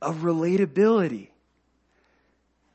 of 0.01 0.17
relatability. 0.17 1.29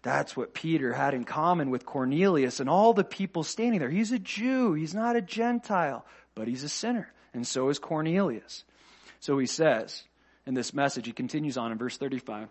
That's 0.02 0.36
what 0.36 0.54
Peter 0.54 0.92
had 0.92 1.14
in 1.14 1.24
common 1.24 1.70
with 1.70 1.84
Cornelius 1.86 2.58
and 2.58 2.70
all 2.70 2.94
the 2.94 3.04
people 3.04 3.44
standing 3.44 3.80
there. 3.80 3.90
He's 3.90 4.12
a 4.12 4.18
Jew. 4.18 4.72
He's 4.72 4.94
not 4.94 5.14
a 5.14 5.20
Gentile, 5.20 6.04
but 6.34 6.48
he's 6.48 6.64
a 6.64 6.68
sinner. 6.68 7.12
And 7.34 7.46
so 7.46 7.68
is 7.68 7.78
Cornelius. 7.78 8.64
So 9.20 9.38
he 9.38 9.46
says 9.46 10.02
in 10.46 10.54
this 10.54 10.74
message, 10.74 11.06
he 11.06 11.12
continues 11.12 11.56
on 11.56 11.70
in 11.70 11.78
verse 11.78 11.96
35. 11.96 12.48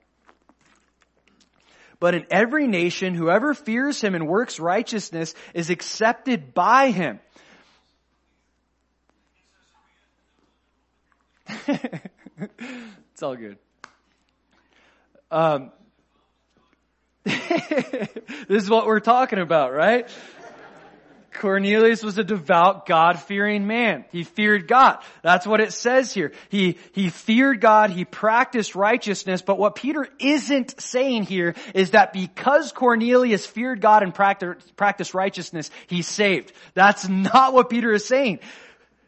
But 2.00 2.16
in 2.16 2.26
every 2.32 2.66
nation, 2.68 3.14
whoever 3.14 3.54
fears 3.54 4.02
him 4.02 4.16
and 4.16 4.28
works 4.28 4.60
righteousness 4.60 5.36
is 5.54 5.70
accepted 5.70 6.54
by 6.54 6.92
him. 6.92 7.20
it's 11.68 13.22
all 13.22 13.36
good. 13.36 13.58
Um, 15.32 15.72
this 17.26 18.08
is 18.50 18.70
what 18.70 18.86
we're 18.86 19.00
talking 19.00 19.40
about, 19.40 19.74
right? 19.74 20.10
Cornelius 21.34 22.04
was 22.04 22.18
a 22.18 22.24
devout, 22.24 22.86
God-fearing 22.86 23.68
man. 23.68 24.06
He 24.12 24.24
feared 24.24 24.68
God. 24.68 24.98
That's 25.22 25.46
what 25.46 25.62
it 25.62 25.74
says 25.74 26.14
here. 26.14 26.32
He, 26.50 26.78
he 26.94 27.10
feared 27.10 27.62
God, 27.62 27.92
he 27.92 28.06
practiced 28.06 28.76
righteousness, 28.76 29.42
but 29.42 29.58
what 29.58 29.76
Peter 29.76 30.08
isn't 30.20 30.80
saying 30.82 31.24
here 31.24 31.56
is 31.74 31.92
that 31.92 32.14
because 32.14 32.72
Cornelius 32.72 33.46
feared 33.46 33.82
God 33.82 34.04
and 34.04 34.14
practiced 34.14 35.14
righteousness, 35.14 35.72
he's 35.88 36.08
saved. 36.08 36.52
That's 36.74 37.08
not 37.08 37.54
what 37.54 37.70
Peter 37.70 37.92
is 37.92 38.06
saying. 38.06 38.40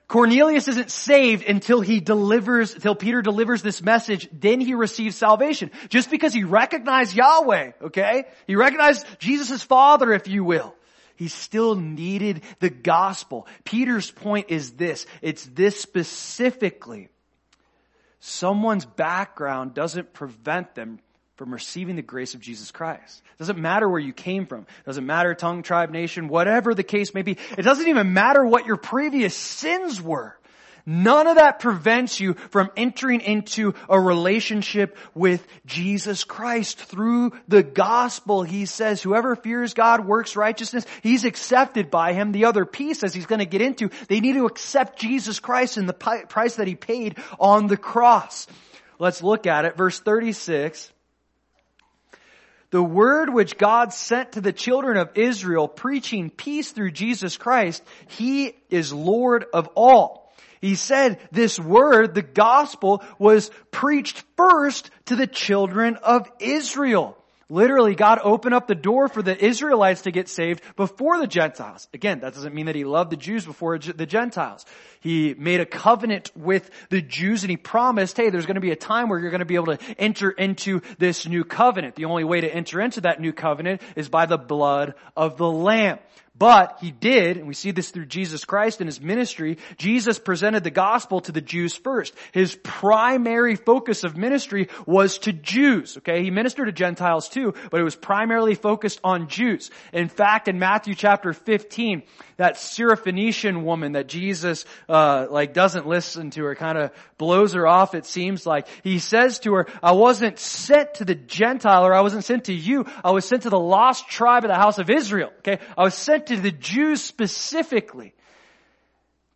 Cornelius 0.07 0.67
isn't 0.67 0.91
saved 0.91 1.47
until 1.47 1.80
he 1.80 2.01
delivers, 2.01 2.76
until 2.76 2.95
Peter 2.95 3.22
delivers 3.22 3.61
this 3.61 3.82
message, 3.82 4.28
then 4.34 4.59
he 4.59 4.74
receives 4.74 5.15
salvation. 5.15 5.72
Just 5.88 6.11
because 6.11 6.34
he 6.34 6.43
recognized 6.43 7.15
Yahweh, 7.15 7.72
okay? 7.84 8.26
He 8.45 8.57
recognized 8.57 9.05
Jesus' 9.19 9.63
father, 9.63 10.11
if 10.11 10.28
you 10.28 10.43
will. 10.43 10.76
He 11.16 11.28
still 11.28 11.76
needed 11.76 12.41
the 12.59 12.70
gospel. 12.70 13.47
Peter's 13.64 14.12
point 14.12 14.47
is 14.49 14.72
this. 14.72 15.05
It's 15.22 15.45
this 15.45 15.80
specifically. 15.80 17.09
Someone's 18.20 18.86
background 18.86 19.74
doesn't 19.74 20.14
prevent 20.14 20.76
them 20.76 20.99
from 21.38 21.51
receiving 21.51 21.95
the 21.95 22.03
grace 22.03 22.36
of 22.36 22.39
Jesus 22.39 22.70
Christ. 22.70 23.24
It 23.34 23.39
doesn't 23.39 23.57
matter 23.59 23.89
where 23.89 23.99
you 23.99 24.14
came 24.14 24.45
from. 24.45 24.62
It 24.62 24.86
doesn't 24.86 25.05
matter 25.07 25.34
tongue, 25.34 25.64
tribe, 25.64 25.89
nation, 25.89 26.28
whatever 26.28 26.76
the 26.76 26.84
case 26.84 27.16
may 27.16 27.24
be. 27.24 27.38
It 27.57 27.64
doesn't 27.64 27.88
even 27.88 28.14
matter 28.14 28.45
what 28.45 28.68
your 28.68 28.78
previous 28.78 29.36
sins 29.36 29.99
were. 29.99 30.38
None 30.86 31.27
of 31.27 31.36
that 31.36 31.59
prevents 31.59 32.19
you 32.19 32.34
from 32.49 32.71
entering 32.75 33.21
into 33.21 33.73
a 33.89 33.99
relationship 33.99 34.97
with 35.13 35.45
Jesus 35.65 36.23
Christ 36.23 36.79
through 36.79 37.34
the 37.47 37.63
gospel. 37.63 38.43
He 38.43 38.65
says, 38.65 39.01
whoever 39.01 39.36
fears 39.36 39.73
God 39.73 40.05
works 40.05 40.36
righteousness. 40.36 40.86
He's 41.03 41.25
accepted 41.25 41.91
by 41.91 42.13
him. 42.13 42.32
The 42.32 42.45
other 42.45 42.65
piece, 42.65 43.03
as 43.03 43.13
he's 43.13 43.25
going 43.25 43.39
to 43.39 43.45
get 43.45 43.61
into, 43.61 43.89
they 44.07 44.19
need 44.19 44.34
to 44.34 44.45
accept 44.45 44.99
Jesus 44.99 45.39
Christ 45.39 45.77
and 45.77 45.88
the 45.88 45.93
price 45.93 46.55
that 46.55 46.67
he 46.67 46.75
paid 46.75 47.17
on 47.39 47.67
the 47.67 47.77
cross. 47.77 48.47
Let's 48.99 49.23
look 49.23 49.47
at 49.47 49.65
it. 49.65 49.77
Verse 49.77 49.99
36 49.99 50.91
the 52.71 52.82
word 52.82 53.34
which 53.34 53.57
God 53.57 53.93
sent 53.93 54.34
to 54.34 54.41
the 54.41 54.53
children 54.53 54.95
of 54.95 55.09
Israel, 55.15 55.67
preaching 55.67 56.29
peace 56.29 56.71
through 56.71 56.91
Jesus 56.91 57.36
Christ, 57.36 57.84
He 58.07 58.55
is 58.69 58.93
Lord 58.93 59.45
of 59.53 59.67
all. 59.75 60.20
He 60.62 60.76
said 60.76 61.20
this 61.32 61.59
word, 61.59 62.14
the 62.14 62.22
gospel, 62.22 63.03
was 63.18 63.49
preached 63.72 64.24
first 64.38 64.91
to 65.05 65.16
the 65.16 65.28
children 65.28 65.97
of 65.97 66.32
Israel. 66.39 67.18
Literally, 67.49 67.95
God 67.95 68.20
opened 68.24 68.55
up 68.55 68.68
the 68.68 68.76
door 68.76 69.09
for 69.09 69.22
the 69.22 69.38
Israelites 69.38 70.03
to 70.03 70.12
get 70.12 70.30
saved 70.30 70.64
before 70.78 71.20
the 71.20 71.28
Gentiles. 71.28 71.89
Again, 71.93 72.22
that 72.22 72.34
doesn't 72.34 72.55
mean 72.55 72.68
that 72.68 72.76
He 72.76 72.86
loved 72.86 73.12
the 73.12 73.18
Jews 73.18 73.43
before 73.43 73.78
the 73.78 74.05
Gentiles. 74.05 74.66
He 75.01 75.34
made 75.34 75.59
a 75.59 75.66
covenant 75.66 76.32
with 76.34 76.70
the 76.89 77.01
Jews 77.01 77.43
and 77.43 77.51
He 77.51 77.57
promised, 77.57 78.16
hey, 78.16 78.30
there's 78.30 78.45
going 78.45 78.55
to 78.55 78.62
be 78.62 78.72
a 78.72 78.78
time 78.78 79.09
where 79.09 79.20
you're 79.20 79.32
going 79.32 79.39
to 79.39 79.45
be 79.45 79.55
able 79.55 79.76
to 79.76 79.80
enter 79.97 80.32
into 80.32 80.80
this 80.97 81.28
new 81.28 81.43
covenant. 81.43 81.95
The 81.95 82.05
only 82.05 82.24
way 82.24 82.39
to 82.39 82.47
enter 82.47 82.80
into 82.80 83.01
that 83.01 83.20
new 83.20 83.34
covenant 83.34 83.82
is 83.97 84.07
by 84.07 84.28
the 84.28 84.38
blood 84.38 84.93
of 85.18 85.36
the 85.36 85.51
Lamb. 85.51 85.99
But 86.42 86.80
he 86.82 86.89
did, 86.89 87.38
and 87.38 87.46
we 87.46 87.54
see 87.54 87.70
this 87.70 87.92
through 87.92 88.08
Jesus 88.08 88.46
Christ 88.46 88.82
and 88.82 88.88
his 88.88 89.00
ministry, 89.00 89.60
Jesus 89.78 90.18
presented 90.18 90.64
the 90.64 90.72
gospel 90.72 91.22
to 91.22 91.32
the 91.32 91.39
Jews 91.39 91.76
first. 91.76 92.16
His 92.32 92.56
primary 92.64 93.56
focus 93.56 94.04
of 94.04 94.18
ministry 94.18 94.68
was 94.88 95.20
to 95.20 95.34
Jews, 95.34 95.98
okay? 95.98 96.24
He 96.24 96.32
ministered 96.32 96.66
to 96.66 96.72
Gentiles 96.72 97.30
too, 97.30 97.54
but 97.70 97.80
it 97.80 97.84
was 97.84 97.96
primarily 97.96 98.56
focused 98.56 99.00
on 99.04 99.28
Jews. 99.28 99.70
In 99.94 100.10
fact, 100.10 100.48
in 100.48 100.58
Matthew 100.58 100.96
chapter 100.96 101.32
15, 101.32 102.02
that 102.38 102.56
Syrophoenician 102.56 103.62
woman 103.62 103.92
that 103.92 104.08
Jesus, 104.08 104.66
uh, 104.89 105.28
like 105.30 105.54
doesn't 105.54 105.86
listen 105.86 106.32
to 106.32 106.44
her, 106.46 106.56
kind 106.56 106.76
of 106.76 106.92
blows 107.20 107.54
her 107.54 107.68
off, 107.68 107.94
it 107.94 108.08
seems 108.08 108.48
like. 108.48 108.68
He 108.84 108.98
says 108.98 109.38
to 109.42 109.54
her, 109.54 109.68
I 109.84 109.92
wasn't 109.92 110.39
sent 110.39 110.96
to 110.96 111.06
the 111.06 111.14
Gentile, 111.14 111.86
or 111.86 111.94
I 111.94 112.02
wasn't 112.02 112.24
sent 112.24 112.46
to 112.46 112.54
you, 112.54 112.88
I 113.04 113.12
was 113.12 113.26
sent 113.26 113.44
to 113.44 113.52
the 113.52 113.60
lost 113.60 114.10
tribe 114.10 114.44
of 114.44 114.50
the 114.50 114.56
house 114.56 114.80
of 114.80 114.89
Israel, 114.89 115.30
okay? 115.39 115.60
I 115.78 115.84
was 115.84 115.94
sent 115.94 116.30
to 116.36 116.41
the 116.41 116.51
Jews 116.51 117.03
specifically. 117.03 118.13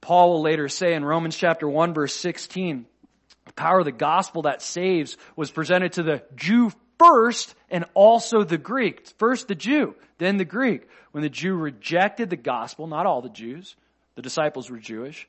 Paul 0.02 0.34
will 0.34 0.42
later 0.42 0.70
say 0.70 0.94
in 0.94 1.04
Romans 1.04 1.36
chapter 1.36 1.68
1 1.68 1.94
verse 1.94 2.14
16, 2.14 2.86
the 3.46 3.54
power 3.54 3.80
of 3.80 3.86
the 3.86 3.92
gospel 3.92 4.44
that 4.44 4.62
saves 4.62 5.18
was 5.36 5.52
presented 5.52 5.94
to 5.94 6.04
the 6.04 6.24
Jew 6.36 6.72
first 6.98 7.54
and 7.70 7.86
also 7.94 8.44
the 8.44 8.58
Greek. 8.58 9.08
First 9.18 9.48
the 9.48 9.56
Jew, 9.56 9.96
then 10.18 10.38
the 10.38 10.46
Greek. 10.46 10.88
When 11.12 11.24
the 11.24 11.30
Jew 11.30 11.56
rejected 11.56 12.30
the 12.30 12.38
gospel, 12.38 12.88
not 12.88 13.06
all 13.06 13.22
the 13.22 13.30
Jews, 13.30 13.76
the 14.16 14.22
disciples 14.22 14.70
were 14.70 14.78
Jewish, 14.78 15.28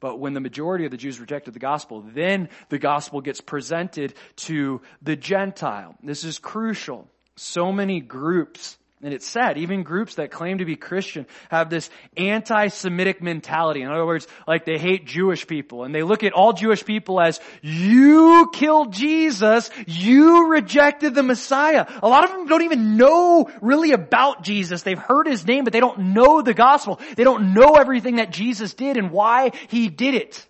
but 0.00 0.18
when 0.18 0.34
the 0.34 0.40
majority 0.40 0.84
of 0.84 0.90
the 0.90 0.96
Jews 0.96 1.20
rejected 1.20 1.54
the 1.54 1.60
gospel, 1.60 2.04
then 2.14 2.48
the 2.68 2.78
gospel 2.78 3.20
gets 3.20 3.40
presented 3.40 4.14
to 4.36 4.80
the 5.02 5.16
Gentile. 5.16 5.94
This 6.02 6.24
is 6.24 6.38
crucial. 6.38 7.08
So 7.36 7.72
many 7.72 8.00
groups 8.00 8.76
and 9.04 9.12
it's 9.12 9.26
sad, 9.26 9.58
even 9.58 9.82
groups 9.82 10.14
that 10.14 10.30
claim 10.30 10.58
to 10.58 10.64
be 10.64 10.76
Christian 10.76 11.26
have 11.50 11.68
this 11.68 11.90
anti-Semitic 12.16 13.22
mentality. 13.22 13.82
In 13.82 13.90
other 13.90 14.06
words, 14.06 14.26
like 14.48 14.64
they 14.64 14.78
hate 14.78 15.04
Jewish 15.04 15.46
people 15.46 15.84
and 15.84 15.94
they 15.94 16.02
look 16.02 16.24
at 16.24 16.32
all 16.32 16.54
Jewish 16.54 16.84
people 16.84 17.20
as, 17.20 17.38
you 17.60 18.50
killed 18.52 18.94
Jesus, 18.94 19.68
you 19.86 20.48
rejected 20.48 21.14
the 21.14 21.22
Messiah. 21.22 21.86
A 22.02 22.08
lot 22.08 22.24
of 22.24 22.30
them 22.30 22.46
don't 22.46 22.62
even 22.62 22.96
know 22.96 23.50
really 23.60 23.92
about 23.92 24.42
Jesus. 24.42 24.82
They've 24.82 24.98
heard 24.98 25.26
his 25.26 25.46
name, 25.46 25.64
but 25.64 25.74
they 25.74 25.80
don't 25.80 26.14
know 26.14 26.40
the 26.40 26.54
gospel. 26.54 26.98
They 27.14 27.24
don't 27.24 27.52
know 27.52 27.74
everything 27.74 28.16
that 28.16 28.32
Jesus 28.32 28.72
did 28.72 28.96
and 28.96 29.10
why 29.10 29.52
he 29.68 29.90
did 29.90 30.14
it. 30.14 30.46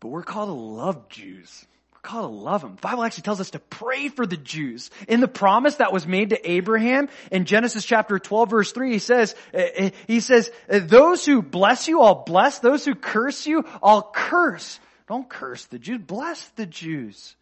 But 0.00 0.08
we're 0.08 0.24
called 0.24 0.48
to 0.48 0.54
love 0.54 1.08
Jews. 1.08 1.64
We're 2.02 2.08
called 2.08 2.32
to 2.32 2.36
love 2.36 2.62
them. 2.62 2.76
The 2.76 2.80
Bible 2.80 3.04
actually 3.04 3.24
tells 3.24 3.40
us 3.40 3.50
to 3.50 3.58
pray 3.58 4.08
for 4.08 4.26
the 4.26 4.38
Jews. 4.38 4.90
In 5.06 5.20
the 5.20 5.28
promise 5.28 5.76
that 5.76 5.92
was 5.92 6.06
made 6.06 6.30
to 6.30 6.50
Abraham 6.50 7.10
in 7.30 7.44
Genesis 7.44 7.84
chapter 7.84 8.18
12 8.18 8.50
verse 8.50 8.72
3, 8.72 8.92
he 8.92 8.98
says, 8.98 9.34
eh, 9.52 9.68
eh, 9.74 9.90
he 10.06 10.20
says, 10.20 10.50
eh, 10.68 10.78
those 10.78 11.26
who 11.26 11.42
bless 11.42 11.88
you, 11.88 12.00
I'll 12.00 12.24
bless. 12.24 12.60
Those 12.60 12.86
who 12.86 12.94
curse 12.94 13.46
you, 13.46 13.66
I'll 13.82 14.10
curse. 14.14 14.80
Don't 15.08 15.28
curse 15.28 15.66
the 15.66 15.78
Jews. 15.78 16.00
Bless 16.06 16.42
the 16.56 16.66
Jews. 16.66 17.36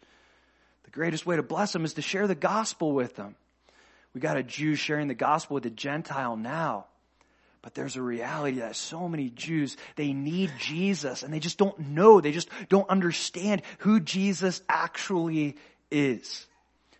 The 0.83 0.91
greatest 0.91 1.25
way 1.25 1.37
to 1.37 1.43
bless 1.43 1.71
them 1.71 1.85
is 1.85 1.93
to 1.93 2.01
share 2.01 2.27
the 2.27 2.35
gospel 2.35 2.91
with 2.91 3.15
them. 3.15 3.35
We 4.13 4.19
got 4.19 4.37
a 4.37 4.43
Jew 4.43 4.75
sharing 4.75 5.07
the 5.07 5.13
gospel 5.13 5.55
with 5.55 5.65
a 5.67 5.69
Gentile 5.69 6.35
now. 6.35 6.87
But 7.61 7.75
there's 7.75 7.97
a 7.97 8.01
reality 8.01 8.59
that 8.59 8.77
so 8.77 9.09
many 9.09 9.29
Jews, 9.29 9.75
they 9.97 10.13
need 10.13 10.51
Jesus 10.57 11.23
and 11.23 11.33
they 11.33 11.39
just 11.39 11.57
don't 11.57 11.77
know. 11.89 12.21
They 12.21 12.31
just 12.31 12.49
don't 12.69 12.89
understand 12.89 13.63
who 13.79 13.99
Jesus 13.99 14.61
actually 14.69 15.57
is. 15.91 16.47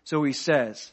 So 0.04 0.22
he 0.22 0.34
says, 0.34 0.92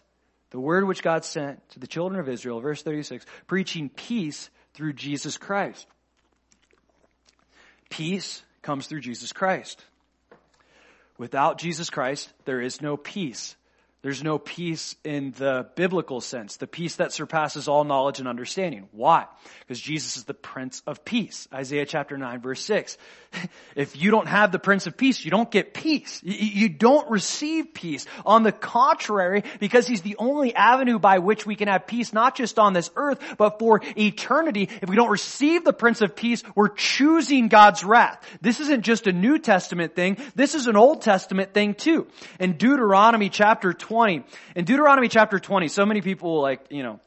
the 0.52 0.60
word 0.60 0.88
which 0.88 1.04
God 1.04 1.26
sent 1.26 1.68
to 1.72 1.80
the 1.80 1.88
children 1.88 2.20
of 2.20 2.30
Israel, 2.30 2.62
verse 2.62 2.82
36, 2.82 3.26
preaching 3.46 3.90
peace 3.90 4.50
through 4.74 4.94
Jesus 4.94 5.38
Christ. 5.38 5.86
Peace 7.90 8.44
comes 8.62 8.88
through 8.88 9.02
Jesus 9.02 9.34
Christ. 9.34 9.84
Without 11.18 11.58
Jesus 11.58 11.90
Christ, 11.90 12.32
there 12.46 12.62
is 12.62 12.82
no 12.82 12.96
peace. 12.96 13.57
There's 14.08 14.24
no 14.24 14.40
peace 14.40 14.96
in 15.04 15.34
the 15.34 15.68
biblical 15.76 16.22
sense, 16.22 16.56
the 16.56 16.66
peace 16.66 16.96
that 16.96 17.12
surpasses 17.12 17.68
all 17.68 17.84
knowledge 17.84 18.20
and 18.20 18.28
understanding. 18.30 18.88
Why? 18.94 19.26
Because 19.60 19.82
Jesus 19.82 20.16
is 20.16 20.24
the 20.24 20.34
Prince 20.34 20.82
of 20.88 21.04
Peace. 21.04 21.46
Isaiah 21.54 21.86
chapter 21.86 22.18
9 22.18 22.40
verse 22.40 22.62
6. 22.62 22.98
If 23.76 23.96
you 23.96 24.10
don't 24.10 24.28
have 24.28 24.52
the 24.52 24.58
Prince 24.58 24.88
of 24.88 24.98
Peace, 24.98 25.24
you 25.24 25.30
don't 25.30 25.52
get 25.52 25.74
peace. 25.74 26.22
You 26.24 26.70
don't 26.70 27.12
receive 27.12 27.74
peace. 27.74 28.08
On 28.26 28.42
the 28.42 28.52
contrary, 28.52 29.44
because 29.60 29.86
He's 29.86 30.02
the 30.02 30.16
only 30.18 30.56
avenue 30.56 30.98
by 30.98 31.20
which 31.20 31.46
we 31.46 31.56
can 31.56 31.68
have 31.68 31.86
peace, 31.86 32.12
not 32.12 32.36
just 32.36 32.58
on 32.58 32.74
this 32.74 32.90
earth, 32.96 33.20
but 33.38 33.60
for 33.60 33.82
eternity. 33.96 34.70
If 34.82 34.90
we 34.90 34.96
don't 34.96 35.12
receive 35.12 35.64
the 35.64 35.74
Prince 35.74 36.02
of 36.02 36.16
Peace, 36.16 36.42
we're 36.56 36.70
choosing 36.70 37.50
God's 37.50 37.84
wrath. 37.84 38.26
This 38.42 38.62
isn't 38.62 38.82
just 38.82 39.06
a 39.06 39.12
New 39.12 39.38
Testament 39.38 39.96
thing. 39.96 40.18
This 40.34 40.56
is 40.56 40.66
an 40.66 40.78
Old 40.78 41.04
Testament 41.04 41.54
thing 41.54 41.76
too. 41.76 42.08
In 42.40 42.54
Deuteronomy 42.54 43.30
chapter 43.30 43.74
20, 43.74 43.97
in 44.06 44.66
Deuteronomy 44.66 45.08
chapter 45.08 45.40
20, 45.40 45.68
so 45.68 45.86
many 45.86 46.02
people 46.02 46.42
like, 46.42 46.62
you 46.70 46.84
know, 46.84 47.00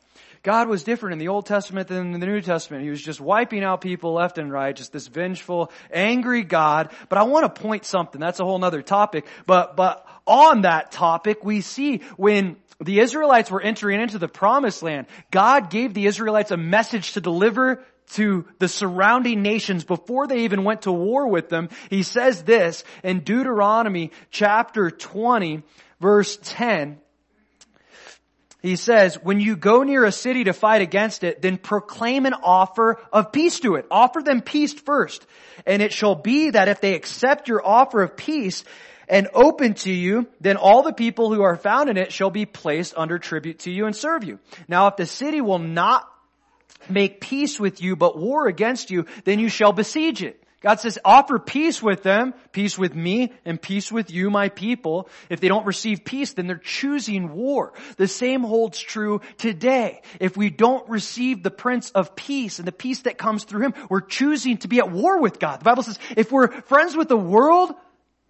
God 0.43 0.69
was 0.69 0.85
different 0.85 1.13
in 1.13 1.19
the 1.19 1.29
Old 1.29 1.45
Testament 1.45 1.89
than 1.89 2.15
in 2.15 2.21
the 2.21 2.27
New 2.27 2.41
Testament. 2.41 2.83
He 2.83 2.91
was 2.91 3.03
just 3.03 3.21
wiping 3.21 3.63
out 3.63 3.83
people 3.83 4.15
left 4.15 4.39
and 4.39 4.51
right, 4.51 4.75
just 4.75 4.93
this 4.93 5.07
vengeful, 5.07 5.71
angry 5.93 6.43
God. 6.43 6.91
But 7.11 7.19
I 7.19 7.25
want 7.25 7.55
to 7.55 7.63
point 7.63 7.85
something. 7.85 8.21
That's 8.21 8.41
a 8.41 8.45
whole 8.45 8.59
nother 8.59 8.81
topic. 8.81 9.27
But, 9.47 9.77
but 9.77 10.07
on 10.27 10.63
that 10.63 10.93
topic, 10.93 11.45
we 11.45 11.61
see 11.61 11.99
when 12.17 12.57
the 12.81 13.01
Israelites 13.01 13.51
were 13.51 13.61
entering 13.61 14.01
into 14.01 14.19
the 14.19 14.29
promised 14.29 14.83
land, 14.83 15.09
God 15.31 15.69
gave 15.69 15.93
the 15.93 16.07
Israelites 16.07 16.51
a 16.51 16.57
message 16.57 17.13
to 17.13 17.21
deliver 17.21 17.85
to 18.13 18.47
the 18.59 18.69
surrounding 18.69 19.43
nations 19.43 19.85
before 19.85 20.27
they 20.27 20.45
even 20.45 20.65
went 20.65 20.83
to 20.83 20.93
war 20.93 21.29
with 21.29 21.49
them. 21.49 21.69
He 21.91 22.03
says 22.03 22.43
this 22.43 22.83
in 23.05 23.21
Deuteronomy 23.21 24.11
chapter 24.31 24.91
20 24.91 25.63
verse 26.01 26.39
10 26.43 26.99
he 28.63 28.77
says, 28.77 29.15
when 29.23 29.41
you 29.41 29.57
go 29.57 29.83
near 29.85 30.05
a 30.05 30.13
city 30.13 30.45
to 30.45 30.53
fight 30.53 30.83
against 30.83 31.25
it, 31.25 31.41
then 31.41 31.57
proclaim 31.57 32.27
an 32.27 32.35
offer 32.35 33.01
of 33.13 33.33
peace 33.33 33.61
to 33.61 33.77
it. 33.77 33.87
Offer 33.91 34.23
them 34.23 34.43
peace 34.43 34.75
first. 34.75 35.27
And 35.65 35.81
it 35.81 35.93
shall 35.93 36.15
be 36.15 36.51
that 36.51 36.69
if 36.69 36.81
they 36.81 36.95
accept 36.95 37.49
your 37.49 37.67
offer 37.67 38.03
of 38.03 38.17
peace 38.17 38.65
and 39.09 39.29
open 39.33 39.75
to 39.75 39.91
you, 39.91 40.29
then 40.41 40.57
all 40.59 40.83
the 40.83 40.93
people 40.93 41.33
who 41.33 41.43
are 41.43 41.57
found 41.57 41.89
in 41.89 41.97
it 41.97 42.13
shall 42.13 42.31
be 42.31 42.45
placed 42.45 42.95
under 42.97 43.19
tribute 43.19 43.61
to 43.61 43.71
you 43.71 43.87
and 43.87 43.97
serve 43.97 44.25
you. 44.25 44.39
Now 44.69 44.89
if 44.89 44.97
the 44.97 45.07
city 45.07 45.41
will 45.41 45.59
not 45.59 46.07
make 46.89 47.21
peace 47.21 47.59
with 47.59 47.81
you, 47.83 47.97
but 47.97 48.19
war 48.19 48.47
against 48.47 48.91
you, 48.91 49.07
then 49.25 49.39
you 49.39 49.49
shall 49.49 49.73
besiege 49.73 50.23
it. 50.23 50.43
God 50.61 50.79
says, 50.79 50.99
offer 51.05 51.39
peace 51.39 51.83
with 51.83 52.03
them, 52.03 52.35
peace 52.53 52.77
with 52.77 52.95
me, 52.95 53.33
and 53.47 53.61
peace 53.61 53.91
with 53.91 54.11
you, 54.11 54.29
my 54.29 54.51
people. 54.51 55.09
If 55.31 55.41
they 55.41 55.49
don't 55.49 55.65
receive 55.65 56.05
peace, 56.05 56.35
then 56.35 56.47
they're 56.47 56.59
choosing 56.59 57.33
war. 57.33 57.73
The 57.97 58.07
same 58.07 58.43
holds 58.43 58.79
true 58.79 59.23
today. 59.39 60.03
If 60.21 60.37
we 60.37 60.51
don't 60.51 60.87
receive 60.89 61.43
the 61.43 61.51
Prince 61.51 61.91
of 61.93 62.15
Peace 62.15 62.59
and 62.59 62.69
the 62.69 62.73
peace 62.73 63.03
that 63.03 63.17
comes 63.17 63.45
through 63.45 63.63
Him, 63.63 63.75
we're 63.89 64.03
choosing 64.03 64.59
to 64.59 64.69
be 64.69 64.81
at 64.81 64.91
war 64.91 65.19
with 65.19 65.39
God. 65.39 65.61
The 65.61 65.65
Bible 65.65 65.83
says, 65.83 65.99
if 66.15 66.31
we're 66.31 66.51
friends 66.63 66.95
with 66.95 67.09
the 67.09 67.17
world, 67.17 67.73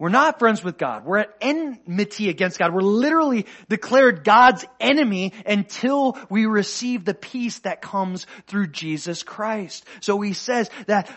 we're 0.01 0.09
not 0.09 0.39
friends 0.39 0.63
with 0.63 0.79
God. 0.79 1.05
We're 1.05 1.19
at 1.19 1.35
enmity 1.41 2.29
against 2.29 2.57
God. 2.57 2.73
We're 2.73 2.81
literally 2.81 3.45
declared 3.69 4.23
God's 4.23 4.65
enemy 4.79 5.31
until 5.45 6.17
we 6.27 6.47
receive 6.47 7.05
the 7.05 7.13
peace 7.13 7.59
that 7.59 7.83
comes 7.83 8.25
through 8.47 8.69
Jesus 8.69 9.21
Christ. 9.21 9.85
So 9.99 10.19
he 10.21 10.33
says 10.33 10.71
that 10.87 11.07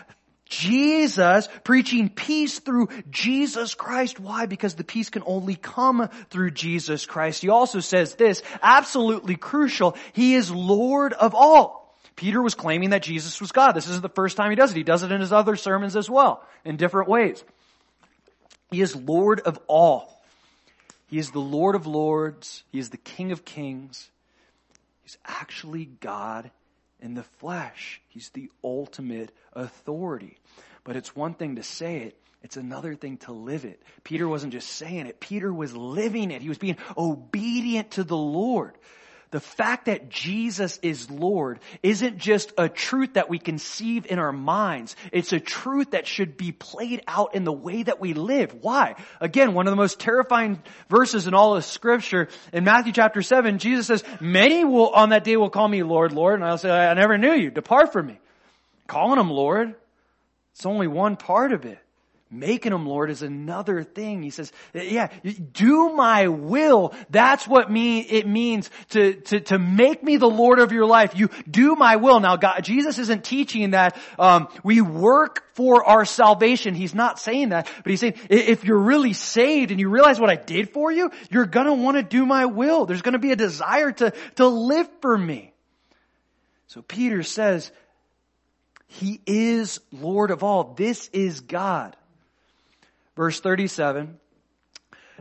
Jesus 0.47 1.49
preaching 1.63 2.09
peace 2.09 2.59
through 2.59 2.89
Jesus 3.09 3.73
Christ. 3.73 4.19
Why? 4.19 4.45
Because 4.45 4.75
the 4.75 4.83
peace 4.83 5.09
can 5.09 5.23
only 5.25 5.55
come 5.55 6.09
through 6.29 6.51
Jesus 6.51 7.05
Christ. 7.05 7.41
He 7.41 7.49
also 7.49 7.79
says 7.79 8.15
this, 8.15 8.43
absolutely 8.61 9.35
crucial. 9.35 9.97
He 10.13 10.35
is 10.35 10.51
Lord 10.51 11.13
of 11.13 11.33
all. 11.33 11.95
Peter 12.15 12.41
was 12.41 12.55
claiming 12.55 12.91
that 12.91 13.03
Jesus 13.03 13.41
was 13.41 13.51
God. 13.51 13.73
This 13.73 13.87
isn't 13.89 14.01
the 14.01 14.09
first 14.09 14.37
time 14.37 14.49
he 14.49 14.55
does 14.55 14.71
it. 14.71 14.77
He 14.77 14.83
does 14.83 15.03
it 15.03 15.11
in 15.11 15.19
his 15.19 15.33
other 15.33 15.55
sermons 15.55 15.95
as 15.95 16.09
well, 16.09 16.45
in 16.63 16.77
different 16.77 17.09
ways. 17.09 17.43
He 18.71 18.81
is 18.81 18.95
Lord 18.95 19.41
of 19.41 19.59
all. 19.67 20.23
He 21.07 21.17
is 21.17 21.31
the 21.31 21.39
Lord 21.39 21.75
of 21.75 21.87
lords. 21.87 22.63
He 22.71 22.79
is 22.79 22.89
the 22.89 22.97
King 22.97 23.31
of 23.31 23.45
kings. 23.45 24.09
He's 25.03 25.17
actually 25.25 25.85
God 25.85 26.51
in 27.05 27.13
the 27.13 27.23
flesh. 27.23 28.01
He's 28.09 28.29
the 28.29 28.49
ultimate 28.63 29.31
authority. 29.53 30.37
But 30.83 30.95
it's 30.95 31.15
one 31.15 31.35
thing 31.35 31.55
to 31.55 31.63
say 31.63 31.99
it. 31.99 32.17
It's 32.43 32.57
another 32.57 32.95
thing 32.95 33.17
to 33.19 33.31
live 33.31 33.63
it. 33.65 33.81
Peter 34.03 34.27
wasn't 34.27 34.53
just 34.53 34.69
saying 34.69 35.07
it. 35.07 35.19
Peter 35.19 35.53
was 35.53 35.75
living 35.75 36.31
it. 36.31 36.41
He 36.41 36.49
was 36.49 36.57
being 36.57 36.77
obedient 36.97 37.91
to 37.91 38.03
the 38.03 38.17
Lord. 38.17 38.75
The 39.31 39.39
fact 39.39 39.85
that 39.85 40.09
Jesus 40.09 40.79
is 40.81 41.09
Lord 41.09 41.59
isn't 41.83 42.17
just 42.17 42.53
a 42.57 42.69
truth 42.69 43.13
that 43.13 43.29
we 43.29 43.39
conceive 43.39 44.05
in 44.05 44.19
our 44.19 44.31
minds. 44.31 44.95
It's 45.11 45.33
a 45.33 45.39
truth 45.39 45.91
that 45.91 46.07
should 46.07 46.37
be 46.37 46.51
played 46.51 47.01
out 47.07 47.35
in 47.35 47.43
the 47.43 47.51
way 47.51 47.83
that 47.83 47.99
we 47.99 48.13
live. 48.13 48.55
Why? 48.61 48.95
Again, 49.19 49.53
one 49.53 49.67
of 49.67 49.71
the 49.71 49.77
most 49.77 49.99
terrifying 49.99 50.61
verses 50.89 51.27
in 51.27 51.33
all 51.33 51.55
of 51.55 51.65
scripture 51.65 52.29
in 52.53 52.63
Matthew 52.63 52.93
chapter 52.93 53.21
7, 53.21 53.57
Jesus 53.57 53.87
says, 53.87 54.03
many 54.21 54.63
will 54.63 54.89
on 54.89 55.09
that 55.09 55.23
day 55.23 55.37
will 55.37 55.49
call 55.49 55.67
me 55.67 55.83
Lord, 55.83 56.11
Lord, 56.11 56.35
and 56.35 56.43
I'll 56.43 56.57
say, 56.57 56.69
I 56.69 56.93
never 56.93 57.17
knew 57.17 57.33
you. 57.33 57.51
Depart 57.51 57.91
from 57.91 58.07
me. 58.07 58.19
Calling 58.87 59.19
him 59.19 59.29
Lord, 59.29 59.75
it's 60.53 60.65
only 60.65 60.87
one 60.87 61.17
part 61.17 61.51
of 61.51 61.65
it. 61.65 61.79
Making 62.31 62.73
him 62.73 62.87
Lord 62.87 63.11
is 63.11 63.21
another 63.21 63.83
thing. 63.83 64.23
He 64.23 64.31
says, 64.31 64.51
yeah, 64.73 65.09
do 65.53 65.93
my 65.93 66.27
will. 66.27 66.95
That's 67.11 67.47
what 67.47 67.71
me, 67.71 67.99
it 67.99 68.27
means 68.27 68.71
to, 68.89 69.13
to, 69.13 69.39
to 69.41 69.59
make 69.59 70.03
me 70.03 70.17
the 70.17 70.29
Lord 70.29 70.57
of 70.57 70.71
your 70.71 70.87
life. 70.87 71.15
You 71.15 71.29
do 71.49 71.75
my 71.75 71.97
will. 71.97 72.19
Now 72.19 72.35
God, 72.35 72.61
Jesus 72.61 72.97
isn't 72.97 73.23
teaching 73.23 73.71
that, 73.71 73.95
um, 74.17 74.47
we 74.63 74.81
work 74.81 75.43
for 75.53 75.85
our 75.85 76.03
salvation. 76.03 76.73
He's 76.73 76.95
not 76.95 77.19
saying 77.19 77.49
that, 77.49 77.69
but 77.83 77.91
he's 77.91 77.99
saying, 77.99 78.15
if 78.29 78.63
you're 78.63 78.79
really 78.79 79.13
saved 79.13 79.69
and 79.69 79.79
you 79.79 79.87
realize 79.89 80.19
what 80.19 80.31
I 80.31 80.35
did 80.35 80.71
for 80.71 80.91
you, 80.91 81.11
you're 81.29 81.45
gonna 81.45 81.75
want 81.75 81.97
to 81.97 82.03
do 82.03 82.25
my 82.25 82.47
will. 82.47 82.87
There's 82.87 83.03
gonna 83.03 83.19
be 83.19 83.33
a 83.33 83.37
desire 83.37 83.91
to, 83.91 84.13
to 84.37 84.47
live 84.47 84.89
for 84.99 85.15
me. 85.15 85.53
So 86.67 86.81
Peter 86.81 87.21
says, 87.21 87.71
he 88.87 89.21
is 89.27 89.79
Lord 89.91 90.31
of 90.31 90.41
all. 90.43 90.73
This 90.75 91.07
is 91.13 91.41
God. 91.41 91.95
Verse 93.15 93.39
37. 93.39 94.19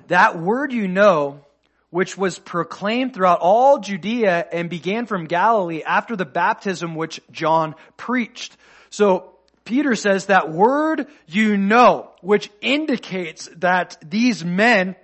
That 0.09 0.39
word 0.39 0.73
you 0.73 0.89
know, 0.89 1.45
which 1.91 2.19
was 2.19 2.39
proclaimed 2.39 3.15
throughout 3.15 3.39
all 3.41 3.79
Judea 3.79 4.47
and 4.53 4.69
began 4.69 5.07
from 5.07 5.27
Galilee 5.27 5.83
after 5.83 6.17
the 6.17 6.25
baptism 6.25 6.97
which 6.97 7.21
John 7.31 7.77
preached. 7.97 8.57
So 8.91 9.35
Peter 9.65 9.95
says 9.95 10.27
that 10.27 10.51
word 10.51 11.07
you 11.27 11.57
know, 11.57 12.11
which 12.21 12.51
indicates 12.61 13.49
that 13.57 13.97
these 14.05 14.45
men 14.45 14.97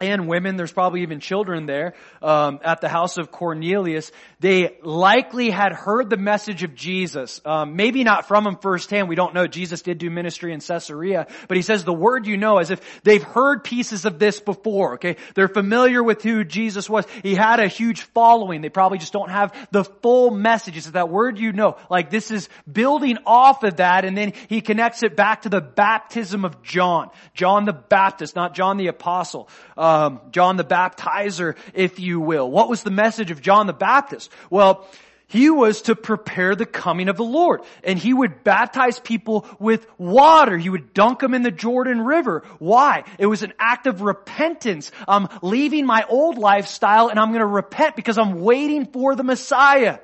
and 0.00 0.28
women, 0.28 0.56
there's 0.56 0.72
probably 0.72 1.02
even 1.02 1.20
children 1.20 1.66
there, 1.66 1.94
um, 2.20 2.60
at 2.62 2.80
the 2.80 2.88
house 2.88 3.16
of 3.16 3.30
Cornelius, 3.30 4.12
they 4.40 4.76
likely 4.82 5.48
had 5.50 5.72
heard 5.72 6.10
the 6.10 6.18
message 6.18 6.62
of 6.62 6.74
Jesus. 6.74 7.40
Um, 7.44 7.76
maybe 7.76 8.04
not 8.04 8.28
from 8.28 8.46
him 8.46 8.56
firsthand. 8.56 9.08
We 9.08 9.14
don't 9.14 9.32
know. 9.32 9.46
Jesus 9.46 9.80
did 9.82 9.98
do 9.98 10.10
ministry 10.10 10.52
in 10.52 10.60
Caesarea, 10.60 11.26
but 11.48 11.56
he 11.56 11.62
says 11.62 11.84
the 11.84 11.94
word 11.94 12.26
you 12.26 12.36
know 12.36 12.58
as 12.58 12.70
if 12.70 13.02
they've 13.04 13.22
heard 13.22 13.64
pieces 13.64 14.04
of 14.04 14.18
this 14.18 14.38
before. 14.38 14.94
Okay, 14.94 15.16
they're 15.34 15.48
familiar 15.48 16.02
with 16.02 16.22
who 16.22 16.44
Jesus 16.44 16.90
was. 16.90 17.06
He 17.22 17.34
had 17.34 17.60
a 17.60 17.68
huge 17.68 18.02
following. 18.12 18.60
They 18.60 18.68
probably 18.68 18.98
just 18.98 19.14
don't 19.14 19.30
have 19.30 19.54
the 19.70 19.84
full 19.84 20.30
message. 20.30 20.76
It's 20.76 20.90
that 20.90 21.08
word 21.08 21.38
you 21.38 21.52
know. 21.52 21.78
Like 21.88 22.10
this 22.10 22.30
is 22.30 22.50
building 22.70 23.16
off 23.24 23.62
of 23.62 23.76
that, 23.76 24.04
and 24.04 24.16
then 24.16 24.34
he 24.48 24.60
connects 24.60 25.02
it 25.02 25.16
back 25.16 25.42
to 25.42 25.48
the 25.48 25.62
baptism 25.62 26.44
of 26.44 26.62
John, 26.62 27.10
John 27.32 27.64
the 27.64 27.72
Baptist, 27.72 28.36
not 28.36 28.54
John 28.54 28.76
the 28.76 28.88
Apostle 28.88 29.48
Um, 29.86 30.20
John 30.32 30.56
the 30.56 30.64
Baptizer, 30.64 31.56
if 31.72 32.00
you 32.00 32.18
will. 32.18 32.50
What 32.50 32.68
was 32.68 32.82
the 32.82 32.90
message 32.90 33.30
of 33.30 33.40
John 33.40 33.68
the 33.68 33.72
Baptist? 33.72 34.32
Well, 34.50 34.88
he 35.28 35.48
was 35.48 35.82
to 35.82 35.94
prepare 35.94 36.56
the 36.56 36.66
coming 36.66 37.08
of 37.08 37.16
the 37.16 37.24
Lord. 37.24 37.62
And 37.84 37.96
he 37.96 38.12
would 38.12 38.42
baptize 38.42 38.98
people 38.98 39.46
with 39.60 39.86
water. 39.96 40.58
He 40.58 40.70
would 40.70 40.92
dunk 40.92 41.20
them 41.20 41.34
in 41.34 41.42
the 41.42 41.52
Jordan 41.52 42.00
River. 42.00 42.42
Why? 42.58 43.04
It 43.18 43.26
was 43.26 43.44
an 43.44 43.52
act 43.60 43.86
of 43.86 44.02
repentance. 44.02 44.90
I'm 45.06 45.28
leaving 45.40 45.86
my 45.86 46.04
old 46.08 46.36
lifestyle 46.36 47.08
and 47.08 47.18
I'm 47.18 47.28
going 47.28 47.40
to 47.40 47.46
repent 47.46 47.94
because 47.94 48.18
I'm 48.18 48.40
waiting 48.40 48.86
for 48.86 49.14
the 49.14 49.24
Messiah. 49.24 49.98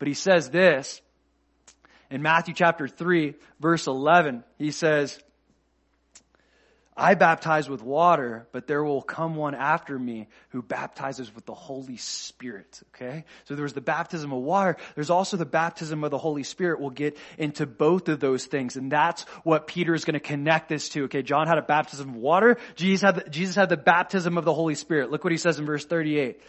But 0.00 0.08
he 0.08 0.14
says 0.14 0.50
this 0.50 1.00
in 2.10 2.22
Matthew 2.22 2.54
chapter 2.54 2.88
3 2.88 3.34
verse 3.60 3.86
11. 3.86 4.42
He 4.58 4.72
says, 4.72 5.20
I 6.96 7.14
baptize 7.14 7.68
with 7.68 7.82
water, 7.82 8.46
but 8.52 8.66
there 8.66 8.82
will 8.82 9.02
come 9.02 9.36
one 9.36 9.54
after 9.54 9.98
me 9.98 10.28
who 10.48 10.62
baptizes 10.62 11.34
with 11.34 11.44
the 11.44 11.54
Holy 11.54 11.98
Spirit. 11.98 12.80
Okay? 12.94 13.24
So 13.44 13.54
there 13.54 13.64
was 13.64 13.74
the 13.74 13.82
baptism 13.82 14.32
of 14.32 14.40
water. 14.40 14.78
There's 14.94 15.10
also 15.10 15.36
the 15.36 15.44
baptism 15.44 16.04
of 16.04 16.10
the 16.10 16.16
Holy 16.16 16.42
Spirit. 16.42 16.80
We'll 16.80 16.90
get 16.90 17.18
into 17.36 17.66
both 17.66 18.08
of 18.08 18.18
those 18.18 18.46
things. 18.46 18.76
And 18.76 18.90
that's 18.90 19.24
what 19.44 19.66
Peter 19.66 19.94
is 19.94 20.06
going 20.06 20.14
to 20.14 20.20
connect 20.20 20.70
this 20.70 20.88
to. 20.90 21.04
Okay? 21.04 21.22
John 21.22 21.46
had 21.46 21.58
a 21.58 21.62
baptism 21.62 22.08
of 22.08 22.16
water. 22.16 22.56
Jesus 22.76 23.02
had 23.02 23.16
the, 23.16 23.28
Jesus 23.28 23.56
had 23.56 23.68
the 23.68 23.76
baptism 23.76 24.38
of 24.38 24.46
the 24.46 24.54
Holy 24.54 24.74
Spirit. 24.74 25.10
Look 25.10 25.22
what 25.22 25.32
he 25.32 25.38
says 25.38 25.58
in 25.58 25.66
verse 25.66 25.84
38 25.84 26.40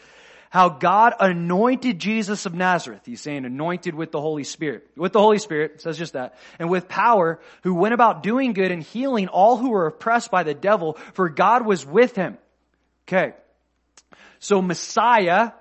how 0.49 0.69
God 0.69 1.13
anointed 1.19 1.99
Jesus 1.99 2.45
of 2.45 2.53
Nazareth. 2.53 3.01
He's 3.05 3.21
saying 3.21 3.45
anointed 3.45 3.95
with 3.95 4.11
the 4.11 4.21
Holy 4.21 4.43
Spirit. 4.43 4.87
With 4.95 5.13
the 5.13 5.19
Holy 5.19 5.39
Spirit, 5.39 5.81
says 5.81 5.97
just 5.97 6.13
that. 6.13 6.37
And 6.59 6.69
with 6.69 6.87
power, 6.87 7.39
who 7.63 7.75
went 7.75 7.93
about 7.93 8.23
doing 8.23 8.53
good 8.53 8.71
and 8.71 8.81
healing 8.81 9.27
all 9.27 9.57
who 9.57 9.71
were 9.71 9.87
oppressed 9.87 10.31
by 10.31 10.43
the 10.43 10.53
devil, 10.53 10.97
for 11.13 11.29
God 11.29 11.65
was 11.65 11.85
with 11.85 12.15
him. 12.15 12.37
Okay. 13.07 13.33
So 14.39 14.61
Messiah 14.61 15.51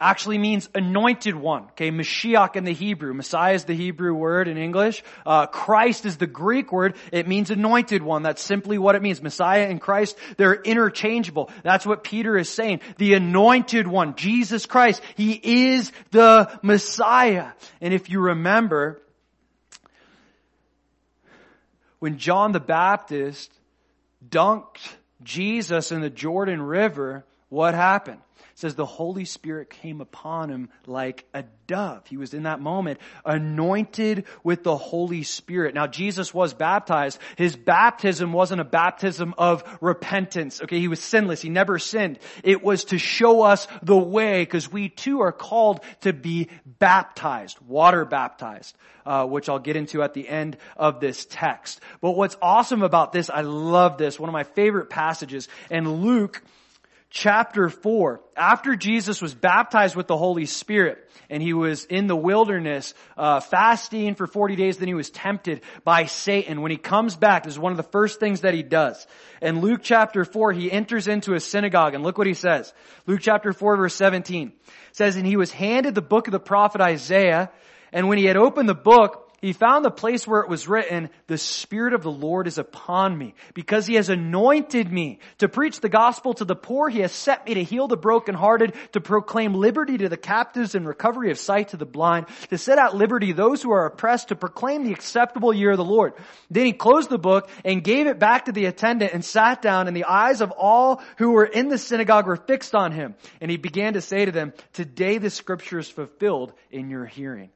actually 0.00 0.38
means 0.38 0.68
anointed 0.74 1.34
one. 1.34 1.64
Okay, 1.70 1.90
Mashiach 1.90 2.56
in 2.56 2.64
the 2.64 2.72
Hebrew. 2.72 3.14
Messiah 3.14 3.54
is 3.54 3.64
the 3.64 3.74
Hebrew 3.74 4.14
word 4.14 4.48
in 4.48 4.58
English. 4.58 5.02
Uh, 5.24 5.46
Christ 5.46 6.04
is 6.04 6.16
the 6.16 6.26
Greek 6.26 6.72
word. 6.72 6.96
It 7.12 7.28
means 7.28 7.50
anointed 7.50 8.02
one. 8.02 8.22
That's 8.22 8.42
simply 8.42 8.76
what 8.76 8.96
it 8.96 9.02
means. 9.02 9.22
Messiah 9.22 9.66
and 9.66 9.80
Christ, 9.80 10.18
they're 10.36 10.54
interchangeable. 10.54 11.50
That's 11.62 11.86
what 11.86 12.04
Peter 12.04 12.36
is 12.36 12.48
saying. 12.48 12.80
The 12.98 13.14
anointed 13.14 13.86
one, 13.86 14.16
Jesus 14.16 14.66
Christ. 14.66 15.00
He 15.16 15.32
is 15.72 15.92
the 16.10 16.58
Messiah. 16.62 17.48
And 17.80 17.94
if 17.94 18.10
you 18.10 18.20
remember, 18.20 19.00
when 22.00 22.18
John 22.18 22.52
the 22.52 22.60
Baptist 22.60 23.52
dunked 24.28 24.80
Jesus 25.22 25.92
in 25.92 26.00
the 26.00 26.10
Jordan 26.10 26.60
River, 26.60 27.24
what 27.48 27.74
happened? 27.74 28.20
Says 28.54 28.74
the 28.74 28.86
Holy 28.86 29.24
Spirit 29.24 29.70
came 29.70 30.00
upon 30.00 30.48
him 30.48 30.68
like 30.86 31.24
a 31.34 31.44
dove. 31.66 32.06
He 32.06 32.16
was 32.16 32.34
in 32.34 32.44
that 32.44 32.60
moment 32.60 33.00
anointed 33.24 34.24
with 34.42 34.62
the 34.62 34.76
Holy 34.76 35.22
Spirit. 35.22 35.74
Now 35.74 35.86
Jesus 35.86 36.32
was 36.32 36.54
baptized. 36.54 37.18
His 37.36 37.56
baptism 37.56 38.32
wasn't 38.32 38.60
a 38.60 38.64
baptism 38.64 39.34
of 39.38 39.64
repentance. 39.80 40.62
Okay, 40.62 40.78
he 40.78 40.88
was 40.88 41.00
sinless. 41.00 41.42
He 41.42 41.48
never 41.50 41.78
sinned. 41.78 42.18
It 42.42 42.62
was 42.62 42.84
to 42.86 42.98
show 42.98 43.42
us 43.42 43.66
the 43.82 43.96
way 43.96 44.42
because 44.42 44.70
we 44.70 44.88
too 44.88 45.20
are 45.20 45.32
called 45.32 45.80
to 46.02 46.12
be 46.12 46.48
baptized, 46.66 47.58
water 47.60 48.04
baptized, 48.04 48.76
uh, 49.04 49.26
which 49.26 49.48
I'll 49.48 49.58
get 49.58 49.76
into 49.76 50.02
at 50.02 50.14
the 50.14 50.28
end 50.28 50.56
of 50.76 51.00
this 51.00 51.26
text. 51.28 51.80
But 52.00 52.12
what's 52.12 52.36
awesome 52.40 52.82
about 52.82 53.12
this, 53.12 53.30
I 53.30 53.40
love 53.40 53.98
this, 53.98 54.18
one 54.18 54.28
of 54.28 54.32
my 54.32 54.44
favorite 54.44 54.90
passages, 54.90 55.48
and 55.70 56.02
Luke 56.02 56.42
chapter 57.14 57.68
4, 57.68 58.20
after 58.36 58.74
Jesus 58.74 59.22
was 59.22 59.32
baptized 59.34 59.94
with 59.94 60.08
the 60.08 60.16
Holy 60.16 60.46
Spirit, 60.46 60.98
and 61.30 61.40
he 61.40 61.54
was 61.54 61.84
in 61.84 62.08
the 62.08 62.16
wilderness, 62.16 62.92
uh, 63.16 63.38
fasting 63.38 64.16
for 64.16 64.26
40 64.26 64.56
days, 64.56 64.76
then 64.78 64.88
he 64.88 64.94
was 64.94 65.10
tempted 65.10 65.62
by 65.84 66.06
Satan. 66.06 66.60
When 66.60 66.72
he 66.72 66.76
comes 66.76 67.16
back, 67.16 67.44
this 67.44 67.54
is 67.54 67.58
one 67.58 67.72
of 67.72 67.76
the 67.76 67.84
first 67.84 68.18
things 68.18 68.40
that 68.40 68.52
he 68.52 68.64
does. 68.64 69.06
In 69.40 69.60
Luke 69.60 69.80
chapter 69.82 70.24
4, 70.24 70.52
he 70.52 70.70
enters 70.70 71.06
into 71.06 71.34
a 71.34 71.40
synagogue, 71.40 71.94
and 71.94 72.02
look 72.02 72.18
what 72.18 72.26
he 72.26 72.34
says. 72.34 72.74
Luke 73.06 73.20
chapter 73.22 73.52
4 73.52 73.76
verse 73.76 73.94
17 73.94 74.52
says, 74.90 75.14
And 75.14 75.24
he 75.24 75.36
was 75.36 75.52
handed 75.52 75.94
the 75.94 76.02
book 76.02 76.26
of 76.26 76.32
the 76.32 76.40
prophet 76.40 76.80
Isaiah, 76.80 77.50
and 77.92 78.08
when 78.08 78.18
he 78.18 78.24
had 78.24 78.36
opened 78.36 78.68
the 78.68 78.74
book, 78.74 79.23
he 79.44 79.52
found 79.52 79.84
the 79.84 79.90
place 79.90 80.26
where 80.26 80.40
it 80.40 80.48
was 80.48 80.66
written, 80.66 81.10
the 81.26 81.36
Spirit 81.36 81.92
of 81.92 82.02
the 82.02 82.10
Lord 82.10 82.46
is 82.46 82.56
upon 82.56 83.16
me 83.18 83.34
because 83.52 83.86
he 83.86 83.96
has 83.96 84.08
anointed 84.08 84.90
me 84.90 85.18
to 85.36 85.50
preach 85.50 85.80
the 85.80 85.90
gospel 85.90 86.32
to 86.34 86.46
the 86.46 86.56
poor. 86.56 86.88
He 86.88 87.00
has 87.00 87.12
set 87.12 87.44
me 87.46 87.52
to 87.52 87.62
heal 87.62 87.86
the 87.86 87.98
brokenhearted, 87.98 88.72
to 88.92 89.02
proclaim 89.02 89.52
liberty 89.52 89.98
to 89.98 90.08
the 90.08 90.16
captives 90.16 90.74
and 90.74 90.86
recovery 90.86 91.30
of 91.30 91.38
sight 91.38 91.68
to 91.68 91.76
the 91.76 91.84
blind, 91.84 92.24
to 92.48 92.56
set 92.56 92.78
at 92.78 92.96
liberty 92.96 93.32
those 93.32 93.62
who 93.62 93.70
are 93.70 93.84
oppressed, 93.84 94.28
to 94.28 94.34
proclaim 94.34 94.84
the 94.84 94.92
acceptable 94.92 95.52
year 95.52 95.72
of 95.72 95.76
the 95.76 95.84
Lord. 95.84 96.14
Then 96.50 96.64
he 96.64 96.72
closed 96.72 97.10
the 97.10 97.18
book 97.18 97.50
and 97.66 97.84
gave 97.84 98.06
it 98.06 98.18
back 98.18 98.46
to 98.46 98.52
the 98.52 98.64
attendant 98.64 99.12
and 99.12 99.22
sat 99.22 99.60
down 99.60 99.88
and 99.88 99.96
the 99.96 100.04
eyes 100.04 100.40
of 100.40 100.52
all 100.52 101.02
who 101.18 101.32
were 101.32 101.44
in 101.44 101.68
the 101.68 101.76
synagogue 101.76 102.26
were 102.26 102.36
fixed 102.36 102.74
on 102.74 102.92
him. 102.92 103.14
And 103.42 103.50
he 103.50 103.58
began 103.58 103.92
to 103.92 104.00
say 104.00 104.24
to 104.24 104.32
them, 104.32 104.54
today 104.72 105.18
the 105.18 105.28
scripture 105.28 105.80
is 105.80 105.88
fulfilled 105.90 106.54
in 106.70 106.88
your 106.88 107.04
hearing. 107.04 107.50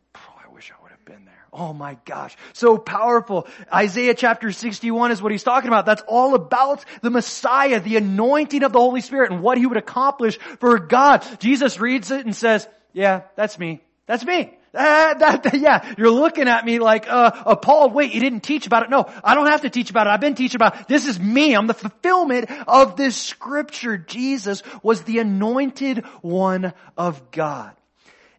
Oh 1.58 1.72
my 1.72 1.98
gosh. 2.04 2.36
So 2.52 2.78
powerful. 2.78 3.48
Isaiah 3.74 4.14
chapter 4.14 4.52
61 4.52 5.10
is 5.10 5.20
what 5.20 5.32
he's 5.32 5.42
talking 5.42 5.66
about. 5.66 5.86
That's 5.86 6.02
all 6.06 6.36
about 6.36 6.84
the 7.02 7.10
Messiah, 7.10 7.80
the 7.80 7.96
anointing 7.96 8.62
of 8.62 8.72
the 8.72 8.78
Holy 8.78 9.00
Spirit 9.00 9.32
and 9.32 9.42
what 9.42 9.58
he 9.58 9.66
would 9.66 9.76
accomplish 9.76 10.38
for 10.60 10.78
God. 10.78 11.26
Jesus 11.40 11.80
reads 11.80 12.12
it 12.12 12.24
and 12.24 12.34
says, 12.34 12.68
yeah, 12.92 13.22
that's 13.34 13.58
me. 13.58 13.80
That's 14.06 14.24
me. 14.24 14.54
Uh, 14.74 15.14
that, 15.14 15.58
yeah, 15.58 15.94
you're 15.96 16.10
looking 16.10 16.46
at 16.46 16.62
me 16.64 16.78
like, 16.78 17.08
uh, 17.08 17.30
appalled. 17.46 17.94
Wait, 17.94 18.12
you 18.12 18.20
didn't 18.20 18.42
teach 18.42 18.66
about 18.66 18.82
it. 18.82 18.90
No, 18.90 19.10
I 19.24 19.34
don't 19.34 19.46
have 19.46 19.62
to 19.62 19.70
teach 19.70 19.88
about 19.88 20.06
it. 20.06 20.10
I've 20.10 20.20
been 20.20 20.34
teaching 20.34 20.56
about 20.56 20.78
it. 20.78 20.88
This 20.88 21.06
is 21.06 21.18
me. 21.18 21.54
I'm 21.54 21.66
the 21.66 21.74
fulfillment 21.74 22.50
of 22.68 22.94
this 22.94 23.16
scripture. 23.16 23.96
Jesus 23.96 24.62
was 24.82 25.02
the 25.02 25.20
anointed 25.20 26.04
one 26.20 26.74
of 26.98 27.30
God. 27.30 27.74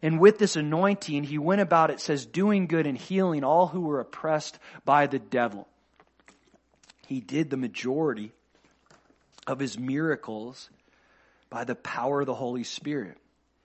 And 0.02 0.18
with 0.18 0.38
this 0.38 0.56
anointing, 0.56 1.24
he 1.24 1.38
went 1.38 1.60
about, 1.60 1.90
it 1.90 2.00
says, 2.00 2.24
doing 2.24 2.66
good 2.66 2.86
and 2.86 2.96
healing 2.96 3.44
all 3.44 3.66
who 3.66 3.82
were 3.82 4.00
oppressed 4.00 4.58
by 4.84 5.06
the 5.06 5.18
devil. 5.18 5.68
He 7.06 7.20
did 7.20 7.50
the 7.50 7.56
majority 7.56 8.32
of 9.46 9.58
his 9.58 9.78
miracles 9.78 10.70
by 11.50 11.64
the 11.64 11.74
power 11.74 12.20
of 12.20 12.26
the 12.26 12.34
Holy 12.34 12.64
Spirit. 12.64 13.18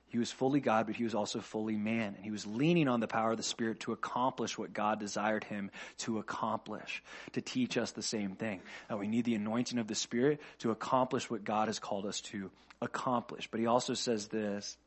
He 0.10 0.20
was 0.20 0.32
fully 0.32 0.62
God, 0.62 0.88
but 0.88 0.96
he 0.96 1.04
was 1.04 1.14
also 1.14 1.42
fully 1.42 1.76
man. 1.76 2.14
And 2.16 2.24
he 2.24 2.32
was 2.32 2.46
leaning 2.46 2.88
on 2.88 3.02
the 3.02 3.08
power 3.08 3.32
of 3.32 3.38
the 3.38 3.44
Spirit 3.44 3.82
to 3.82 3.92
accomplish 3.92 4.58
what 4.58 4.74
God 4.74 5.00
desired 5.00 5.44
him 5.44 5.72
to 6.00 6.20
accomplish, 6.20 7.04
to 7.34 7.42
teach 7.42 7.78
us 7.78 7.92
the 7.92 8.02
same 8.02 8.32
thing. 8.36 8.62
That 8.88 8.98
we 8.98 9.08
need 9.08 9.26
the 9.26 9.36
anointing 9.36 9.78
of 9.78 9.88
the 9.88 9.96
Spirit 9.96 10.40
to 10.60 10.72
accomplish 10.72 11.30
what 11.30 11.44
God 11.44 11.68
has 11.68 11.80
called 11.80 12.06
us 12.06 12.22
to 12.22 12.50
accomplish. 12.82 13.50
But 13.52 13.60
he 13.60 13.66
also 13.66 13.94
says 13.94 14.28
this 14.28 14.78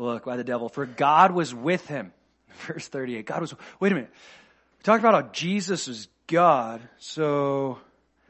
look 0.00 0.24
by 0.24 0.36
the 0.36 0.44
devil, 0.44 0.68
for 0.68 0.86
God 0.86 1.32
was 1.32 1.54
with 1.54 1.86
him. 1.86 2.12
Verse 2.66 2.88
38. 2.88 3.26
God 3.26 3.40
was, 3.40 3.54
wait 3.78 3.92
a 3.92 3.94
minute. 3.94 4.10
We 4.78 4.82
talked 4.82 5.00
about 5.00 5.14
how 5.14 5.30
Jesus 5.30 5.88
is 5.88 6.08
God. 6.26 6.80
So 6.98 7.78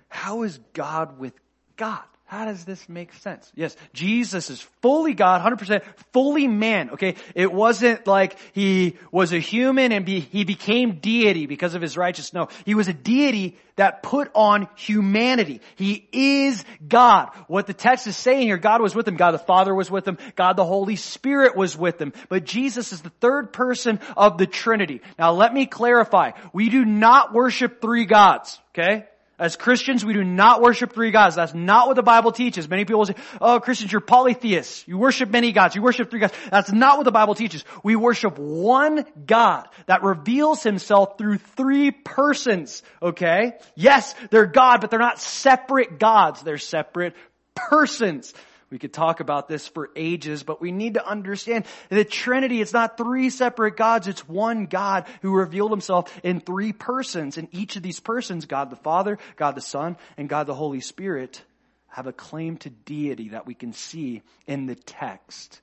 how 0.09 0.43
is 0.43 0.59
God 0.73 1.19
with 1.19 1.35
God? 1.77 2.03
How 2.31 2.45
does 2.45 2.65
this 2.65 2.89
make 2.89 3.13
sense? 3.15 3.51
Yes, 3.57 3.77
Jesus 3.93 4.51
is 4.51 4.61
fully 4.83 5.15
God, 5.15 5.43
100% 5.43 5.83
fully 6.13 6.47
man, 6.47 6.91
okay? 6.91 7.17
It 7.35 7.53
wasn't 7.53 8.07
like 8.07 8.39
he 8.53 8.99
was 9.11 9.33
a 9.33 9.41
human 9.41 9.91
and 9.91 10.07
be, 10.07 10.21
he 10.21 10.45
became 10.45 11.01
deity 11.01 11.47
because 11.47 11.75
of 11.75 11.83
his 11.83 11.97
righteousness. 11.97 12.33
No, 12.33 12.49
he 12.65 12.77
was 12.77 12.87
a 12.87 12.93
deity 12.93 13.59
that 13.75 14.05
put 14.05 14.31
on 14.33 14.69
humanity. 14.77 15.61
He 15.75 16.07
is 16.13 16.65
God. 16.87 17.31
What 17.49 17.67
the 17.67 17.75
text 17.75 18.07
is 18.07 18.17
saying 18.17 18.47
here, 18.47 18.59
God 18.59 18.81
was 18.81 18.95
with 18.95 19.09
him. 19.09 19.17
God 19.17 19.33
the 19.33 19.41
Father 19.41 19.75
was 19.75 19.91
with 19.91 20.07
him. 20.07 20.17
God 20.37 20.57
the 20.57 20.65
Holy 20.65 20.95
Spirit 20.95 21.57
was 21.57 21.77
with 21.77 22.01
him. 22.01 22.13
But 22.29 22.45
Jesus 22.45 22.93
is 22.93 23.01
the 23.01 23.11
third 23.21 23.53
person 23.53 23.99
of 24.17 24.39
the 24.39 24.47
Trinity. 24.47 25.03
Now 25.19 25.33
let 25.33 25.53
me 25.53 25.67
clarify. 25.67 26.31
We 26.53 26.69
do 26.69 26.85
not 26.85 27.35
worship 27.35 27.81
three 27.81 28.05
gods, 28.05 28.61
okay? 28.73 29.07
As 29.41 29.57
Christians, 29.57 30.05
we 30.05 30.13
do 30.13 30.23
not 30.23 30.61
worship 30.61 30.93
three 30.93 31.11
gods. 31.11 31.35
That's 31.35 31.55
not 31.55 31.87
what 31.87 31.97
the 31.97 32.03
Bible 32.03 32.31
teaches. 32.31 32.69
Many 32.69 32.85
people 32.85 33.07
say, 33.07 33.15
oh, 33.41 33.59
Christians, 33.59 33.91
you're 33.91 34.03
polytheists. 34.03 34.87
You 34.87 34.99
worship 34.99 35.31
many 35.31 35.53
gods. 35.53 35.75
You 35.75 35.81
worship 35.81 36.11
three 36.11 36.21
gods. 36.21 36.35
That's 36.51 36.71
not 36.71 36.99
what 36.99 37.05
the 37.05 37.11
Bible 37.11 37.35
teaches. 37.35 37.65
We 37.83 37.97
worship 37.97 38.39
one 38.39 39.07
God 39.27 39.67
that 39.87 40.03
reveals 40.03 40.63
himself 40.63 41.17
through 41.17 41.39
three 41.39 41.91
persons. 41.91 42.83
Okay? 43.03 43.55
Yes, 43.75 44.15
they're 44.31 44.45
God, 44.45 44.83
but 44.83 44.91
they're 44.91 45.01
not 45.01 45.19
separate 45.19 45.99
gods. 45.99 46.43
They're 46.43 46.59
separate 46.59 47.15
persons. 47.55 48.35
We 48.71 48.79
could 48.79 48.93
talk 48.93 49.19
about 49.19 49.49
this 49.49 49.67
for 49.67 49.91
ages, 49.97 50.45
but 50.45 50.61
we 50.61 50.71
need 50.71 50.95
to 50.95 51.07
understand 51.07 51.65
the 51.89 52.05
Trinity, 52.05 52.61
it's 52.61 52.73
not 52.73 52.97
three 52.97 53.29
separate 53.29 53.77
gods, 53.77 54.07
it's 54.07 54.29
one 54.29 54.67
God 54.67 55.07
who 55.23 55.35
revealed 55.35 55.73
himself 55.73 56.13
in 56.23 56.41
three 56.41 56.73
persons. 56.73 57.37
And 57.37 57.49
each 57.51 57.75
of 57.75 57.83
these 57.83 57.99
persons, 57.99 58.47
God 58.47 58.71
the 58.71 58.77
Father, 58.77 59.19
God 59.35 59.57
the 59.57 59.61
Son, 59.61 59.97
and 60.17 60.29
God 60.29 60.47
the 60.47 60.55
Holy 60.55 60.81
Spirit, 60.81 61.43
have 61.89 62.07
a 62.07 62.13
claim 62.13 62.57
to 62.59 62.71
deity 62.71 63.31
that 63.31 63.47
we 63.47 63.55
can 63.55 63.73
see 63.73 64.23
in 64.47 64.67
the 64.67 64.77
text. 64.77 65.61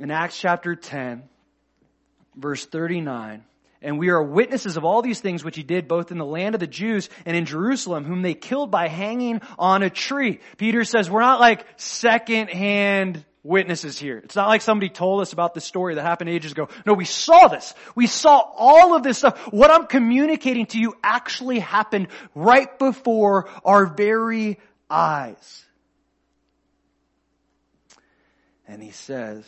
In 0.00 0.10
Acts 0.10 0.38
chapter 0.38 0.74
10, 0.74 1.22
verse 2.34 2.66
39, 2.66 3.44
and 3.82 3.98
we 3.98 4.10
are 4.10 4.22
witnesses 4.22 4.76
of 4.76 4.84
all 4.84 5.02
these 5.02 5.20
things 5.20 5.44
which 5.44 5.56
he 5.56 5.62
did 5.62 5.88
both 5.88 6.10
in 6.10 6.18
the 6.18 6.24
land 6.24 6.54
of 6.54 6.60
the 6.60 6.66
Jews 6.66 7.08
and 7.24 7.36
in 7.36 7.44
Jerusalem, 7.44 8.04
whom 8.04 8.22
they 8.22 8.34
killed 8.34 8.70
by 8.70 8.88
hanging 8.88 9.40
on 9.58 9.82
a 9.82 9.90
tree. 9.90 10.40
Peter 10.56 10.84
says 10.84 11.10
we're 11.10 11.20
not 11.20 11.40
like 11.40 11.66
second 11.76 12.48
hand 12.48 13.24
witnesses 13.42 13.98
here. 13.98 14.18
It's 14.18 14.36
not 14.36 14.48
like 14.48 14.60
somebody 14.60 14.88
told 14.88 15.22
us 15.22 15.32
about 15.32 15.54
the 15.54 15.60
story 15.60 15.94
that 15.94 16.02
happened 16.02 16.30
ages 16.30 16.52
ago. 16.52 16.68
No, 16.84 16.94
we 16.94 17.04
saw 17.04 17.48
this. 17.48 17.74
We 17.94 18.06
saw 18.06 18.38
all 18.38 18.94
of 18.94 19.02
this 19.02 19.18
stuff. 19.18 19.38
What 19.52 19.70
I'm 19.70 19.86
communicating 19.86 20.66
to 20.66 20.78
you 20.78 20.94
actually 21.02 21.60
happened 21.60 22.08
right 22.34 22.76
before 22.78 23.48
our 23.64 23.86
very 23.86 24.58
eyes. 24.90 25.64
And 28.66 28.82
he 28.82 28.90
says, 28.90 29.44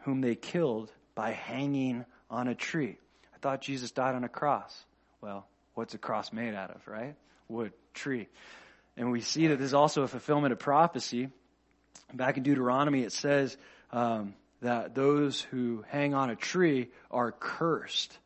whom 0.00 0.20
they 0.20 0.36
killed 0.36 0.92
by 1.14 1.32
hanging 1.32 2.04
on 2.30 2.48
a 2.48 2.54
tree. 2.54 2.96
Thought 3.42 3.60
Jesus 3.60 3.90
died 3.90 4.14
on 4.14 4.22
a 4.22 4.28
cross. 4.28 4.84
Well, 5.20 5.46
what's 5.74 5.94
a 5.94 5.98
cross 5.98 6.32
made 6.32 6.54
out 6.54 6.70
of, 6.70 6.86
right? 6.86 7.16
Wood, 7.48 7.72
tree. 7.92 8.28
And 8.96 9.10
we 9.10 9.20
see 9.20 9.48
that 9.48 9.58
there's 9.58 9.74
also 9.74 10.02
a 10.02 10.08
fulfillment 10.08 10.52
of 10.52 10.60
prophecy. 10.60 11.28
Back 12.14 12.36
in 12.36 12.44
Deuteronomy, 12.44 13.02
it 13.02 13.12
says 13.12 13.56
um, 13.90 14.34
that 14.60 14.94
those 14.94 15.40
who 15.40 15.84
hang 15.88 16.14
on 16.14 16.30
a 16.30 16.36
tree 16.36 16.90
are 17.10 17.32
cursed. 17.32 18.16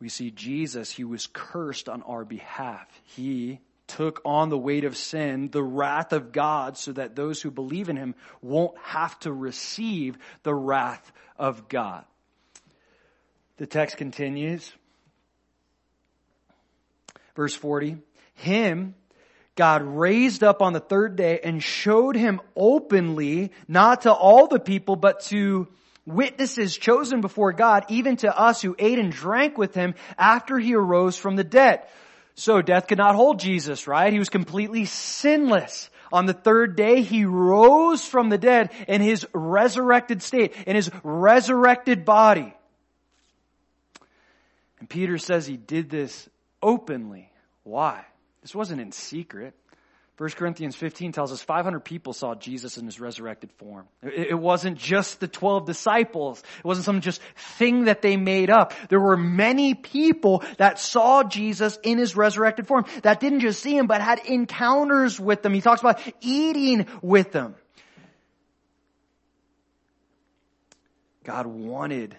We 0.00 0.10
see 0.10 0.30
Jesus, 0.30 0.90
he 0.92 1.04
was 1.04 1.26
cursed 1.26 1.88
on 1.88 2.02
our 2.02 2.26
behalf. 2.26 2.86
He 3.04 3.60
took 3.86 4.20
on 4.24 4.50
the 4.50 4.58
weight 4.58 4.84
of 4.84 4.98
sin, 4.98 5.48
the 5.50 5.62
wrath 5.62 6.12
of 6.12 6.30
God, 6.30 6.76
so 6.76 6.92
that 6.92 7.16
those 7.16 7.40
who 7.40 7.50
believe 7.50 7.88
in 7.88 7.96
him 7.96 8.14
won't 8.42 8.76
have 8.78 9.18
to 9.20 9.32
receive 9.32 10.18
the 10.42 10.54
wrath 10.54 11.10
of 11.38 11.68
God. 11.68 12.04
The 13.58 13.66
text 13.66 13.96
continues. 13.96 14.72
Verse 17.34 17.54
40. 17.54 17.98
Him, 18.34 18.94
God 19.56 19.82
raised 19.82 20.44
up 20.44 20.62
on 20.62 20.72
the 20.72 20.80
third 20.80 21.16
day 21.16 21.40
and 21.42 21.62
showed 21.62 22.14
him 22.14 22.40
openly, 22.54 23.50
not 23.66 24.02
to 24.02 24.12
all 24.12 24.46
the 24.46 24.60
people, 24.60 24.94
but 24.94 25.20
to 25.26 25.66
witnesses 26.06 26.76
chosen 26.76 27.20
before 27.20 27.52
God, 27.52 27.84
even 27.88 28.16
to 28.18 28.36
us 28.36 28.62
who 28.62 28.76
ate 28.78 29.00
and 29.00 29.12
drank 29.12 29.58
with 29.58 29.74
him 29.74 29.94
after 30.16 30.58
he 30.58 30.74
arose 30.74 31.18
from 31.18 31.34
the 31.34 31.44
dead. 31.44 31.82
So 32.36 32.62
death 32.62 32.86
could 32.86 32.98
not 32.98 33.16
hold 33.16 33.40
Jesus, 33.40 33.88
right? 33.88 34.12
He 34.12 34.20
was 34.20 34.30
completely 34.30 34.84
sinless. 34.84 35.90
On 36.12 36.26
the 36.26 36.32
third 36.32 36.76
day, 36.76 37.02
he 37.02 37.24
rose 37.24 38.04
from 38.04 38.28
the 38.28 38.38
dead 38.38 38.70
in 38.86 39.02
his 39.02 39.26
resurrected 39.34 40.22
state, 40.22 40.54
in 40.66 40.76
his 40.76 40.90
resurrected 41.02 42.04
body. 42.04 42.54
And 44.80 44.88
Peter 44.88 45.18
says 45.18 45.46
he 45.46 45.56
did 45.56 45.90
this 45.90 46.28
openly. 46.62 47.30
Why? 47.64 48.04
This 48.42 48.54
wasn't 48.54 48.80
in 48.80 48.92
secret. 48.92 49.54
1 50.18 50.30
Corinthians 50.30 50.74
15 50.74 51.12
tells 51.12 51.30
us 51.30 51.40
500 51.40 51.78
people 51.80 52.12
saw 52.12 52.34
Jesus 52.34 52.76
in 52.76 52.86
his 52.86 52.98
resurrected 52.98 53.52
form. 53.52 53.86
It 54.02 54.36
wasn't 54.36 54.76
just 54.76 55.20
the 55.20 55.28
12 55.28 55.64
disciples. 55.64 56.42
It 56.58 56.64
wasn't 56.64 56.86
some 56.86 57.02
just 57.02 57.20
thing 57.56 57.84
that 57.84 58.02
they 58.02 58.16
made 58.16 58.50
up. 58.50 58.72
There 58.88 58.98
were 58.98 59.16
many 59.16 59.74
people 59.74 60.42
that 60.56 60.80
saw 60.80 61.22
Jesus 61.22 61.78
in 61.84 61.98
his 61.98 62.16
resurrected 62.16 62.66
form 62.66 62.84
that 63.02 63.20
didn't 63.20 63.40
just 63.40 63.62
see 63.62 63.78
him, 63.78 63.86
but 63.86 64.00
had 64.00 64.18
encounters 64.26 65.20
with 65.20 65.42
them. 65.42 65.54
He 65.54 65.60
talks 65.60 65.82
about 65.82 66.00
eating 66.20 66.86
with 67.00 67.30
them. 67.30 67.54
God 71.22 71.46
wanted 71.46 72.16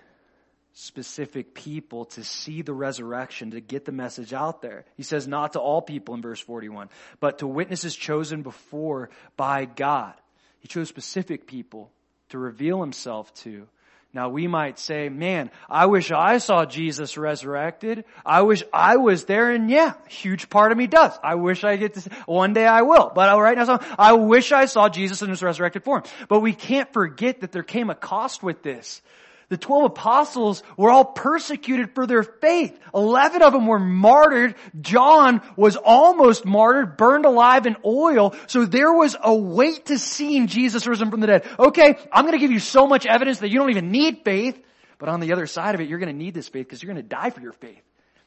specific 0.79 1.53
people 1.53 2.05
to 2.05 2.23
see 2.23 2.61
the 2.61 2.73
resurrection, 2.73 3.51
to 3.51 3.59
get 3.59 3.83
the 3.83 3.91
message 3.91 4.31
out 4.33 4.61
there. 4.61 4.85
He 4.95 5.03
says 5.03 5.27
not 5.27 5.53
to 5.53 5.59
all 5.59 5.81
people 5.81 6.15
in 6.15 6.21
verse 6.21 6.39
41, 6.39 6.89
but 7.19 7.39
to 7.39 7.47
witnesses 7.47 7.95
chosen 7.95 8.43
before 8.43 9.09
by 9.35 9.65
God. 9.65 10.13
He 10.59 10.69
chose 10.69 10.87
specific 10.87 11.47
people 11.47 11.91
to 12.29 12.37
reveal 12.37 12.79
himself 12.79 13.33
to. 13.35 13.67
Now 14.13 14.29
we 14.29 14.47
might 14.47 14.79
say, 14.79 15.09
man, 15.09 15.51
I 15.69 15.85
wish 15.87 16.11
I 16.11 16.37
saw 16.37 16.65
Jesus 16.65 17.17
resurrected. 17.17 18.05
I 18.25 18.41
wish 18.41 18.63
I 18.73 18.95
was 18.97 19.25
there 19.25 19.51
and 19.51 19.69
yeah, 19.69 19.93
huge 20.07 20.49
part 20.49 20.71
of 20.71 20.77
me 20.77 20.87
does. 20.87 21.11
I 21.21 21.35
wish 21.35 21.63
I 21.63 21.75
get 21.75 21.95
to, 21.95 22.01
see, 22.01 22.09
one 22.25 22.53
day 22.53 22.65
I 22.65 22.83
will. 22.83 23.11
But 23.13 23.37
right 23.37 23.57
now, 23.57 23.79
I 23.99 24.13
wish 24.13 24.51
I 24.51 24.65
saw 24.65 24.87
Jesus 24.87 25.21
in 25.21 25.29
his 25.29 25.43
resurrected 25.43 25.83
form. 25.83 26.03
But 26.29 26.39
we 26.39 26.53
can't 26.53 26.91
forget 26.91 27.41
that 27.41 27.51
there 27.51 27.63
came 27.63 27.89
a 27.89 27.95
cost 27.95 28.41
with 28.41 28.63
this. 28.63 29.01
The 29.49 29.57
12 29.57 29.85
apostles 29.85 30.61
were 30.77 30.91
all 30.91 31.05
persecuted 31.05 31.95
for 31.95 32.05
their 32.05 32.21
faith. 32.21 32.79
11 32.93 33.41
of 33.41 33.51
them 33.51 33.65
were 33.65 33.79
martyred. 33.79 34.55
John 34.79 35.41
was 35.55 35.75
almost 35.75 36.45
martyred, 36.45 36.97
burned 36.97 37.25
alive 37.25 37.65
in 37.65 37.75
oil. 37.83 38.35
So 38.45 38.65
there 38.65 38.93
was 38.93 39.15
a 39.21 39.33
weight 39.33 39.87
to 39.87 39.97
seeing 39.97 40.45
Jesus 40.45 40.85
risen 40.85 41.09
from 41.09 41.19
the 41.19 41.27
dead. 41.27 41.47
Okay, 41.57 41.97
I'm 42.11 42.25
going 42.25 42.33
to 42.33 42.39
give 42.39 42.51
you 42.51 42.59
so 42.59 42.85
much 42.85 43.07
evidence 43.07 43.39
that 43.39 43.49
you 43.49 43.57
don't 43.57 43.71
even 43.71 43.91
need 43.91 44.21
faith. 44.23 44.63
But 44.99 45.09
on 45.09 45.19
the 45.19 45.33
other 45.33 45.47
side 45.47 45.73
of 45.73 45.81
it, 45.81 45.89
you're 45.89 45.99
going 45.99 46.15
to 46.15 46.23
need 46.23 46.35
this 46.35 46.47
faith 46.47 46.67
because 46.67 46.83
you're 46.83 46.93
going 46.93 47.03
to 47.03 47.09
die 47.09 47.31
for 47.31 47.41
your 47.41 47.53
faith. 47.53 47.81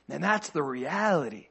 And 0.08 0.24
that's 0.24 0.50
the 0.50 0.62
reality. 0.62 1.46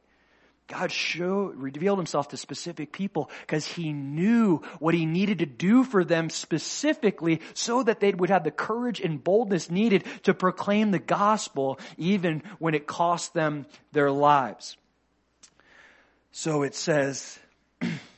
God 0.71 0.91
showed, 0.91 1.57
revealed 1.57 1.99
himself 1.99 2.29
to 2.29 2.37
specific 2.37 2.93
people 2.93 3.29
because 3.41 3.67
he 3.67 3.91
knew 3.91 4.61
what 4.79 4.93
he 4.93 5.05
needed 5.05 5.39
to 5.39 5.45
do 5.45 5.83
for 5.83 6.05
them 6.05 6.29
specifically 6.29 7.41
so 7.53 7.83
that 7.83 7.99
they 7.99 8.13
would 8.13 8.29
have 8.29 8.45
the 8.45 8.51
courage 8.51 9.01
and 9.01 9.21
boldness 9.21 9.69
needed 9.69 10.05
to 10.23 10.33
proclaim 10.33 10.91
the 10.91 10.99
gospel 10.99 11.77
even 11.97 12.41
when 12.59 12.73
it 12.73 12.87
cost 12.87 13.33
them 13.33 13.65
their 13.91 14.09
lives. 14.09 14.77
So 16.31 16.63
it 16.63 16.73
says, 16.73 17.37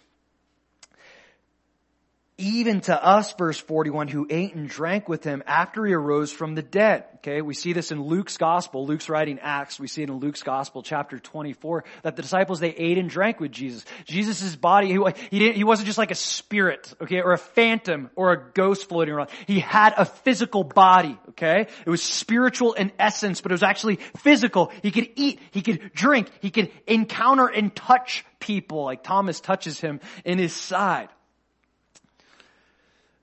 even 2.43 2.81
to 2.81 3.03
us, 3.03 3.33
verse 3.33 3.57
41, 3.57 4.09
who 4.09 4.27
ate 4.29 4.53
and 4.53 4.67
drank 4.67 5.07
with 5.07 5.23
him 5.23 5.41
after 5.47 5.85
he 5.85 5.93
arose 5.93 6.31
from 6.31 6.55
the 6.55 6.61
dead. 6.61 7.05
Okay, 7.17 7.41
we 7.41 7.53
see 7.53 7.71
this 7.71 7.91
in 7.91 8.03
Luke's 8.03 8.35
gospel. 8.35 8.85
Luke's 8.85 9.07
writing 9.07 9.39
Acts. 9.41 9.79
We 9.79 9.87
see 9.87 10.03
it 10.03 10.09
in 10.09 10.17
Luke's 10.17 10.43
gospel, 10.43 10.83
chapter 10.83 11.17
24, 11.17 11.85
that 12.03 12.17
the 12.17 12.21
disciples, 12.21 12.59
they 12.59 12.71
ate 12.71 12.97
and 12.97 13.09
drank 13.09 13.39
with 13.39 13.53
Jesus. 13.53 13.85
Jesus' 14.03 14.57
body, 14.57 14.87
he, 14.87 14.99
he, 15.31 15.39
didn't, 15.39 15.55
he 15.55 15.63
wasn't 15.63 15.85
just 15.85 15.97
like 15.97 16.11
a 16.11 16.15
spirit, 16.15 16.93
okay, 17.01 17.21
or 17.21 17.31
a 17.31 17.37
phantom 17.37 18.09
or 18.17 18.33
a 18.33 18.51
ghost 18.51 18.89
floating 18.89 19.13
around. 19.13 19.29
He 19.47 19.61
had 19.61 19.93
a 19.95 20.03
physical 20.03 20.65
body, 20.65 21.17
okay? 21.29 21.67
It 21.85 21.89
was 21.89 22.03
spiritual 22.03 22.73
in 22.73 22.91
essence, 22.99 23.39
but 23.39 23.53
it 23.53 23.55
was 23.55 23.63
actually 23.63 23.99
physical. 24.17 24.73
He 24.81 24.91
could 24.91 25.09
eat, 25.15 25.39
he 25.51 25.61
could 25.61 25.93
drink, 25.93 26.29
he 26.41 26.51
could 26.51 26.71
encounter 26.87 27.47
and 27.47 27.73
touch 27.73 28.25
people, 28.41 28.83
like 28.83 29.01
Thomas 29.01 29.39
touches 29.39 29.79
him 29.79 30.01
in 30.25 30.39
his 30.39 30.53
side 30.53 31.07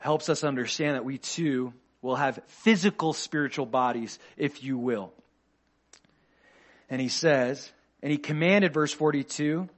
helps 0.01 0.29
us 0.29 0.43
understand 0.43 0.97
that 0.97 1.05
we 1.05 1.19
too 1.19 1.73
will 2.03 2.17
have 2.17 2.41
physical 2.47 3.13
spiritual 3.13 3.67
bodies, 3.67 4.19
if 4.37 4.65
you 4.65 4.77
will. 4.77 5.13
And 6.89 7.01
he 7.01 7.09
says, 7.09 7.71
and 8.03 8.11
he 8.11 8.19
commanded, 8.19 8.73
verse 8.73 8.93
42, 8.93 9.69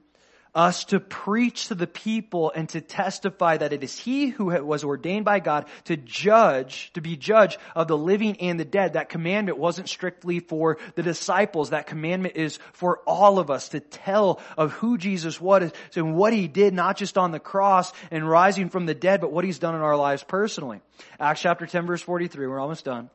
us 0.55 0.85
to 0.85 0.99
preach 0.99 1.67
to 1.67 1.75
the 1.75 1.87
people 1.87 2.51
and 2.53 2.69
to 2.69 2.81
testify 2.81 3.57
that 3.57 3.73
it 3.73 3.83
is 3.83 3.97
he 3.97 4.27
who 4.27 4.45
was 4.63 4.83
ordained 4.83 5.25
by 5.25 5.39
God 5.39 5.65
to 5.85 5.97
judge, 5.97 6.91
to 6.93 7.01
be 7.01 7.17
judge 7.17 7.57
of 7.75 7.87
the 7.87 7.97
living 7.97 8.39
and 8.39 8.59
the 8.59 8.65
dead. 8.65 8.93
That 8.93 9.09
commandment 9.09 9.57
wasn't 9.57 9.89
strictly 9.89 10.39
for 10.39 10.77
the 10.95 11.03
disciples. 11.03 11.71
That 11.71 11.87
commandment 11.87 12.35
is 12.35 12.59
for 12.73 12.99
all 13.07 13.39
of 13.39 13.49
us 13.49 13.69
to 13.69 13.79
tell 13.79 14.39
of 14.57 14.71
who 14.73 14.97
Jesus 14.97 15.41
was 15.41 15.71
and 15.95 16.15
what 16.15 16.33
he 16.33 16.47
did, 16.47 16.73
not 16.73 16.97
just 16.97 17.17
on 17.17 17.31
the 17.31 17.39
cross 17.39 17.91
and 18.11 18.29
rising 18.29 18.69
from 18.69 18.85
the 18.85 18.93
dead, 18.93 19.21
but 19.21 19.31
what 19.31 19.45
he's 19.45 19.59
done 19.59 19.75
in 19.75 19.81
our 19.81 19.97
lives 19.97 20.23
personally. 20.23 20.81
Acts 21.19 21.41
chapter 21.41 21.65
10 21.65 21.87
verse 21.87 22.01
43. 22.01 22.47
We're 22.47 22.59
almost 22.59 22.85
done. 22.85 23.09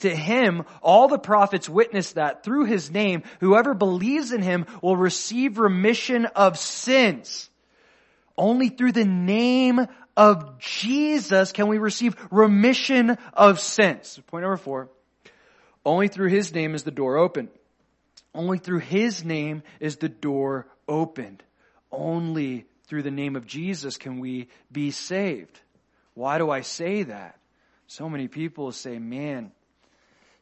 To 0.00 0.14
him, 0.14 0.64
all 0.80 1.08
the 1.08 1.18
prophets 1.18 1.68
witness 1.68 2.12
that 2.12 2.44
through 2.44 2.66
his 2.66 2.90
name, 2.90 3.24
whoever 3.40 3.74
believes 3.74 4.32
in 4.32 4.42
him 4.42 4.66
will 4.80 4.96
receive 4.96 5.58
remission 5.58 6.26
of 6.26 6.56
sins. 6.56 7.50
Only 8.36 8.68
through 8.68 8.92
the 8.92 9.04
name 9.04 9.86
of 10.16 10.58
Jesus 10.58 11.50
can 11.50 11.66
we 11.66 11.78
receive 11.78 12.16
remission 12.30 13.18
of 13.34 13.58
sins. 13.58 14.20
Point 14.28 14.42
number 14.42 14.56
four. 14.56 14.88
Only 15.84 16.08
through 16.08 16.28
his 16.28 16.54
name 16.54 16.74
is 16.74 16.84
the 16.84 16.90
door 16.90 17.16
open. 17.16 17.48
Only 18.34 18.58
through 18.58 18.80
his 18.80 19.24
name 19.24 19.62
is 19.80 19.96
the 19.96 20.08
door 20.08 20.68
opened. 20.86 21.42
Only 21.90 22.66
through 22.86 23.02
the 23.02 23.10
name 23.10 23.34
of 23.34 23.46
Jesus 23.46 23.96
can 23.96 24.20
we 24.20 24.48
be 24.70 24.92
saved. 24.92 25.58
Why 26.14 26.38
do 26.38 26.50
I 26.50 26.60
say 26.60 27.04
that? 27.04 27.38
So 27.86 28.08
many 28.08 28.28
people 28.28 28.70
say, 28.72 28.98
man, 28.98 29.50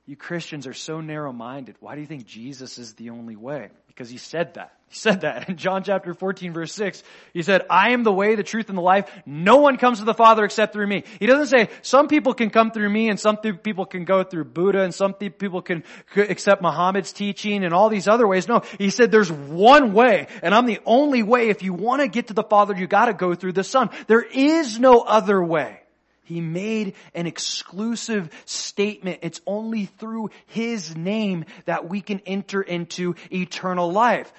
you 0.06 0.14
Christians 0.14 0.68
are 0.68 0.74
so 0.74 1.00
narrow 1.00 1.32
minded. 1.32 1.74
Why 1.80 1.96
do 1.96 2.00
you 2.00 2.06
think 2.06 2.26
Jesus 2.26 2.78
is 2.78 2.94
the 2.94 3.10
only 3.10 3.34
way? 3.34 3.70
Because 3.88 4.08
he 4.08 4.18
said 4.18 4.54
that. 4.54 4.72
He 4.88 4.94
said 4.94 5.22
that 5.22 5.48
in 5.48 5.56
John 5.56 5.82
chapter 5.82 6.14
14 6.14 6.52
verse 6.52 6.72
6. 6.74 7.02
He 7.34 7.42
said, 7.42 7.62
I 7.68 7.90
am 7.90 8.04
the 8.04 8.12
way, 8.12 8.36
the 8.36 8.44
truth, 8.44 8.68
and 8.68 8.78
the 8.78 8.82
life. 8.82 9.10
No 9.26 9.56
one 9.56 9.78
comes 9.78 9.98
to 9.98 10.04
the 10.04 10.14
Father 10.14 10.44
except 10.44 10.72
through 10.72 10.86
me. 10.86 11.02
He 11.18 11.26
doesn't 11.26 11.48
say 11.48 11.70
some 11.82 12.06
people 12.06 12.34
can 12.34 12.50
come 12.50 12.70
through 12.70 12.88
me 12.88 13.08
and 13.08 13.18
some 13.18 13.38
people 13.38 13.84
can 13.84 14.04
go 14.04 14.22
through 14.22 14.44
Buddha 14.44 14.82
and 14.82 14.94
some 14.94 15.12
people 15.12 15.60
can 15.60 15.82
accept 16.16 16.62
Muhammad's 16.62 17.12
teaching 17.12 17.64
and 17.64 17.74
all 17.74 17.88
these 17.88 18.06
other 18.06 18.28
ways. 18.28 18.46
No, 18.46 18.62
he 18.78 18.90
said 18.90 19.10
there's 19.10 19.32
one 19.32 19.92
way 19.92 20.28
and 20.40 20.54
I'm 20.54 20.66
the 20.66 20.78
only 20.86 21.24
way. 21.24 21.48
If 21.48 21.64
you 21.64 21.72
want 21.72 22.02
to 22.02 22.06
get 22.06 22.28
to 22.28 22.34
the 22.34 22.44
Father, 22.44 22.76
you 22.76 22.86
gotta 22.86 23.12
go 23.12 23.34
through 23.34 23.54
the 23.54 23.64
Son. 23.64 23.90
There 24.06 24.22
is 24.22 24.78
no 24.78 25.00
other 25.00 25.42
way. 25.42 25.80
He 26.26 26.40
made 26.40 26.94
an 27.14 27.26
exclusive 27.26 28.30
statement. 28.44 29.20
It's 29.22 29.40
only 29.46 29.86
through 29.86 30.30
His 30.46 30.94
name 30.94 31.44
that 31.64 31.88
we 31.88 32.00
can 32.00 32.20
enter 32.26 32.60
into 32.60 33.14
eternal 33.32 33.90
life. 33.90 34.32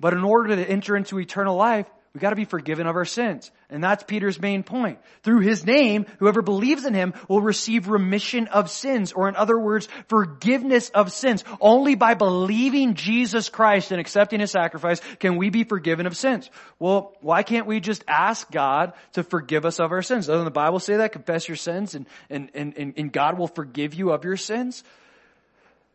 But 0.00 0.12
in 0.12 0.24
order 0.24 0.56
to 0.56 0.68
enter 0.68 0.96
into 0.96 1.18
eternal 1.18 1.56
life, 1.56 1.86
we 2.14 2.20
gotta 2.20 2.36
be 2.36 2.46
forgiven 2.46 2.86
of 2.86 2.96
our 2.96 3.04
sins. 3.04 3.50
And 3.68 3.84
that's 3.84 4.02
Peter's 4.02 4.40
main 4.40 4.62
point. 4.62 4.98
Through 5.22 5.40
his 5.40 5.66
name, 5.66 6.06
whoever 6.18 6.40
believes 6.40 6.86
in 6.86 6.94
him 6.94 7.12
will 7.28 7.42
receive 7.42 7.88
remission 7.88 8.48
of 8.48 8.70
sins, 8.70 9.12
or 9.12 9.28
in 9.28 9.36
other 9.36 9.58
words, 9.58 9.88
forgiveness 10.08 10.88
of 10.90 11.12
sins. 11.12 11.44
Only 11.60 11.94
by 11.94 12.14
believing 12.14 12.94
Jesus 12.94 13.50
Christ 13.50 13.92
and 13.92 14.00
accepting 14.00 14.40
his 14.40 14.50
sacrifice 14.50 15.00
can 15.18 15.36
we 15.36 15.50
be 15.50 15.64
forgiven 15.64 16.06
of 16.06 16.16
sins. 16.16 16.50
Well, 16.78 17.14
why 17.20 17.42
can't 17.42 17.66
we 17.66 17.78
just 17.80 18.04
ask 18.08 18.50
God 18.50 18.94
to 19.12 19.22
forgive 19.22 19.66
us 19.66 19.78
of 19.78 19.92
our 19.92 20.02
sins? 20.02 20.26
Doesn't 20.26 20.44
the 20.46 20.50
Bible 20.50 20.80
say 20.80 20.96
that? 20.96 21.12
Confess 21.12 21.46
your 21.46 21.56
sins 21.56 21.94
and, 21.94 22.06
and, 22.30 22.50
and, 22.54 22.94
and 22.96 23.12
God 23.12 23.38
will 23.38 23.48
forgive 23.48 23.92
you 23.92 24.12
of 24.12 24.24
your 24.24 24.38
sins? 24.38 24.82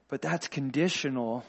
But 0.09 0.21
that's 0.21 0.47
conditional 0.47 1.43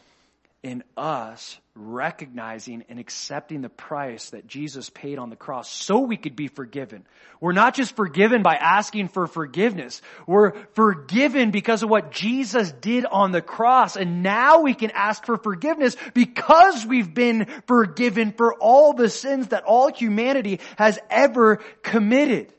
in 0.62 0.82
us 0.96 1.58
recognizing 1.76 2.84
and 2.88 3.00
accepting 3.00 3.60
the 3.60 3.68
price 3.68 4.30
that 4.30 4.46
Jesus 4.46 4.90
paid 4.90 5.18
on 5.18 5.28
the 5.28 5.36
cross 5.36 5.68
so 5.68 6.00
we 6.00 6.16
could 6.16 6.36
be 6.36 6.46
forgiven. 6.46 7.04
We're 7.40 7.52
not 7.52 7.74
just 7.74 7.96
forgiven 7.96 8.42
by 8.42 8.54
asking 8.54 9.08
for 9.08 9.26
forgiveness. 9.26 10.00
We're 10.24 10.52
forgiven 10.74 11.50
because 11.50 11.82
of 11.82 11.90
what 11.90 12.12
Jesus 12.12 12.70
did 12.70 13.04
on 13.06 13.32
the 13.32 13.42
cross. 13.42 13.96
And 13.96 14.22
now 14.22 14.60
we 14.60 14.74
can 14.74 14.92
ask 14.92 15.26
for 15.26 15.36
forgiveness 15.36 15.96
because 16.14 16.86
we've 16.86 17.12
been 17.12 17.46
forgiven 17.66 18.30
for 18.30 18.54
all 18.54 18.92
the 18.92 19.10
sins 19.10 19.48
that 19.48 19.64
all 19.64 19.92
humanity 19.92 20.60
has 20.76 20.98
ever 21.10 21.56
committed. 21.82 22.52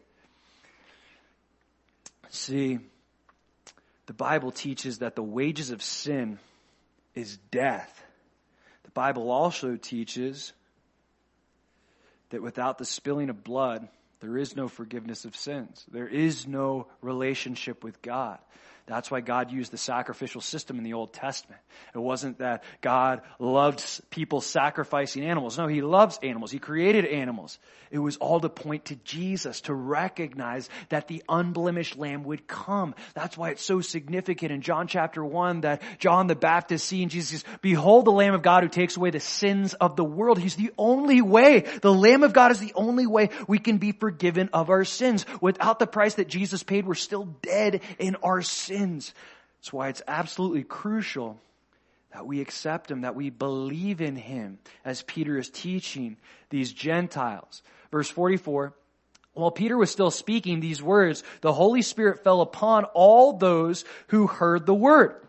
See, 2.29 2.79
the 4.07 4.13
Bible 4.13 4.51
teaches 4.51 4.99
that 4.99 5.15
the 5.15 5.23
wages 5.23 5.71
of 5.71 5.81
sin 5.81 6.37
is 7.15 7.37
death. 7.49 8.04
Bible 8.95 9.29
also 9.29 9.75
teaches 9.75 10.53
that 12.29 12.41
without 12.41 12.79
the 12.79 12.85
spilling 12.85 13.29
of 13.29 13.43
blood, 13.43 13.87
there 14.21 14.37
is 14.37 14.55
no 14.55 14.67
forgiveness 14.67 15.25
of 15.25 15.35
sins. 15.35 15.85
There 15.91 16.07
is 16.07 16.47
no 16.47 16.87
relationship 17.01 17.83
with 17.83 18.01
God. 18.01 18.39
That's 18.87 19.09
why 19.09 19.21
God 19.21 19.51
used 19.51 19.71
the 19.71 19.79
sacrificial 19.79 20.41
system 20.41 20.77
in 20.77 20.83
the 20.83 20.93
Old 20.93 21.11
Testament. 21.11 21.59
It 21.95 21.97
wasn't 21.97 22.37
that 22.37 22.63
God 22.81 23.21
loved 23.39 23.83
people 24.11 24.41
sacrificing 24.41 25.23
animals. 25.23 25.57
No, 25.57 25.65
He 25.65 25.81
loves 25.81 26.19
animals. 26.21 26.51
He 26.51 26.59
created 26.59 27.05
animals. 27.05 27.57
It 27.89 27.97
was 27.97 28.17
all 28.17 28.39
to 28.39 28.49
point 28.49 28.85
to 28.85 28.95
Jesus, 28.97 29.61
to 29.61 29.73
recognize 29.73 30.69
that 30.89 31.07
the 31.07 31.23
unblemished 31.27 31.97
lamb 31.97 32.23
would 32.25 32.45
come. 32.47 32.93
That's 33.15 33.35
why 33.37 33.51
it's 33.51 33.63
so 33.63 33.81
significant 33.81 34.51
in 34.51 34.61
John 34.61 34.87
chapter 34.87 35.25
1 35.25 35.61
that 35.61 35.81
John 35.97 36.27
the 36.27 36.35
Baptist 36.35 36.85
seeing 36.85 37.09
Jesus, 37.09 37.43
behold 37.61 38.05
the 38.05 38.11
Lamb 38.11 38.35
of 38.35 38.43
God 38.43 38.63
who 38.63 38.69
takes 38.69 38.97
away 38.97 39.09
the 39.09 39.19
sins 39.19 39.73
of 39.75 39.95
the 39.95 40.03
world. 40.03 40.37
He's 40.37 40.55
the 40.55 40.73
only 40.77 41.21
way. 41.23 41.61
The 41.81 41.93
Lamb 41.93 42.23
of 42.23 42.33
God 42.33 42.51
is 42.51 42.59
the 42.59 42.73
only 42.75 43.07
way 43.07 43.29
we 43.47 43.57
can 43.57 43.77
be 43.77 43.93
forgiven 43.93 44.49
of 44.53 44.69
our 44.69 44.83
sins. 44.83 45.25
Without 45.41 45.79
the 45.79 45.87
price 45.87 46.15
that 46.15 46.27
Jesus 46.27 46.61
paid, 46.61 46.85
we're 46.85 46.93
still 46.93 47.25
dead 47.41 47.81
in 47.97 48.15
our 48.17 48.43
sins. 48.43 48.74
That's 48.75 49.73
why 49.73 49.89
it's 49.89 50.01
absolutely 50.07 50.63
crucial 50.63 51.39
that 52.11 52.25
we 52.25 52.41
accept 52.41 52.91
Him, 52.91 53.01
that 53.01 53.15
we 53.15 53.29
believe 53.29 54.01
in 54.01 54.15
Him, 54.15 54.59
as 54.83 55.01
Peter 55.01 55.37
is 55.37 55.49
teaching 55.49 56.17
these 56.49 56.71
Gentiles. 56.71 57.61
Verse 57.91 58.09
44, 58.09 58.73
while 59.33 59.51
Peter 59.51 59.77
was 59.77 59.91
still 59.91 60.11
speaking 60.11 60.59
these 60.59 60.81
words, 60.81 61.23
the 61.41 61.51
Holy 61.51 61.81
Spirit 61.81 62.23
fell 62.23 62.41
upon 62.41 62.85
all 62.93 63.33
those 63.33 63.83
who 64.07 64.27
heard 64.27 64.65
the 64.65 64.73
word. 64.73 65.21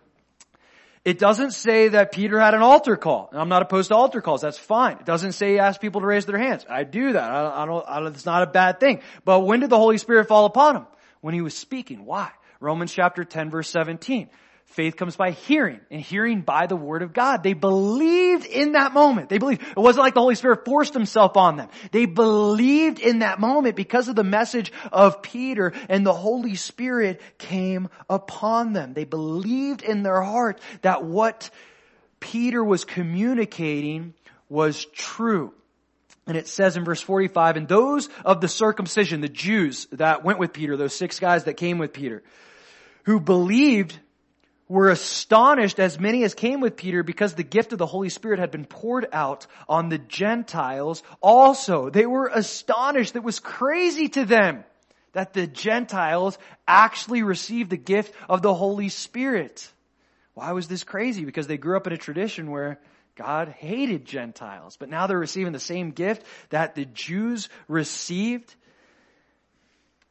It 1.05 1.19
doesn't 1.19 1.53
say 1.53 1.89
that 1.89 2.11
Peter 2.11 2.39
had 2.41 2.55
an 2.55 2.63
altar 2.63 2.97
call. 2.97 3.31
I'm 3.33 3.49
not 3.49 3.63
opposed 3.63 3.89
to 3.89 3.95
altar 3.95 4.21
calls. 4.21 4.41
That's 4.41 4.59
fine. 4.59 4.99
It 4.99 5.07
doesn't 5.07 5.33
say 5.33 5.53
he 5.53 5.59
asked 5.61 5.81
people 5.81 6.01
to 6.01 6.07
raise 6.07 6.27
their 6.27 6.39
hands. 6.39 6.67
I 6.69 6.83
do 6.83 7.13
that. 7.13 7.31
I, 7.31 7.65
don't, 7.65 7.85
I 7.87 8.01
don't, 8.01 8.15
it's 8.15 8.27
not 8.27 8.43
a 8.43 8.47
bad 8.47 8.81
thing. 8.81 9.03
But 9.25 9.41
when 9.41 9.61
did 9.61 9.71
the 9.71 9.79
Holy 9.79 9.99
Spirit 9.99 10.27
fall 10.27 10.47
upon 10.47 10.77
him? 10.77 10.87
When 11.21 11.33
he 11.33 11.43
was 11.43 11.57
speaking. 11.57 12.05
Why? 12.05 12.31
Romans 12.61 12.93
chapter 12.93 13.25
10 13.25 13.51
verse 13.51 13.69
17. 13.69 14.29
Faith 14.67 14.97
comes 14.97 15.15
by 15.15 15.31
hearing, 15.31 15.81
and 15.93 16.01
hearing 16.01 16.41
by 16.41 16.67
the 16.67 16.77
word 16.77 17.03
of 17.03 17.13
God. 17.13 17.45
They 17.45 17.53
believed 17.53 18.45
in 18.45 18.73
that 18.73 18.93
moment. 18.93 19.29
They 19.29 19.39
believed. 19.39 19.63
It 19.63 19.79
wasn't 19.79 20.03
like 20.03 20.15
the 20.15 20.21
Holy 20.21 20.35
Spirit 20.35 20.65
forced 20.65 20.93
himself 20.93 21.37
on 21.37 21.57
them. 21.57 21.69
They 21.93 22.05
believed 22.05 22.99
in 22.99 23.21
that 23.21 23.39
moment 23.39 23.77
because 23.77 24.09
of 24.09 24.17
the 24.17 24.25
message 24.25 24.73
of 24.93 25.23
Peter, 25.23 25.73
and 25.89 26.05
the 26.05 26.13
Holy 26.13 26.57
Spirit 26.57 27.21
came 27.39 27.89
upon 28.11 28.73
them. 28.73 28.93
They 28.93 29.05
believed 29.05 29.83
in 29.83 30.03
their 30.03 30.21
heart 30.21 30.61
that 30.83 31.05
what 31.05 31.49
Peter 32.19 32.63
was 32.63 32.85
communicating 32.85 34.15
was 34.49 34.85
true. 34.87 35.55
And 36.27 36.37
it 36.37 36.49
says 36.49 36.77
in 36.77 36.85
verse 36.85 37.01
45, 37.01 37.57
and 37.57 37.69
those 37.69 38.09
of 38.25 38.41
the 38.41 38.49
circumcision, 38.49 39.21
the 39.21 39.29
Jews 39.29 39.87
that 39.93 40.25
went 40.25 40.39
with 40.39 40.53
Peter, 40.53 40.77
those 40.77 40.95
six 40.95 41.21
guys 41.21 41.45
that 41.45 41.55
came 41.55 41.79
with 41.79 41.93
Peter, 41.93 42.23
who 43.05 43.21
believed 43.21 43.99
were 44.69 44.91
astonished 44.91 45.79
as 45.79 46.01
many 46.01 46.25
as 46.25 46.35
came 46.35 46.61
with 46.61 46.77
Peter 46.77 47.05
because 47.05 47.35
the 47.35 47.45
gift 47.45 47.73
of 47.73 47.79
the 47.79 47.87
Holy 47.87 48.09
Spirit 48.09 48.41
had 48.41 48.51
been 48.51 48.65
poured 48.65 49.07
out 49.13 49.47
on 49.69 49.89
the 49.89 49.99
Gentiles 49.99 51.05
also. 51.21 51.89
They 51.89 52.07
were 52.07 52.29
astonished. 52.33 53.15
That 53.15 53.23
was 53.23 53.39
crazy 53.39 54.09
to 54.09 54.25
them 54.25 54.65
that 55.13 55.33
the 55.33 55.47
Gentiles 55.47 56.37
actually 56.67 57.23
received 57.23 57.71
the 57.71 57.77
gift 57.77 58.13
of 58.29 58.43
the 58.43 58.53
Holy 58.53 58.89
Spirit. 58.89 59.71
Why 60.35 60.53
was 60.53 60.67
this 60.67 60.83
crazy? 60.83 61.25
Because 61.25 61.47
they 61.47 61.57
grew 61.57 61.77
up 61.77 61.87
in 61.87 61.93
a 61.93 61.97
tradition 61.97 62.51
where 62.51 62.81
God 63.17 63.49
hated 63.49 64.05
Gentiles, 64.05 64.77
but 64.79 64.91
now 64.91 65.07
they're 65.07 65.19
receiving 65.19 65.53
the 65.53 65.59
same 65.59 65.91
gift 65.91 66.25
that 66.51 66.75
the 66.75 66.85
Jews 66.85 67.49
received. 67.67 68.55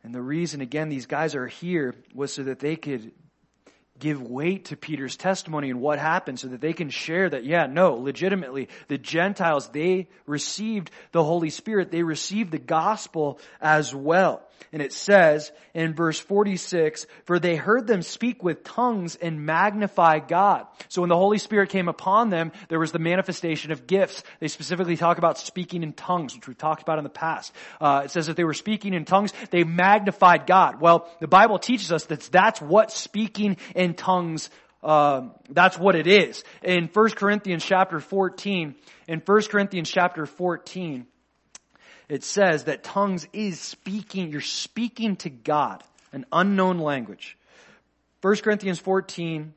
And 0.04 0.14
the 0.14 0.22
reason, 0.22 0.62
again, 0.62 0.90
these 0.90 1.06
guys 1.06 1.36
are 1.36 1.48
here 1.48 1.96
was 2.14 2.34
so 2.34 2.44
that 2.44 2.60
they 2.60 2.76
could 2.76 3.12
give 3.98 4.22
weight 4.22 4.66
to 4.66 4.76
Peter's 4.76 5.16
testimony 5.16 5.70
and 5.70 5.80
what 5.80 6.00
happened 6.00 6.40
so 6.40 6.48
that 6.50 6.62
they 6.62 6.74
can 6.74 6.90
share 6.90 7.30
that, 7.30 7.46
yeah, 7.46 7.66
no, 7.66 7.94
legitimately, 7.94 8.70
the 8.88 8.98
Gentiles, 8.98 9.70
they 9.70 10.10
received 10.26 10.92
the 11.12 11.24
Holy 11.24 11.50
Spirit. 11.50 11.92
They 11.92 12.04
received 12.04 12.52
the 12.52 12.60
gospel 12.60 13.40
as 13.62 13.96
well. 13.96 14.44
And 14.72 14.82
it 14.82 14.94
says 14.94 15.52
in 15.74 15.94
verse 15.94 16.20
46, 16.20 17.06
for 17.26 17.40
they 17.40 17.56
heard 17.56 17.88
them 17.88 18.02
speak 18.02 18.44
with 18.44 18.64
tongues 18.64 19.16
and 19.16 19.46
magnify 19.46 20.20
God. 20.20 20.68
So 20.90 21.02
when 21.02 21.10
the 21.10 21.18
Holy 21.18 21.38
Spirit 21.38 21.70
came 21.70 21.88
upon 21.88 22.30
them, 22.30 22.52
there 22.70 22.80
was 22.80 22.92
the 22.92 23.00
manifestation 23.00 23.72
of 23.72 23.88
gifts. 23.88 24.24
They 24.40 24.48
specifically 24.48 24.98
talk 24.98 25.18
about 25.18 25.38
speaking 25.38 25.84
in 25.84 25.94
tongues, 25.94 26.36
which 26.36 26.48
we've 26.48 26.58
talked 26.58 26.82
about 26.82 26.98
in 26.98 27.04
the 27.04 27.10
past. 27.10 27.54
Uh, 27.80 28.02
it 28.06 28.12
says 28.12 28.28
that 28.28 28.36
they 28.36 28.44
were 28.44 28.54
speaking 28.54 28.94
in 28.94 29.06
tongues, 29.06 29.34
they 29.52 29.64
magnified 29.64 30.46
God. 30.46 30.82
Well, 30.82 31.10
the 31.20 31.28
Bible 31.28 31.60
teaches 31.60 31.92
us 31.92 32.06
that 32.06 32.22
that's 32.32 32.62
what 32.62 32.92
speaking 32.92 33.58
in 33.76 33.94
tongues 33.94 34.50
uh, 34.86 35.30
that's 35.50 35.80
what 35.80 35.96
it 35.96 36.06
is. 36.06 36.44
In 36.62 36.90
1 36.94 37.10
Corinthians 37.12 37.66
chapter 37.66 38.00
14, 38.00 38.76
in 39.08 39.20
1 39.20 39.42
Corinthians 39.50 39.90
chapter 39.90 40.28
14, 40.28 41.08
it 42.10 42.24
says 42.24 42.66
that 42.66 42.84
tongues 42.84 43.28
is 43.34 43.60
speaking, 43.60 44.32
you're 44.32 44.42
speaking 44.42 45.16
to 45.18 45.30
God, 45.30 45.84
an 46.12 46.26
unknown 46.32 46.80
language. 46.80 47.38
1 48.22 48.38
Corinthians 48.38 48.80
14, 48.80 49.54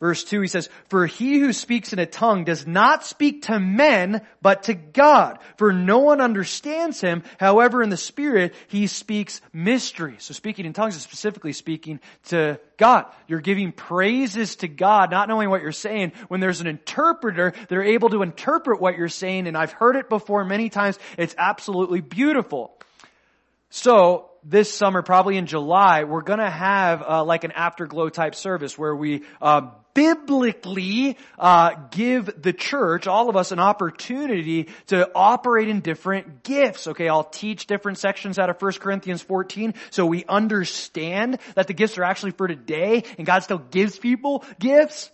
Verse 0.00 0.24
2, 0.24 0.40
he 0.40 0.48
says, 0.48 0.68
For 0.88 1.06
he 1.06 1.38
who 1.38 1.52
speaks 1.52 1.92
in 1.92 1.98
a 2.00 2.06
tongue 2.06 2.44
does 2.44 2.66
not 2.66 3.06
speak 3.06 3.42
to 3.42 3.60
men, 3.60 4.26
but 4.42 4.64
to 4.64 4.74
God. 4.74 5.38
For 5.56 5.72
no 5.72 6.00
one 6.00 6.20
understands 6.20 7.00
him. 7.00 7.22
However, 7.38 7.82
in 7.82 7.90
the 7.90 7.96
Spirit, 7.96 8.54
he 8.66 8.88
speaks 8.88 9.40
mystery. 9.52 10.16
So 10.18 10.34
speaking 10.34 10.66
in 10.66 10.72
tongues 10.72 10.96
is 10.96 11.02
specifically 11.02 11.52
speaking 11.52 12.00
to 12.24 12.58
God. 12.76 13.06
You're 13.28 13.40
giving 13.40 13.70
praises 13.70 14.56
to 14.56 14.68
God, 14.68 15.12
not 15.12 15.28
knowing 15.28 15.48
what 15.48 15.62
you're 15.62 15.72
saying. 15.72 16.12
When 16.26 16.40
there's 16.40 16.60
an 16.60 16.66
interpreter, 16.66 17.54
they're 17.68 17.84
able 17.84 18.10
to 18.10 18.22
interpret 18.22 18.80
what 18.80 18.98
you're 18.98 19.08
saying, 19.08 19.46
and 19.46 19.56
I've 19.56 19.72
heard 19.72 19.94
it 19.94 20.08
before 20.08 20.44
many 20.44 20.70
times. 20.70 20.98
It's 21.16 21.36
absolutely 21.38 22.00
beautiful. 22.00 22.76
So, 23.70 24.30
this 24.44 24.72
summer, 24.72 25.00
probably 25.00 25.38
in 25.38 25.46
July, 25.46 26.04
we're 26.04 26.20
gonna 26.20 26.50
have 26.50 27.02
uh, 27.02 27.24
like 27.24 27.44
an 27.44 27.52
afterglow 27.52 28.10
type 28.10 28.34
service 28.34 28.76
where 28.76 28.94
we 28.94 29.22
uh, 29.40 29.70
biblically 29.94 31.16
uh, 31.38 31.74
give 31.90 32.42
the 32.42 32.52
church, 32.52 33.06
all 33.06 33.30
of 33.30 33.36
us, 33.36 33.52
an 33.52 33.60
opportunity 33.60 34.68
to 34.88 35.10
operate 35.14 35.68
in 35.68 35.80
different 35.80 36.42
gifts. 36.42 36.88
Okay, 36.88 37.08
I'll 37.08 37.24
teach 37.24 37.66
different 37.66 37.98
sections 37.98 38.38
out 38.38 38.50
of 38.50 38.60
1 38.60 38.72
Corinthians 38.74 39.22
14 39.22 39.74
so 39.90 40.04
we 40.04 40.24
understand 40.28 41.38
that 41.54 41.68
the 41.68 41.74
gifts 41.74 41.96
are 41.98 42.04
actually 42.04 42.32
for 42.32 42.48
today 42.48 43.04
and 43.16 43.26
God 43.26 43.40
still 43.40 43.58
gives 43.58 43.98
people 43.98 44.44
gifts. 44.58 45.10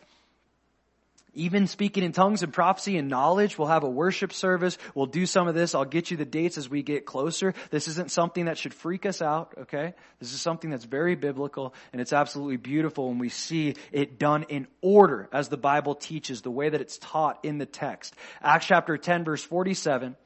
Even 1.34 1.66
speaking 1.66 2.02
in 2.02 2.12
tongues 2.12 2.42
and 2.42 2.52
prophecy 2.52 2.96
and 2.96 3.08
knowledge. 3.08 3.58
We'll 3.58 3.68
have 3.68 3.84
a 3.84 3.88
worship 3.88 4.32
service. 4.32 4.78
We'll 4.94 5.06
do 5.06 5.26
some 5.26 5.48
of 5.48 5.54
this. 5.54 5.74
I'll 5.74 5.84
get 5.84 6.10
you 6.10 6.16
the 6.16 6.24
dates 6.24 6.58
as 6.58 6.68
we 6.68 6.82
get 6.82 7.06
closer. 7.06 7.54
This 7.70 7.88
isn't 7.88 8.10
something 8.10 8.46
that 8.46 8.58
should 8.58 8.74
freak 8.74 9.06
us 9.06 9.22
out, 9.22 9.54
okay? 9.62 9.94
This 10.18 10.32
is 10.32 10.40
something 10.40 10.70
that's 10.70 10.84
very 10.84 11.14
biblical 11.14 11.74
and 11.92 12.00
it's 12.00 12.12
absolutely 12.12 12.56
beautiful 12.56 13.08
when 13.08 13.18
we 13.18 13.28
see 13.28 13.74
it 13.92 14.18
done 14.18 14.44
in 14.44 14.66
order 14.80 15.28
as 15.32 15.48
the 15.48 15.56
Bible 15.56 15.94
teaches, 15.94 16.42
the 16.42 16.50
way 16.50 16.68
that 16.68 16.80
it's 16.80 16.98
taught 16.98 17.44
in 17.44 17.58
the 17.58 17.66
text. 17.66 18.14
Acts 18.42 18.66
chapter 18.66 18.96
10 18.96 19.24
verse 19.24 19.44
47 19.44 20.16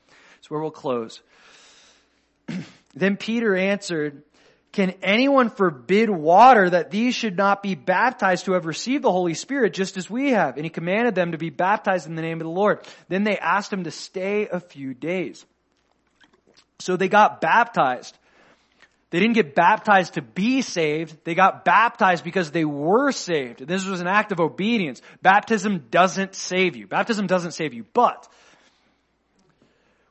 is 0.42 0.50
where 0.50 0.60
we'll 0.60 0.70
close. 0.70 1.20
then 2.94 3.16
Peter 3.16 3.54
answered, 3.54 4.22
can 4.74 4.90
anyone 5.04 5.50
forbid 5.50 6.10
water 6.10 6.68
that 6.68 6.90
these 6.90 7.14
should 7.14 7.36
not 7.36 7.62
be 7.62 7.76
baptized 7.76 8.44
who 8.44 8.54
have 8.54 8.66
received 8.66 9.04
the 9.04 9.12
Holy 9.12 9.34
Spirit 9.34 9.72
just 9.72 9.96
as 9.96 10.10
we 10.10 10.32
have? 10.32 10.56
And 10.56 10.66
he 10.66 10.70
commanded 10.70 11.14
them 11.14 11.30
to 11.30 11.38
be 11.38 11.48
baptized 11.48 12.08
in 12.08 12.16
the 12.16 12.22
name 12.22 12.40
of 12.40 12.44
the 12.44 12.52
Lord. 12.52 12.80
Then 13.08 13.22
they 13.22 13.38
asked 13.38 13.72
him 13.72 13.84
to 13.84 13.92
stay 13.92 14.48
a 14.48 14.58
few 14.58 14.92
days. 14.92 15.46
So 16.80 16.96
they 16.96 17.08
got 17.08 17.40
baptized. 17.40 18.18
They 19.10 19.20
didn't 19.20 19.36
get 19.36 19.54
baptized 19.54 20.14
to 20.14 20.22
be 20.22 20.60
saved. 20.60 21.18
They 21.22 21.36
got 21.36 21.64
baptized 21.64 22.24
because 22.24 22.50
they 22.50 22.64
were 22.64 23.12
saved. 23.12 23.64
This 23.64 23.86
was 23.86 24.00
an 24.00 24.08
act 24.08 24.32
of 24.32 24.40
obedience. 24.40 25.00
Baptism 25.22 25.84
doesn't 25.88 26.34
save 26.34 26.74
you. 26.74 26.88
Baptism 26.88 27.28
doesn't 27.28 27.52
save 27.52 27.74
you, 27.74 27.86
but 27.94 28.28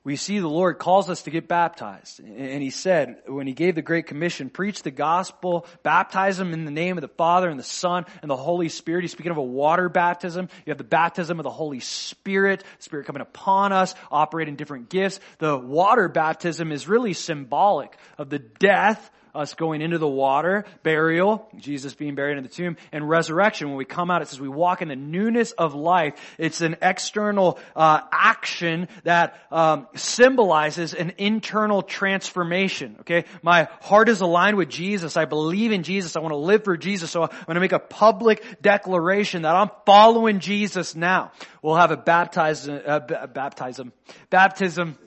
we 0.04 0.18
see 0.18 0.40
the 0.40 0.50
Lord 0.50 0.80
calls 0.80 1.10
us 1.10 1.24
to 1.24 1.32
get 1.32 1.48
baptized. 1.48 2.20
And 2.20 2.62
he 2.62 2.72
said, 2.72 3.22
when 3.26 3.48
he 3.48 3.54
gave 3.54 3.76
the 3.76 3.82
Great 3.82 4.06
Commission, 4.06 4.50
preach 4.50 4.84
the 4.84 4.92
gospel, 4.92 5.66
baptize 5.82 6.38
them 6.38 6.52
in 6.52 6.66
the 6.66 6.72
name 6.72 6.98
of 6.98 7.02
the 7.02 7.08
Father 7.08 7.50
and 7.50 7.58
the 7.58 7.64
Son 7.64 8.06
and 8.22 8.30
the 8.30 8.36
Holy 8.36 8.68
Spirit. 8.68 9.04
He's 9.04 9.14
speaking 9.14 9.32
of 9.32 9.38
a 9.38 9.44
water 9.44 9.88
baptism. 9.88 10.50
You 10.66 10.72
have 10.72 10.78
the 10.78 10.84
baptism 10.84 11.40
of 11.40 11.44
the 11.44 11.50
Holy 11.50 11.80
Spirit, 11.80 12.66
Spirit 12.80 13.06
coming 13.06 13.22
upon 13.22 13.72
us, 13.72 13.96
operating 14.12 14.58
different 14.58 14.90
gifts. 14.90 15.22
The 15.38 15.58
water 15.58 16.10
baptism 16.10 16.74
is 16.74 16.88
really 16.88 17.14
symbolic 17.14 17.98
of 18.18 18.30
the 18.30 18.40
death 18.40 19.10
us 19.36 19.54
going 19.56 19.82
into 19.82 19.98
the 19.98 20.08
water, 20.08 20.66
burial, 20.84 21.48
Jesus 21.58 21.94
being 21.94 22.16
buried 22.16 22.38
in 22.38 22.44
the 22.44 22.50
tomb, 22.50 22.78
and 22.92 23.08
resurrection. 23.08 23.70
When 23.70 23.78
we 23.78 23.86
come 23.86 24.12
out, 24.12 24.22
it 24.22 24.28
says 24.28 24.40
we 24.40 24.48
walk 24.48 24.82
in 24.82 24.88
the 24.88 24.96
newness 24.96 25.52
of 25.52 25.74
life. 25.74 26.14
It's 26.38 26.62
an 26.62 26.78
external 26.82 27.60
uh, 27.76 28.02
action 28.12 28.88
that 29.04 29.40
um, 29.52 29.88
symbolizes 29.96 30.94
an 30.94 31.14
internal 31.18 31.82
transformation. 31.82 32.98
Okay, 33.02 33.26
my 33.42 33.68
heart 33.82 34.10
is 34.10 34.22
aligned 34.22 34.58
with 34.58 34.70
Jesus. 34.70 35.18
I 35.18 35.26
believe 35.26 35.72
in 35.72 35.84
Jesus. 35.84 36.16
I 36.16 36.20
want 36.20 36.34
to 36.34 36.38
live 36.38 36.64
for 36.64 36.78
Jesus. 36.78 37.12
So 37.12 37.24
I'm 37.24 37.30
going 37.46 37.56
to 37.56 37.62
make 37.62 37.72
a 37.72 37.80
public 37.80 38.62
declaration 38.62 39.44
that 39.44 39.56
I'm 39.56 39.70
following 39.86 40.40
Jesus 40.40 40.96
now. 40.96 41.32
We'll 41.62 41.76
have 41.76 41.92
a 41.92 41.98
baptism, 41.98 42.82
uh, 42.86 43.00
baptism, 43.00 43.94
baptism 44.30 44.98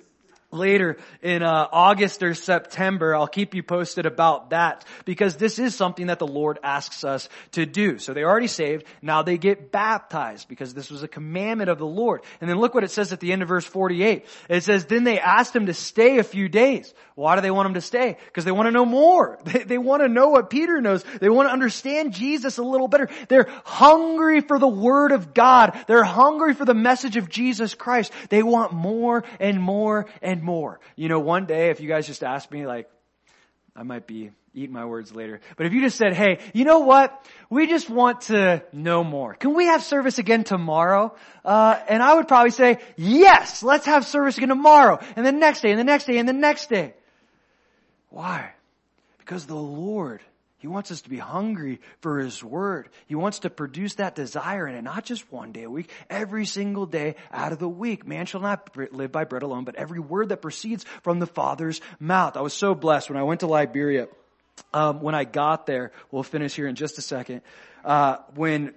later 0.50 0.96
in 1.22 1.42
uh, 1.42 1.68
August 1.70 2.22
or 2.22 2.34
September. 2.34 3.14
I'll 3.14 3.26
keep 3.26 3.54
you 3.54 3.62
posted 3.62 4.06
about 4.06 4.50
that 4.50 4.84
because 5.04 5.36
this 5.36 5.58
is 5.58 5.74
something 5.74 6.06
that 6.06 6.18
the 6.18 6.26
Lord 6.26 6.58
asks 6.62 7.04
us 7.04 7.28
to 7.52 7.66
do. 7.66 7.98
So 7.98 8.14
they 8.14 8.24
already 8.24 8.46
saved. 8.46 8.84
Now 9.02 9.22
they 9.22 9.38
get 9.38 9.70
baptized 9.70 10.48
because 10.48 10.74
this 10.74 10.90
was 10.90 11.02
a 11.02 11.08
commandment 11.08 11.70
of 11.70 11.78
the 11.78 11.86
Lord. 11.86 12.22
And 12.40 12.48
then 12.48 12.58
look 12.58 12.74
what 12.74 12.84
it 12.84 12.90
says 12.90 13.12
at 13.12 13.20
the 13.20 13.32
end 13.32 13.42
of 13.42 13.48
verse 13.48 13.64
48. 13.64 14.26
It 14.48 14.64
says, 14.64 14.86
then 14.86 15.04
they 15.04 15.18
asked 15.18 15.54
him 15.54 15.66
to 15.66 15.74
stay 15.74 16.18
a 16.18 16.24
few 16.24 16.48
days. 16.48 16.92
Why 17.14 17.34
do 17.34 17.40
they 17.40 17.50
want 17.50 17.66
him 17.66 17.74
to 17.74 17.80
stay? 17.80 18.18
Because 18.26 18.44
they 18.44 18.52
want 18.52 18.66
to 18.66 18.72
know 18.72 18.84
more. 18.84 19.38
They, 19.46 19.62
they 19.62 19.78
want 19.78 20.02
to 20.02 20.08
know 20.08 20.30
what 20.30 20.50
Peter 20.50 20.80
knows. 20.80 21.04
They 21.20 21.28
want 21.28 21.48
to 21.48 21.52
understand 21.52 22.12
Jesus 22.12 22.58
a 22.58 22.64
little 22.64 22.88
better. 22.88 23.08
They're 23.28 23.48
hungry 23.64 24.40
for 24.40 24.58
the 24.58 24.68
Word 24.68 25.12
of 25.12 25.32
God. 25.32 25.78
They're 25.86 26.02
hungry 26.02 26.52
for 26.52 26.64
the 26.64 26.74
message 26.74 27.16
of 27.16 27.28
Jesus 27.28 27.74
Christ. 27.74 28.12
They 28.28 28.42
want 28.42 28.72
more 28.72 29.22
and 29.38 29.60
more 29.60 30.06
and 30.20 30.35
more. 30.42 30.80
You 30.96 31.08
know, 31.08 31.20
one 31.20 31.46
day 31.46 31.70
if 31.70 31.80
you 31.80 31.88
guys 31.88 32.06
just 32.06 32.22
asked 32.24 32.50
me 32.50 32.66
like, 32.66 32.88
I 33.74 33.82
might 33.82 34.06
be 34.06 34.30
eating 34.54 34.72
my 34.72 34.86
words 34.86 35.14
later. 35.14 35.40
But 35.56 35.66
if 35.66 35.74
you 35.74 35.82
just 35.82 35.98
said, 35.98 36.14
hey, 36.14 36.38
you 36.54 36.64
know 36.64 36.80
what? 36.80 37.22
We 37.50 37.66
just 37.66 37.90
want 37.90 38.22
to 38.22 38.62
know 38.72 39.04
more. 39.04 39.34
Can 39.34 39.54
we 39.54 39.66
have 39.66 39.82
service 39.82 40.18
again 40.18 40.44
tomorrow? 40.44 41.14
Uh, 41.44 41.78
and 41.88 42.02
I 42.02 42.14
would 42.14 42.26
probably 42.26 42.50
say, 42.50 42.78
yes, 42.96 43.62
let's 43.62 43.84
have 43.84 44.06
service 44.06 44.38
again 44.38 44.48
tomorrow. 44.48 44.98
And 45.14 45.26
the 45.26 45.32
next 45.32 45.60
day, 45.60 45.70
and 45.70 45.78
the 45.78 45.84
next 45.84 46.06
day, 46.06 46.16
and 46.16 46.28
the 46.28 46.32
next 46.32 46.70
day. 46.70 46.94
Why? 48.08 48.52
Because 49.18 49.44
the 49.44 49.54
Lord, 49.54 50.22
He 50.58 50.68
wants 50.68 50.90
us 50.90 51.02
to 51.02 51.10
be 51.10 51.18
hungry 51.18 51.80
for 52.00 52.18
His 52.18 52.42
Word. 52.42 52.88
He 53.06 53.14
wants 53.14 53.40
to 53.40 53.50
produce 53.50 53.96
that 53.96 54.14
desire 54.14 54.66
in 54.66 54.74
it, 54.74 54.82
not 54.82 55.04
just 55.04 55.30
one 55.30 55.52
day 55.52 55.64
a 55.64 55.70
week, 55.70 55.90
every 56.08 56.46
single 56.46 56.86
day 56.86 57.16
out 57.30 57.52
of 57.52 57.58
the 57.58 57.68
week. 57.68 58.06
Man 58.06 58.26
shall 58.26 58.40
not 58.40 58.74
live 58.92 59.12
by 59.12 59.24
bread 59.24 59.42
alone, 59.42 59.64
but 59.64 59.76
every 59.76 60.00
word 60.00 60.30
that 60.30 60.38
proceeds 60.38 60.84
from 61.02 61.18
the 61.18 61.26
Father's 61.26 61.80
mouth. 62.00 62.36
I 62.36 62.40
was 62.40 62.54
so 62.54 62.74
blessed 62.74 63.10
when 63.10 63.18
I 63.18 63.22
went 63.22 63.40
to 63.40 63.46
Liberia. 63.46 64.08
Um, 64.72 65.02
when 65.02 65.14
I 65.14 65.24
got 65.24 65.66
there, 65.66 65.92
we'll 66.10 66.22
finish 66.22 66.54
here 66.54 66.66
in 66.66 66.74
just 66.74 66.96
a 66.96 67.02
second. 67.02 67.42
Uh, 67.84 68.16
when 68.34 68.74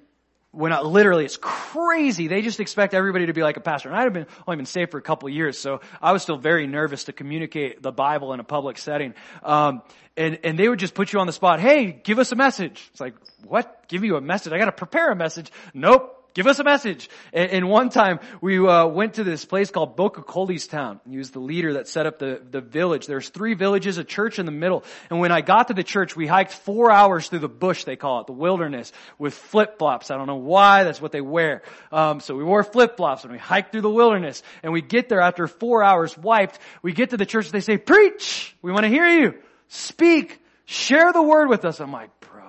when 0.52 0.74
I, 0.74 0.82
literally 0.82 1.26
it's 1.26 1.38
crazy. 1.38 2.28
They 2.28 2.42
just 2.42 2.60
expect 2.60 2.94
everybody 2.94 3.28
to 3.28 3.34
be 3.34 3.44
like 3.44 3.58
a 3.58 3.62
pastor. 3.62 3.90
And 3.90 3.98
I'd 3.98 4.04
have 4.04 4.14
been 4.14 4.26
only 4.48 4.58
been 4.58 4.66
saved 4.66 4.92
for 4.92 4.98
a 4.98 5.02
couple 5.02 5.30
years, 5.30 5.58
so 5.58 5.82
I 6.02 6.12
was 6.12 6.24
still 6.24 6.38
very 6.38 6.66
nervous 6.68 7.06
to 7.06 7.14
communicate 7.14 7.82
the 7.82 7.92
Bible 7.92 8.34
in 8.34 8.40
a 8.40 8.44
public 8.44 8.78
setting. 8.78 9.14
Um, 9.44 9.82
and 10.18 10.40
and 10.44 10.58
they 10.58 10.68
would 10.68 10.80
just 10.80 10.96
put 10.96 11.14
you 11.14 11.20
on 11.20 11.28
the 11.28 11.34
spot. 11.34 11.60
Hey, 11.60 11.92
give 11.92 12.20
us 12.20 12.32
a 12.32 12.36
message. 12.36 12.90
It's 12.92 13.00
like 13.00 13.16
what? 13.44 13.88
Give 13.88 14.04
you 14.04 14.16
a 14.16 14.22
message? 14.22 14.52
I 14.52 14.58
got 14.58 14.66
to 14.66 14.72
prepare 14.72 15.12
a 15.12 15.16
message. 15.16 15.52
Nope. 15.74 16.19
Give 16.34 16.46
us 16.48 16.60
a 16.60 16.64
message. 16.64 17.10
And, 17.34 17.52
and 17.52 17.70
one 17.70 17.90
time 17.90 18.20
we 18.40 18.60
uh, 18.60 18.86
went 18.88 19.16
to 19.16 19.24
this 19.24 19.46
place 19.46 19.72
called 19.72 19.96
Boca 19.96 20.22
Town. 20.68 21.00
He 21.10 21.18
was 21.18 21.32
the 21.32 21.40
leader 21.40 21.74
that 21.74 21.88
set 21.88 22.06
up 22.06 22.20
the, 22.20 22.42
the 22.50 22.62
village. 22.62 23.08
There's 23.08 23.30
three 23.30 23.56
villages, 23.56 23.98
a 23.98 24.04
church 24.04 24.40
in 24.40 24.46
the 24.46 24.52
middle. 24.52 24.84
And 25.10 25.20
when 25.20 25.32
I 25.32 25.42
got 25.42 25.70
to 25.70 25.74
the 25.74 25.84
church, 25.84 26.16
we 26.16 26.28
hiked 26.28 26.54
four 26.54 26.92
hours 26.92 27.28
through 27.30 27.40
the 27.40 27.50
bush, 27.50 27.84
they 27.84 27.96
call 27.96 28.22
it, 28.22 28.28
the 28.28 28.34
wilderness, 28.34 28.92
with 29.18 29.34
flip-flops. 29.34 30.12
I 30.12 30.18
don't 30.18 30.28
know 30.28 30.36
why, 30.36 30.84
that's 30.84 31.02
what 31.02 31.12
they 31.12 31.22
wear. 31.22 31.64
Um, 31.92 32.20
so 32.20 32.36
we 32.36 32.44
wore 32.44 32.64
flip-flops 32.64 33.24
and 33.24 33.34
we 33.34 33.40
hiked 33.40 33.72
through 33.72 33.82
the 33.82 33.90
wilderness. 33.90 34.44
And 34.62 34.72
we 34.72 34.82
get 34.82 35.10
there 35.10 35.22
after 35.22 35.48
four 35.48 35.84
hours 35.84 36.18
wiped. 36.18 36.60
We 36.82 36.94
get 36.94 37.10
to 37.10 37.18
the 37.18 37.26
church, 37.26 37.50
they 37.50 37.62
say, 37.62 37.78
preach! 37.78 38.56
We 38.62 38.72
want 38.72 38.84
to 38.84 38.90
hear 38.90 39.08
you! 39.08 39.36
Speak! 39.68 40.42
Share 40.66 41.12
the 41.12 41.24
word 41.24 41.50
with 41.50 41.66
us. 41.66 41.80
I'm 41.80 41.92
like, 41.92 42.12
bro. 42.20 42.44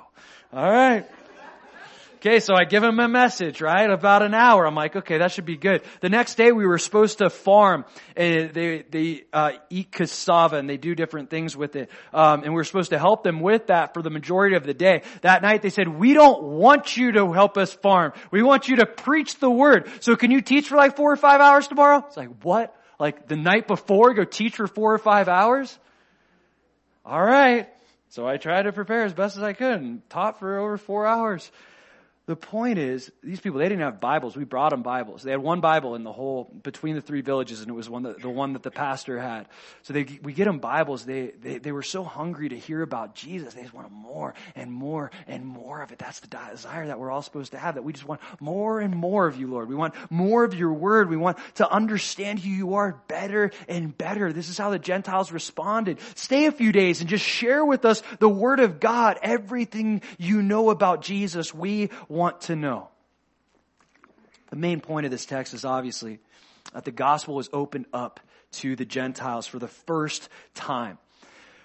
Alright. 0.53 1.09
Okay, 2.23 2.41
so 2.41 2.53
I 2.55 2.65
give 2.65 2.85
him 2.85 3.01
a 3.01 3.09
message, 3.09 3.63
right? 3.63 3.89
About 3.89 4.21
an 4.21 4.35
hour. 4.35 4.67
I'm 4.67 4.75
like, 4.75 4.95
okay, 4.95 5.17
that 5.17 5.33
should 5.33 5.47
be 5.47 5.57
good. 5.57 5.81
The 6.03 6.11
next 6.11 6.35
day 6.35 6.53
we 6.53 6.67
were 6.67 6.77
supposed 6.77 7.17
to 7.19 7.31
farm 7.31 7.87
they, 8.15 8.85
they, 8.91 9.23
uh, 9.33 9.53
eat 9.71 9.91
cassava 9.91 10.57
and 10.57 10.69
they 10.69 10.77
do 10.77 10.95
different 10.95 11.31
things 11.31 11.57
with 11.57 11.77
it. 11.77 11.89
Um, 12.13 12.43
and 12.45 12.53
we 12.53 12.61
are 12.61 12.65
supposed 12.65 12.91
to 12.91 12.99
help 12.99 13.25
them 13.25 13.41
with 13.41 13.69
that 13.69 13.95
for 13.95 14.03
the 14.03 14.11
majority 14.11 14.55
of 14.55 14.65
the 14.65 14.75
day. 14.75 15.01
That 15.23 15.41
night 15.41 15.63
they 15.63 15.71
said, 15.71 15.89
we 15.89 16.13
don't 16.13 16.43
want 16.43 16.95
you 16.95 17.13
to 17.13 17.33
help 17.33 17.57
us 17.57 17.73
farm. 17.73 18.13
We 18.31 18.43
want 18.43 18.69
you 18.69 18.77
to 18.77 18.87
preach 18.87 19.39
the 19.39 19.51
word. 19.51 19.91
So 20.01 20.15
can 20.15 20.31
you 20.31 20.43
teach 20.43 20.69
for 20.69 20.77
like 20.77 20.97
four 20.97 21.11
or 21.11 21.17
five 21.17 21.41
hours 21.41 21.69
tomorrow? 21.69 22.05
It's 22.07 22.19
like, 22.19 22.45
what? 22.45 22.77
Like 22.99 23.29
the 23.29 23.37
night 23.37 23.67
before, 23.67 24.13
go 24.13 24.25
teach 24.25 24.57
for 24.57 24.67
four 24.67 24.93
or 24.93 24.99
five 24.99 25.29
hours? 25.29 25.79
Alright. 27.07 27.71
So 28.11 28.29
I 28.29 28.37
tried 28.37 28.65
to 28.65 28.73
prepare 28.73 29.05
as 29.05 29.15
best 29.15 29.39
as 29.39 29.43
I 29.43 29.55
could 29.55 29.81
and 29.81 30.11
taught 30.11 30.39
for 30.39 30.59
over 30.59 30.77
four 30.77 31.07
hours. 31.07 31.51
The 32.27 32.37
point 32.37 32.79
is, 32.79 33.11
these 33.25 33.41
people, 33.41 33.59
they 33.59 33.69
didn't 33.69 33.83
have 33.83 33.99
Bibles. 33.99 34.37
We 34.37 34.45
brought 34.45 34.71
them 34.71 34.83
Bibles. 34.83 35.25
They 35.25 35.33
had 35.33 35.41
one 35.41 35.61
Bible 35.61 35.97
in 35.97 36.05
the 36.05 36.13
whole, 36.13 36.45
between 36.63 36.95
the 36.95 37.01
three 37.01 37.23
villages, 37.23 37.61
and 37.61 37.69
it 37.69 37.73
was 37.73 37.89
one 37.89 38.05
that, 38.05 38.21
the 38.23 38.29
one 38.29 38.53
that 38.53 38.63
the 38.63 38.71
pastor 38.71 39.19
had. 39.19 39.49
So 39.83 39.95
they, 39.95 40.07
we 40.23 40.33
get 40.33 40.45
them 40.45 40.61
Bibles. 40.61 41.05
They, 41.05 41.33
they, 41.43 41.59
they 41.59 41.73
were 41.73 41.83
so 41.83 42.05
hungry 42.05 42.51
to 42.51 42.57
hear 42.57 42.83
about 42.83 43.17
Jesus. 43.17 43.55
They 43.55 43.63
just 43.63 43.75
wanted 43.75 43.91
more 43.91 44.35
and 44.55 44.71
more 44.71 45.11
and 45.27 45.45
more 45.45 45.83
of 45.83 45.91
it. 45.91 45.99
That's 45.99 46.21
the 46.21 46.29
desire 46.29 46.87
that 46.87 47.01
we're 47.01 47.11
all 47.11 47.23
supposed 47.23 47.53
to 47.53 47.59
have, 47.59 47.75
that 47.75 47.83
we 47.83 47.93
just 47.93 48.07
want 48.07 48.21
more 48.39 48.79
and 48.81 48.95
more 48.95 49.27
of 49.27 49.37
you, 49.37 49.49
Lord. 49.49 49.69
We 49.69 49.75
want 49.75 49.95
more 50.09 50.45
of 50.45 50.55
your 50.55 50.73
word. 50.73 51.11
We 51.11 51.17
want 51.17 51.39
to 51.55 51.69
understand 51.69 52.39
who 52.39 52.51
you 52.51 52.75
are 52.75 53.03
better 53.09 53.51
and 53.67 53.97
better. 53.97 54.33
This 54.33 54.51
is 54.51 54.59
how 54.59 54.71
the 54.71 54.79
Gentiles 54.79 55.33
responded. 55.33 55.99
Stay 56.15 56.47
a 56.47 56.53
few 56.53 56.71
days 56.71 57.01
and 57.01 57.11
just 57.11 57.25
share 57.25 57.65
with 57.65 57.85
us 57.85 58.05
the 58.21 58.29
word 58.29 58.61
of 58.61 58.79
God, 58.79 59.19
everything 59.21 60.03
you 60.17 60.43
know 60.43 60.71
about 60.71 61.03
Jesus. 61.03 61.53
We 61.53 61.91
want 62.11 62.43
to 62.43 62.57
know. 62.57 62.89
The 64.51 64.57
main 64.57 64.81
point 64.81 65.07
of 65.07 65.13
this 65.13 65.25
text 65.25 65.55
is 65.55 65.65
obviously 65.65 66.19
that 66.75 66.85
the 66.85 66.91
gospel 66.91 67.35
was 67.35 67.49
opened 67.53 67.87
up 67.93 68.21
to 68.53 68.75
the 68.75 68.85
Gentiles 68.85 69.47
for 69.47 69.59
the 69.59 69.69
first 69.69 70.29
time. 70.55 70.99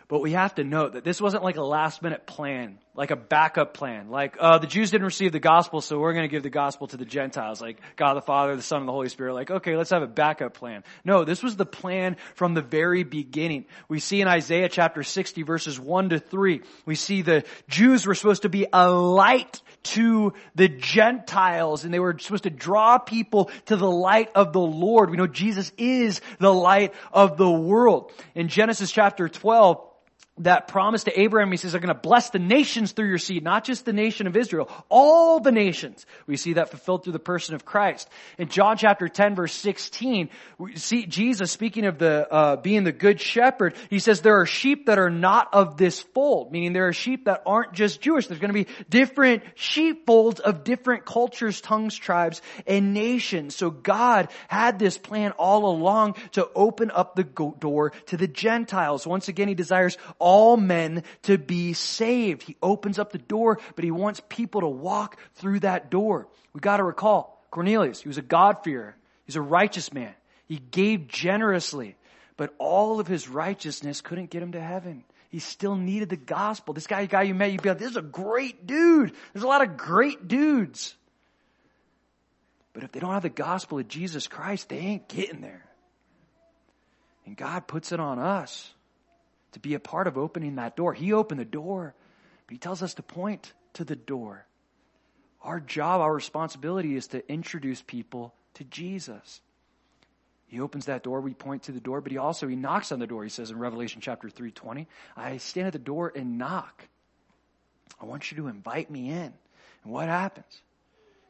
But 0.08 0.20
we 0.22 0.32
have 0.34 0.56
to 0.56 0.64
note 0.64 0.94
that 0.94 1.04
this 1.04 1.20
wasn't 1.20 1.44
like 1.44 1.58
a 1.58 1.64
last 1.64 2.04
minute 2.04 2.28
plan 2.28 2.78
like 2.96 3.12
a 3.12 3.16
backup 3.16 3.74
plan. 3.74 4.10
Like, 4.10 4.38
uh, 4.40 4.58
the 4.58 4.68
Jews 4.68 4.92
didn't 4.92 5.06
receive 5.06 5.32
the 5.32 5.40
gospel, 5.40 5.82
so 5.82 6.00
we're 6.00 6.14
to 6.14 6.28
give 6.28 6.44
the 6.44 6.50
gospel 6.50 6.88
to 6.88 6.98
the 6.98 7.06
Gentiles. 7.06 7.62
Like, 7.62 7.80
God 7.98 8.14
the 8.14 8.22
Father, 8.22 8.56
the 8.56 8.62
Son, 8.62 8.80
and 8.80 8.88
the 8.88 8.94
Holy 8.94 9.10
Spirit. 9.10 9.34
Like, 9.34 9.52
okay, 9.52 9.76
let's 9.76 9.90
have 9.90 10.02
a 10.02 10.08
backup 10.08 10.54
plan. 10.54 10.84
No, 11.04 11.26
this 11.26 11.44
was 11.44 11.58
the 11.58 11.66
plan 11.66 12.16
from 12.36 12.54
the 12.54 12.62
very 12.62 13.04
beginning. 13.04 13.66
We 13.90 14.00
see 14.00 14.22
in 14.22 14.28
Isaiah 14.28 14.70
chapter 14.70 15.04
60 15.04 15.44
verses 15.44 15.80
1 15.80 16.10
to 16.10 16.20
3, 16.20 16.62
we 16.86 16.96
see 16.96 17.22
the 17.22 17.44
Jews 17.68 18.06
were 18.06 18.16
supposed 18.16 18.44
to 18.44 18.50
be 18.50 18.66
a 18.72 18.90
light 18.90 19.62
to 19.84 20.34
the 20.56 20.70
Gentiles, 20.70 21.84
and 21.84 21.94
they 21.94 22.00
were 22.00 22.18
supposed 22.18 22.44
to 22.44 22.50
draw 22.50 22.98
people 22.98 23.52
to 23.66 23.76
the 23.76 23.92
light 23.92 24.32
of 24.36 24.54
the 24.54 24.62
Lord. 24.62 25.10
We 25.10 25.18
know 25.18 25.28
Jesus 25.28 25.72
is 25.78 26.22
the 26.40 26.54
light 26.54 26.94
of 27.12 27.38
the 27.38 27.50
world. 27.50 28.12
In 28.34 28.48
Genesis 28.48 28.92
chapter 28.92 29.28
12, 29.28 29.82
that 30.40 30.68
promise 30.68 31.06
to 31.06 31.18
Abraham, 31.18 31.50
he 31.50 31.58
says, 31.58 31.74
I'm 31.74 31.82
going 31.82 31.94
to 31.94 32.00
bless 32.00 32.30
the 32.30 32.40
nations 32.40 32.92
through 32.92 33.08
your 33.08 33.18
seed, 33.18 33.42
not 33.42 33.64
just 33.64 33.86
the 33.86 33.94
nation 33.94 34.28
of 34.28 34.36
Israel, 34.36 34.70
all 34.90 35.40
the 35.40 35.52
nations. 35.52 36.06
We 36.28 36.36
see 36.36 36.54
that 36.54 36.72
fulfilled 36.72 37.04
through 37.06 37.14
the 37.14 37.20
person 37.20 37.56
of 37.56 37.64
Christ. 37.64 38.10
In 38.38 38.50
John 38.50 38.76
chapter 38.76 39.08
10 39.08 39.36
verse 39.36 39.54
16, 39.54 40.30
we 40.58 40.76
see 40.76 41.06
Jesus 41.06 41.52
speaking 41.52 41.86
of 41.86 42.00
the, 42.00 42.28
uh, 42.30 42.56
being 42.58 42.84
the 42.84 42.92
good 42.92 43.22
shepherd, 43.22 43.76
he 43.90 44.00
says 44.00 44.20
there 44.20 44.42
are 44.42 44.46
sheep 44.46 44.88
that 44.88 45.00
are 45.00 45.10
not 45.10 45.54
of 45.54 45.78
this 45.78 46.02
fold, 46.02 46.52
meaning 46.52 46.74
there 46.74 46.90
are 46.90 46.94
sheep 46.94 47.26
that 47.26 47.44
aren't 47.46 47.72
just 47.72 48.02
Jewish. 48.02 48.28
There's 48.28 48.42
going 48.42 48.54
to 48.54 48.66
be 48.66 48.68
different 48.90 49.44
sheepfolds 49.56 50.42
of 50.42 50.66
different 50.66 51.06
cultures, 51.06 51.62
tongues, 51.62 51.96
tribes, 51.96 52.42
and 52.68 52.94
nations. 52.94 53.56
So 53.56 53.70
God 53.70 54.28
had 54.50 54.80
this 54.80 54.98
plan 54.98 55.32
all 55.32 55.66
along 55.66 56.16
to 56.34 56.46
open 56.56 56.92
up 56.92 57.16
the 57.16 57.24
door 57.24 57.92
to 58.08 58.18
the 58.18 58.28
Gentiles. 58.28 59.08
Once 59.08 59.30
again, 59.30 59.48
he 59.48 59.54
desires 59.54 59.98
all 60.26 60.58
men 60.58 61.04
to 61.22 61.38
be 61.38 61.74
saved. 61.74 62.42
He 62.42 62.58
opens 62.60 62.98
up 62.98 63.12
the 63.12 63.20
door, 63.20 63.60
but 63.76 63.84
he 63.84 63.92
wants 63.92 64.24
people 64.28 64.62
to 64.62 64.68
walk 64.68 65.20
through 65.36 65.60
that 65.60 65.92
door. 65.92 66.28
We 66.52 66.62
gotta 66.62 66.84
recall, 66.84 67.46
Cornelius, 67.52 68.02
he 68.02 68.08
was 68.08 68.18
a 68.18 68.24
God-fearer. 68.24 68.96
He's 69.26 69.36
a 69.36 69.42
righteous 69.42 69.94
man. 69.94 70.16
He 70.48 70.58
gave 70.58 71.08
generously, 71.08 71.96
but 72.38 72.56
all 72.58 73.00
of 73.00 73.06
his 73.06 73.30
righteousness 73.30 74.02
couldn't 74.02 74.32
get 74.32 74.42
him 74.42 74.54
to 74.54 74.62
heaven. 74.62 75.04
He 75.30 75.38
still 75.38 75.76
needed 75.76 76.10
the 76.10 76.18
gospel. 76.18 76.74
This 76.74 76.88
guy, 76.88 77.06
guy 77.06 77.22
you 77.24 77.36
met, 77.36 77.52
you'd 77.52 77.62
be 77.62 77.70
like, 77.70 77.78
this 77.78 77.92
is 77.92 77.98
a 77.98 78.02
great 78.02 78.66
dude. 78.66 79.14
There's 79.32 79.44
a 79.44 79.48
lot 79.48 79.62
of 79.62 79.78
great 79.78 80.28
dudes. 80.28 80.96
But 82.74 82.84
if 82.84 82.92
they 82.92 83.00
don't 83.00 83.14
have 83.14 83.22
the 83.22 83.30
gospel 83.30 83.78
of 83.78 83.88
Jesus 83.88 84.28
Christ, 84.28 84.70
they 84.70 84.80
ain't 84.80 85.08
getting 85.08 85.42
there. 85.42 85.66
And 87.28 87.38
God 87.38 87.68
puts 87.68 87.92
it 87.92 88.00
on 88.00 88.18
us 88.18 88.72
to 89.56 89.60
be 89.60 89.74
a 89.74 89.80
part 89.80 90.06
of 90.06 90.18
opening 90.18 90.56
that 90.56 90.76
door. 90.76 90.94
He 90.94 91.14
opened 91.14 91.40
the 91.40 91.46
door, 91.46 91.96
but 92.46 92.54
He 92.54 92.58
tells 92.58 92.84
us 92.84 92.94
to 92.96 93.02
point 93.02 93.54
to 93.74 93.86
the 93.86 93.96
door. 93.96 94.46
Our 95.42 95.62
job, 95.62 96.02
our 96.02 96.14
responsibility 96.14 96.98
is 96.98 97.08
to 97.08 97.32
introduce 97.32 97.82
people 97.82 98.34
to 98.56 98.66
Jesus. 98.66 99.40
He 100.48 100.60
opens 100.60 100.88
that 100.88 101.04
door, 101.04 101.22
we 101.22 101.34
point 101.34 101.64
to 101.64 101.72
the 101.72 101.80
door, 101.80 102.02
but 102.02 102.12
he 102.12 102.18
also 102.18 102.50
he 102.50 102.58
knocks 102.58 102.92
on 102.92 103.00
the 103.00 103.08
door. 103.08 103.24
He 103.24 103.30
says 103.30 103.50
in 103.50 103.58
Revelation 103.58 104.02
chapter 104.02 104.28
3:20, 104.28 104.88
I 105.16 105.38
stand 105.38 105.68
at 105.68 105.74
the 105.74 105.80
door 105.80 106.12
and 106.14 106.38
knock. 106.38 106.90
I 108.02 108.06
want 108.06 108.32
you 108.32 108.38
to 108.38 108.48
invite 108.48 108.92
me 108.92 109.10
in. 109.10 109.34
And 109.84 109.94
what 109.94 110.10
happens? 110.10 110.62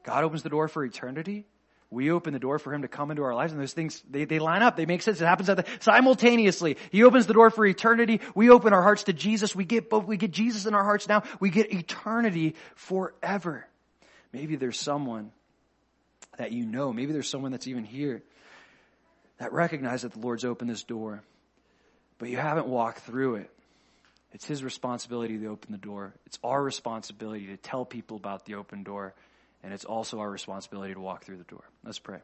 God 0.03 0.23
opens 0.23 0.41
the 0.41 0.49
door 0.49 0.67
for 0.67 0.83
eternity 0.83 1.45
we 1.91 2.11
open 2.11 2.33
the 2.33 2.39
door 2.39 2.59
for 2.59 2.73
him 2.73 2.81
to 2.81 2.87
come 2.87 3.11
into 3.11 3.23
our 3.23 3.33
lives 3.35 3.53
and 3.53 3.61
those 3.61 3.73
things, 3.73 4.03
they, 4.09 4.25
they 4.25 4.39
line 4.39 4.63
up. 4.63 4.75
They 4.75 4.85
make 4.85 5.01
sense. 5.01 5.21
It 5.21 5.25
happens 5.25 5.47
the, 5.47 5.65
simultaneously. 5.79 6.77
He 6.91 7.03
opens 7.03 7.27
the 7.27 7.33
door 7.33 7.49
for 7.51 7.65
eternity. 7.65 8.21
We 8.33 8.49
open 8.49 8.73
our 8.73 8.81
hearts 8.81 9.03
to 9.03 9.13
Jesus. 9.13 9.55
We 9.55 9.65
get 9.65 9.89
both, 9.89 10.05
we 10.05 10.17
get 10.17 10.31
Jesus 10.31 10.65
in 10.65 10.73
our 10.73 10.83
hearts 10.83 11.07
now. 11.07 11.23
We 11.39 11.49
get 11.49 11.71
eternity 11.71 12.55
forever. 12.75 13.65
Maybe 14.33 14.55
there's 14.55 14.79
someone 14.79 15.31
that 16.37 16.51
you 16.51 16.65
know. 16.65 16.91
Maybe 16.91 17.13
there's 17.13 17.29
someone 17.29 17.51
that's 17.51 17.67
even 17.67 17.85
here 17.85 18.23
that 19.37 19.53
recognize 19.53 20.01
that 20.01 20.13
the 20.13 20.19
Lord's 20.19 20.45
opened 20.45 20.69
this 20.69 20.83
door, 20.83 21.21
but 22.19 22.29
you 22.29 22.37
haven't 22.37 22.67
walked 22.67 22.99
through 22.99 23.35
it. 23.35 23.49
It's 24.33 24.45
His 24.45 24.63
responsibility 24.63 25.37
to 25.37 25.47
open 25.47 25.71
the 25.71 25.77
door. 25.77 26.13
It's 26.25 26.39
our 26.43 26.61
responsibility 26.61 27.47
to 27.47 27.57
tell 27.57 27.85
people 27.85 28.17
about 28.17 28.45
the 28.45 28.55
open 28.55 28.83
door 28.83 29.13
and 29.65 29.73
it's 29.73 29.83
also 29.83 30.19
our 30.19 30.29
responsibility 30.29 30.93
to 30.93 30.99
walk 30.99 31.25
through 31.25 31.37
the 31.37 31.43
door. 31.43 31.63
Let's 31.83 31.97
pray. 31.97 32.19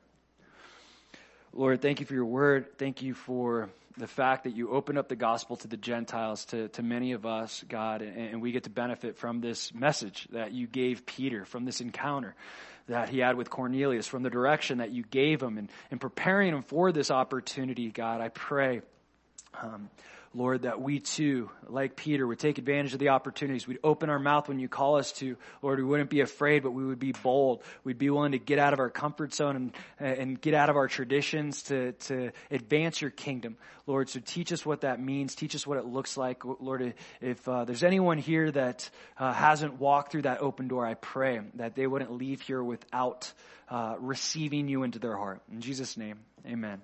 Lord, 1.54 1.82
thank 1.82 2.00
you 2.00 2.06
for 2.06 2.14
your 2.14 2.26
word. 2.26 2.78
Thank 2.78 3.02
you 3.02 3.16
for 3.16 3.70
the 3.98 4.08
fact 4.08 4.46
that 4.46 4.56
you 4.56 4.70
open 4.70 4.96
up 4.96 5.10
the 5.10 5.16
gospel 5.16 5.58
to 5.58 5.68
the 5.68 5.76
Gentiles, 5.76 6.46
to, 6.46 6.70
to 6.70 6.84
many 6.84 7.12
of 7.12 7.26
us, 7.26 7.66
God, 7.68 8.04
and, 8.04 8.16
and 8.16 8.42
we 8.42 8.52
get 8.52 8.66
to 8.66 8.70
benefit 8.70 9.18
from 9.18 9.42
this 9.42 9.74
message 9.74 10.28
that 10.32 10.54
you 10.54 10.68
gave 10.68 11.06
Peter, 11.06 11.44
from 11.44 11.66
this 11.66 11.82
encounter 11.82 12.36
that 12.88 13.10
he 13.10 13.20
had 13.20 13.36
with 13.36 13.50
Cornelius, 13.50 14.08
from 14.08 14.22
the 14.24 14.30
direction 14.30 14.78
that 14.78 14.92
you 14.92 15.04
gave 15.04 15.42
him, 15.42 15.58
and, 15.58 15.70
and 15.90 16.00
preparing 16.00 16.54
him 16.54 16.62
for 16.62 16.92
this 16.92 17.10
opportunity, 17.10 17.90
God. 17.90 18.22
I 18.22 18.30
pray. 18.30 18.82
Um, 19.62 19.90
Lord, 20.34 20.62
that 20.62 20.82
we 20.82 21.00
too, 21.00 21.50
like 21.68 21.98
Peter, 21.98 22.26
would 22.26 22.40
take 22.40 22.58
advantage 22.58 22.94
of 22.94 23.00
the 23.00 23.10
opportunities. 23.10 23.68
We'd 23.68 23.80
open 23.84 24.10
our 24.10 24.20
mouth 24.20 24.48
when 24.48 24.60
you 24.60 24.70
call 24.70 24.96
us 24.96 25.12
to. 25.14 25.36
Lord, 25.62 25.78
we 25.78 25.84
wouldn't 25.84 26.10
be 26.10 26.22
afraid, 26.22 26.64
but 26.64 26.72
we 26.72 26.86
would 26.86 27.00
be 27.00 27.12
bold. 27.12 27.64
We'd 27.84 27.98
be 27.98 28.10
willing 28.10 28.32
to 28.32 28.40
get 28.40 28.58
out 28.58 28.72
of 28.72 28.80
our 28.80 28.90
comfort 28.90 29.34
zone 29.34 29.74
and, 30.00 30.20
and 30.20 30.40
get 30.40 30.54
out 30.54 30.70
of 30.70 30.78
our 30.78 30.88
traditions 30.88 31.64
to, 31.64 31.92
to 31.92 32.32
advance 32.50 33.02
your 33.02 33.12
kingdom. 33.12 33.58
Lord, 33.88 34.08
so 34.08 34.22
teach 34.24 34.54
us 34.54 34.66
what 34.66 34.82
that 34.82 35.02
means. 35.02 35.36
Teach 35.36 35.54
us 35.54 35.68
what 35.68 35.78
it 35.78 35.86
looks 35.86 36.16
like. 36.16 36.44
Lord, 36.46 36.94
if 37.20 37.48
uh, 37.50 37.66
there's 37.66 37.84
anyone 37.84 38.18
here 38.18 38.50
that 38.52 38.90
uh, 39.18 39.34
hasn't 39.34 39.82
walked 39.82 40.14
through 40.14 40.24
that 40.24 40.42
open 40.42 40.70
door, 40.70 40.86
I 40.86 40.94
pray 40.94 41.42
that 41.56 41.76
they 41.76 41.88
wouldn't 41.88 42.12
leave 42.12 42.40
here 42.40 42.64
without 42.64 43.32
uh, 43.70 43.96
receiving 44.00 44.70
you 44.70 44.84
into 44.84 45.00
their 45.00 45.18
heart. 45.18 45.42
In 45.52 45.60
Jesus' 45.60 45.98
name, 45.98 46.20
amen. 46.48 46.82